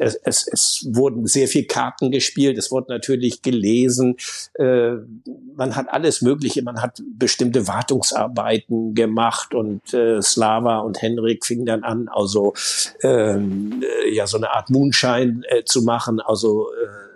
es, 0.00 0.14
es, 0.24 0.48
es 0.48 0.88
wurden 0.90 1.26
sehr 1.26 1.48
viel 1.48 1.64
Karten 1.66 2.10
gespielt, 2.10 2.58
es 2.58 2.70
wurde 2.70 2.92
natürlich 2.92 3.42
gelesen, 3.42 4.16
äh, 4.54 4.92
man 5.54 5.76
hat 5.76 5.88
alles 5.90 6.22
Mögliche, 6.22 6.62
man 6.62 6.80
hat 6.82 7.02
bestimmte 7.16 7.68
Wartungsarbeiten 7.68 8.94
gemacht 8.94 9.54
und 9.54 9.92
äh, 9.94 10.20
Slava 10.22 10.78
und 10.78 11.00
Henrik 11.00 11.44
fingen 11.44 11.66
dann 11.66 11.84
an, 11.84 12.08
also 12.08 12.54
ähm, 13.02 13.82
äh, 14.04 14.14
ja 14.14 14.26
so 14.26 14.36
eine 14.36 14.50
Art 14.50 14.70
Moonshine 14.70 15.42
äh, 15.48 15.64
zu 15.64 15.82
machen, 15.82 16.20
also 16.20 16.68
äh, 16.72 17.11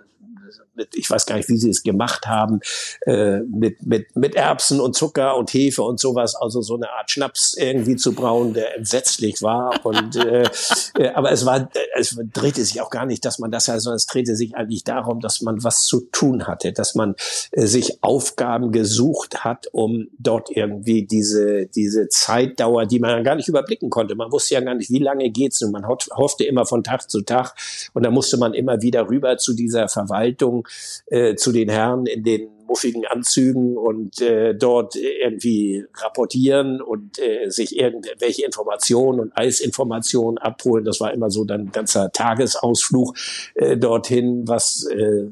mit, 0.77 0.95
ich 0.95 1.09
weiß 1.09 1.25
gar 1.25 1.35
nicht, 1.35 1.49
wie 1.49 1.57
sie 1.57 1.69
es 1.69 1.83
gemacht 1.83 2.27
haben, 2.27 2.59
äh, 3.05 3.39
mit, 3.39 3.85
mit, 3.85 4.15
mit 4.15 4.35
Erbsen 4.35 4.79
und 4.79 4.95
Zucker 4.95 5.35
und 5.35 5.53
Hefe 5.53 5.83
und 5.83 5.99
sowas, 5.99 6.35
also 6.35 6.61
so 6.61 6.75
eine 6.75 6.89
Art 6.91 7.11
Schnaps 7.11 7.55
irgendwie 7.57 7.95
zu 7.95 8.13
brauen, 8.13 8.53
der 8.53 8.77
entsetzlich 8.77 9.41
war. 9.41 9.85
Und 9.85 10.15
äh, 10.15 10.43
äh, 10.97 11.09
aber 11.09 11.31
es 11.31 11.45
war, 11.45 11.69
es 11.95 12.17
drehte 12.33 12.63
sich 12.63 12.81
auch 12.81 12.89
gar 12.89 13.05
nicht, 13.05 13.25
dass 13.25 13.39
man 13.39 13.51
das 13.51 13.67
ja, 13.67 13.79
sondern 13.79 13.97
es 13.97 14.05
drehte 14.05 14.35
sich 14.35 14.55
eigentlich 14.55 14.83
darum, 14.83 15.19
dass 15.19 15.41
man 15.41 15.63
was 15.63 15.85
zu 15.85 16.01
tun 16.11 16.47
hatte, 16.47 16.71
dass 16.71 16.95
man 16.95 17.15
äh, 17.51 17.65
sich 17.65 18.03
Aufgaben 18.03 18.71
gesucht 18.71 19.43
hat, 19.43 19.67
um 19.71 20.07
dort 20.17 20.49
irgendwie 20.51 21.05
diese, 21.05 21.65
diese 21.67 22.07
Zeitdauer, 22.09 22.85
die 22.85 22.99
man 22.99 23.23
gar 23.23 23.35
nicht 23.35 23.47
überblicken 23.47 23.89
konnte. 23.89 24.15
Man 24.15 24.31
wusste 24.31 24.53
ja 24.53 24.61
gar 24.61 24.75
nicht, 24.75 24.91
wie 24.91 24.99
lange 24.99 25.29
geht's 25.29 25.61
und 25.61 25.71
man 25.71 25.87
hoffte 25.87 26.43
immer 26.43 26.65
von 26.65 26.83
Tag 26.83 27.09
zu 27.09 27.21
Tag 27.21 27.55
und 27.93 28.03
da 28.03 28.11
musste 28.11 28.37
man 28.37 28.53
immer 28.53 28.81
wieder 28.81 29.09
rüber 29.09 29.37
zu 29.37 29.53
dieser 29.53 29.87
Verwaltung, 29.87 30.66
äh, 31.07 31.35
zu 31.35 31.51
den 31.51 31.69
Herren 31.69 32.05
in 32.05 32.23
den 32.23 32.49
muffigen 32.67 33.05
Anzügen 33.05 33.77
und 33.77 34.21
äh, 34.21 34.53
dort 34.53 34.95
irgendwie 34.95 35.85
rapportieren 35.95 36.81
und 36.81 37.17
äh, 37.19 37.49
sich 37.49 37.77
irgendwelche 37.77 38.45
Informationen 38.45 39.19
und 39.19 39.31
Eisinformationen 39.35 40.37
abholen. 40.37 40.85
Das 40.85 40.99
war 40.99 41.13
immer 41.13 41.31
so 41.31 41.45
dann 41.45 41.71
ganzer 41.71 42.11
Tagesausflug 42.11 43.15
äh, 43.55 43.77
dorthin, 43.77 44.47
was 44.47 44.85
äh, 44.85 45.29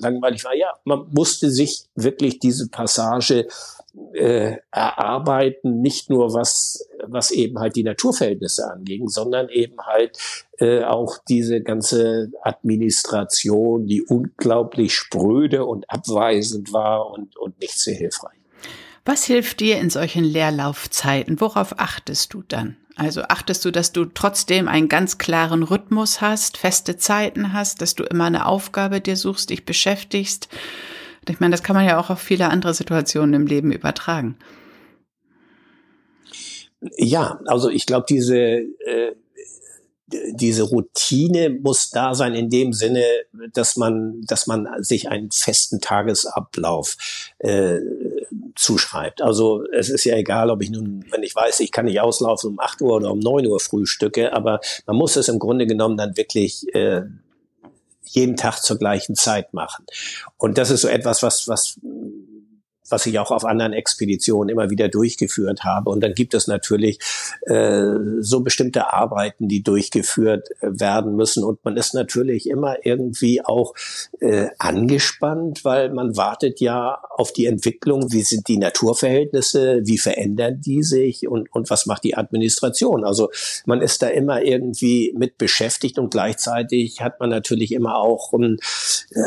langweilig 0.00 0.44
war. 0.44 0.54
Ja, 0.54 0.72
man 0.84 1.06
musste 1.12 1.50
sich 1.50 1.84
wirklich 1.94 2.38
diese 2.38 2.68
Passage 2.68 3.46
äh, 4.14 4.56
erarbeiten, 4.70 5.80
nicht 5.80 6.10
nur 6.10 6.34
was, 6.34 6.88
was 7.06 7.30
eben 7.30 7.58
halt 7.58 7.76
die 7.76 7.84
Naturverhältnisse 7.84 8.70
anging, 8.70 9.08
sondern 9.08 9.48
eben 9.48 9.78
halt 9.80 10.18
äh, 10.58 10.82
auch 10.84 11.18
diese 11.28 11.62
ganze 11.62 12.30
Administration, 12.42 13.86
die 13.86 14.02
unglaublich 14.02 14.94
spröde 14.94 15.64
und 15.64 15.88
abweisend 15.90 16.72
war 16.72 17.10
und, 17.10 17.36
und 17.36 17.60
nicht 17.60 17.78
sehr 17.78 17.94
hilfreich. 17.94 18.38
Was 19.04 19.24
hilft 19.24 19.60
dir 19.60 19.78
in 19.78 19.88
solchen 19.88 20.24
Leerlaufzeiten? 20.24 21.40
Worauf 21.40 21.78
achtest 21.78 22.34
du 22.34 22.42
dann? 22.46 22.76
Also 22.94 23.22
achtest 23.22 23.64
du, 23.64 23.70
dass 23.70 23.92
du 23.92 24.06
trotzdem 24.06 24.66
einen 24.66 24.88
ganz 24.88 25.18
klaren 25.18 25.62
Rhythmus 25.62 26.20
hast, 26.20 26.56
feste 26.56 26.96
Zeiten 26.96 27.52
hast, 27.52 27.80
dass 27.80 27.94
du 27.94 28.02
immer 28.02 28.24
eine 28.24 28.44
Aufgabe 28.44 29.00
dir 29.00 29.16
suchst, 29.16 29.50
dich 29.50 29.64
beschäftigst? 29.64 30.48
Ich 31.30 31.40
meine, 31.40 31.52
das 31.52 31.62
kann 31.62 31.76
man 31.76 31.86
ja 31.86 31.98
auch 31.98 32.10
auf 32.10 32.20
viele 32.20 32.48
andere 32.48 32.74
Situationen 32.74 33.34
im 33.34 33.46
Leben 33.46 33.72
übertragen. 33.72 34.36
Ja, 36.96 37.40
also 37.46 37.70
ich 37.70 37.86
glaube, 37.86 38.06
diese, 38.08 38.36
äh, 38.36 39.14
diese 40.10 40.62
Routine 40.62 41.50
muss 41.50 41.90
da 41.90 42.14
sein 42.14 42.34
in 42.34 42.48
dem 42.48 42.72
Sinne, 42.72 43.04
dass 43.52 43.76
man, 43.76 44.22
dass 44.22 44.46
man 44.46 44.68
sich 44.82 45.08
einen 45.08 45.30
festen 45.30 45.80
Tagesablauf 45.80 46.96
äh, 47.38 47.78
zuschreibt. 48.54 49.20
Also 49.20 49.64
es 49.72 49.90
ist 49.90 50.04
ja 50.04 50.16
egal, 50.16 50.50
ob 50.50 50.62
ich 50.62 50.70
nun, 50.70 51.04
wenn 51.10 51.22
ich 51.22 51.34
weiß, 51.34 51.60
ich 51.60 51.72
kann 51.72 51.86
nicht 51.86 52.00
auslaufen 52.00 52.50
um 52.50 52.60
8 52.60 52.80
Uhr 52.80 52.96
oder 52.96 53.12
um 53.12 53.18
9 53.18 53.46
Uhr 53.46 53.60
frühstücke, 53.60 54.32
aber 54.32 54.60
man 54.86 54.96
muss 54.96 55.16
es 55.16 55.28
im 55.28 55.38
Grunde 55.38 55.66
genommen 55.66 55.96
dann 55.96 56.16
wirklich 56.16 56.72
äh, 56.74 57.02
jeden 58.14 58.36
Tag 58.36 58.58
zur 58.58 58.78
gleichen 58.78 59.14
Zeit 59.14 59.54
machen. 59.54 59.86
Und 60.36 60.58
das 60.58 60.70
ist 60.70 60.82
so 60.82 60.88
etwas, 60.88 61.22
was, 61.22 61.48
was 61.48 61.78
was 62.90 63.06
ich 63.06 63.18
auch 63.18 63.30
auf 63.30 63.44
anderen 63.44 63.72
Expeditionen 63.72 64.48
immer 64.48 64.70
wieder 64.70 64.88
durchgeführt 64.88 65.64
habe. 65.64 65.90
Und 65.90 66.00
dann 66.00 66.14
gibt 66.14 66.34
es 66.34 66.46
natürlich 66.46 66.98
äh, 67.46 67.94
so 68.20 68.40
bestimmte 68.40 68.92
Arbeiten, 68.92 69.48
die 69.48 69.62
durchgeführt 69.62 70.48
äh, 70.60 70.68
werden 70.70 71.16
müssen. 71.16 71.44
Und 71.44 71.64
man 71.64 71.76
ist 71.76 71.94
natürlich 71.94 72.48
immer 72.48 72.76
irgendwie 72.84 73.44
auch 73.44 73.74
äh, 74.20 74.48
angespannt, 74.58 75.64
weil 75.64 75.90
man 75.90 76.16
wartet 76.16 76.60
ja 76.60 76.98
auf 77.10 77.32
die 77.32 77.46
Entwicklung, 77.46 78.12
wie 78.12 78.22
sind 78.22 78.48
die 78.48 78.58
Naturverhältnisse, 78.58 79.80
wie 79.84 79.98
verändern 79.98 80.60
die 80.60 80.82
sich 80.82 81.26
und, 81.26 81.52
und 81.52 81.70
was 81.70 81.86
macht 81.86 82.04
die 82.04 82.16
Administration. 82.16 83.04
Also 83.04 83.30
man 83.66 83.82
ist 83.82 84.02
da 84.02 84.08
immer 84.08 84.42
irgendwie 84.42 85.12
mit 85.16 85.38
beschäftigt 85.38 85.98
und 85.98 86.10
gleichzeitig 86.10 87.00
hat 87.00 87.20
man 87.20 87.30
natürlich 87.30 87.72
immer 87.72 87.96
auch 87.96 88.32
ein 88.32 88.58
äh, 89.10 89.20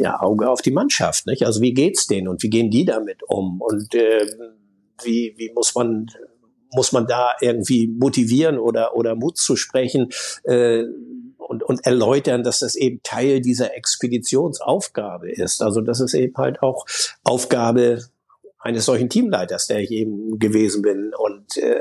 ja, 0.00 0.20
Auge 0.20 0.50
auf 0.50 0.62
die 0.62 0.70
Mannschaft. 0.70 1.26
Nicht? 1.26 1.44
Also 1.46 1.60
wie 1.60 1.72
geht's 1.72 2.06
denen 2.06 2.28
und 2.28 2.42
wie 2.42 2.50
gehen 2.50 2.70
die 2.70 2.84
damit? 2.84 3.07
Damit 3.08 3.22
um? 3.26 3.60
Und 3.60 3.94
äh, 3.94 4.26
wie, 5.02 5.34
wie 5.36 5.52
muss 5.54 5.74
man 5.74 6.06
muss 6.70 6.92
man 6.92 7.06
da 7.06 7.34
irgendwie 7.40 7.88
motivieren 7.88 8.58
oder 8.58 8.94
oder 8.94 9.14
Mut 9.14 9.38
zu 9.38 9.56
sprechen 9.56 10.10
äh, 10.44 10.84
und, 11.38 11.62
und 11.62 11.86
erläutern, 11.86 12.42
dass 12.42 12.60
das 12.60 12.74
eben 12.74 13.00
Teil 13.02 13.40
dieser 13.40 13.74
Expeditionsaufgabe 13.74 15.30
ist. 15.30 15.62
Also 15.62 15.80
das 15.80 16.00
ist 16.00 16.12
eben 16.12 16.34
halt 16.36 16.60
auch 16.62 16.84
Aufgabe 17.24 18.02
eines 18.58 18.84
solchen 18.84 19.08
Teamleiters, 19.08 19.66
der 19.66 19.78
ich 19.78 19.90
eben 19.90 20.38
gewesen 20.38 20.82
bin. 20.82 21.12
Und 21.14 21.56
äh, 21.56 21.78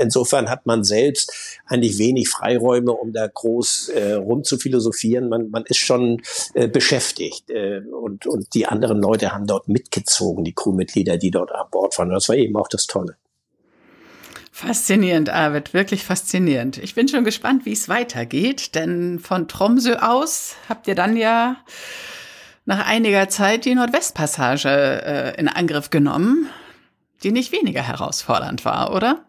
insofern 0.00 0.50
hat 0.50 0.66
man 0.66 0.84
selbst 0.84 1.32
eigentlich 1.66 1.98
wenig 1.98 2.28
Freiräume, 2.28 2.92
um 2.92 3.12
da 3.12 3.26
groß 3.26 3.90
äh, 3.90 4.12
rumzuphilosophieren. 4.14 5.28
Man, 5.28 5.50
man 5.50 5.64
ist 5.64 5.78
schon 5.78 6.22
äh, 6.54 6.68
beschäftigt 6.68 7.50
äh, 7.50 7.80
und, 7.80 8.26
und 8.26 8.54
die 8.54 8.66
anderen 8.66 9.00
Leute 9.00 9.32
haben 9.32 9.46
dort 9.46 9.68
mitgezogen, 9.68 10.44
die 10.44 10.54
Crewmitglieder, 10.54 11.18
die 11.18 11.30
dort 11.30 11.52
an 11.52 11.66
Bord 11.70 11.96
waren. 11.98 12.10
Das 12.10 12.28
war 12.28 12.36
eben 12.36 12.56
auch 12.56 12.68
das 12.68 12.86
Tolle. 12.86 13.16
Faszinierend, 14.50 15.30
Arvid, 15.30 15.72
wirklich 15.72 16.02
faszinierend. 16.02 16.78
Ich 16.78 16.96
bin 16.96 17.06
schon 17.06 17.22
gespannt, 17.22 17.64
wie 17.64 17.72
es 17.72 17.88
weitergeht, 17.88 18.74
denn 18.74 19.20
von 19.20 19.46
Tromsø 19.46 19.98
aus 20.00 20.56
habt 20.68 20.88
ihr 20.88 20.96
dann 20.96 21.16
ja 21.16 21.58
nach 22.68 22.86
einiger 22.86 23.30
Zeit 23.30 23.64
die 23.64 23.74
Nordwestpassage 23.74 24.68
äh, 24.68 25.40
in 25.40 25.48
Angriff 25.48 25.88
genommen, 25.88 26.50
die 27.22 27.32
nicht 27.32 27.50
weniger 27.50 27.80
herausfordernd 27.80 28.66
war, 28.66 28.94
oder? 28.94 29.24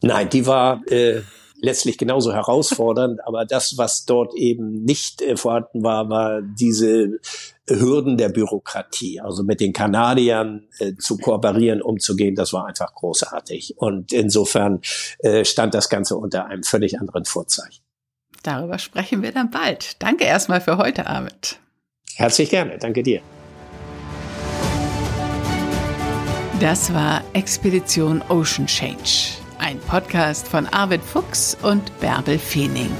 Nein, 0.00 0.28
die 0.28 0.46
war 0.46 0.80
äh, 0.86 1.22
letztlich 1.60 1.98
genauso 1.98 2.32
herausfordernd, 2.32 3.18
aber 3.26 3.46
das, 3.46 3.78
was 3.78 4.04
dort 4.04 4.32
eben 4.36 4.84
nicht 4.84 5.22
äh, 5.22 5.36
vorhanden 5.36 5.82
war, 5.82 6.08
war 6.08 6.40
diese 6.40 7.18
Hürden 7.68 8.16
der 8.16 8.28
Bürokratie. 8.28 9.20
Also 9.20 9.42
mit 9.42 9.58
den 9.58 9.72
Kanadiern 9.72 10.68
äh, 10.78 10.94
zu 10.94 11.18
kooperieren, 11.18 11.82
umzugehen, 11.82 12.36
das 12.36 12.52
war 12.52 12.66
einfach 12.66 12.94
großartig. 12.94 13.74
Und 13.78 14.12
insofern 14.12 14.82
äh, 15.18 15.44
stand 15.44 15.74
das 15.74 15.88
Ganze 15.88 16.16
unter 16.16 16.46
einem 16.46 16.62
völlig 16.62 17.00
anderen 17.00 17.24
Vorzeichen. 17.24 17.82
Darüber 18.44 18.78
sprechen 18.78 19.22
wir 19.22 19.32
dann 19.32 19.50
bald. 19.50 20.00
Danke 20.00 20.22
erstmal 20.22 20.60
für 20.60 20.78
heute, 20.78 21.08
Arvid. 21.08 21.58
Herzlich 22.16 22.50
gerne, 22.50 22.78
danke 22.78 23.02
dir. 23.02 23.20
Das 26.60 26.92
war 26.94 27.22
Expedition 27.34 28.22
Ocean 28.30 28.66
Change, 28.66 29.36
ein 29.58 29.78
Podcast 29.78 30.48
von 30.48 30.66
Arvid 30.68 31.02
Fuchs 31.02 31.56
und 31.62 32.00
Bärbel 32.00 32.38
Feening. 32.38 32.96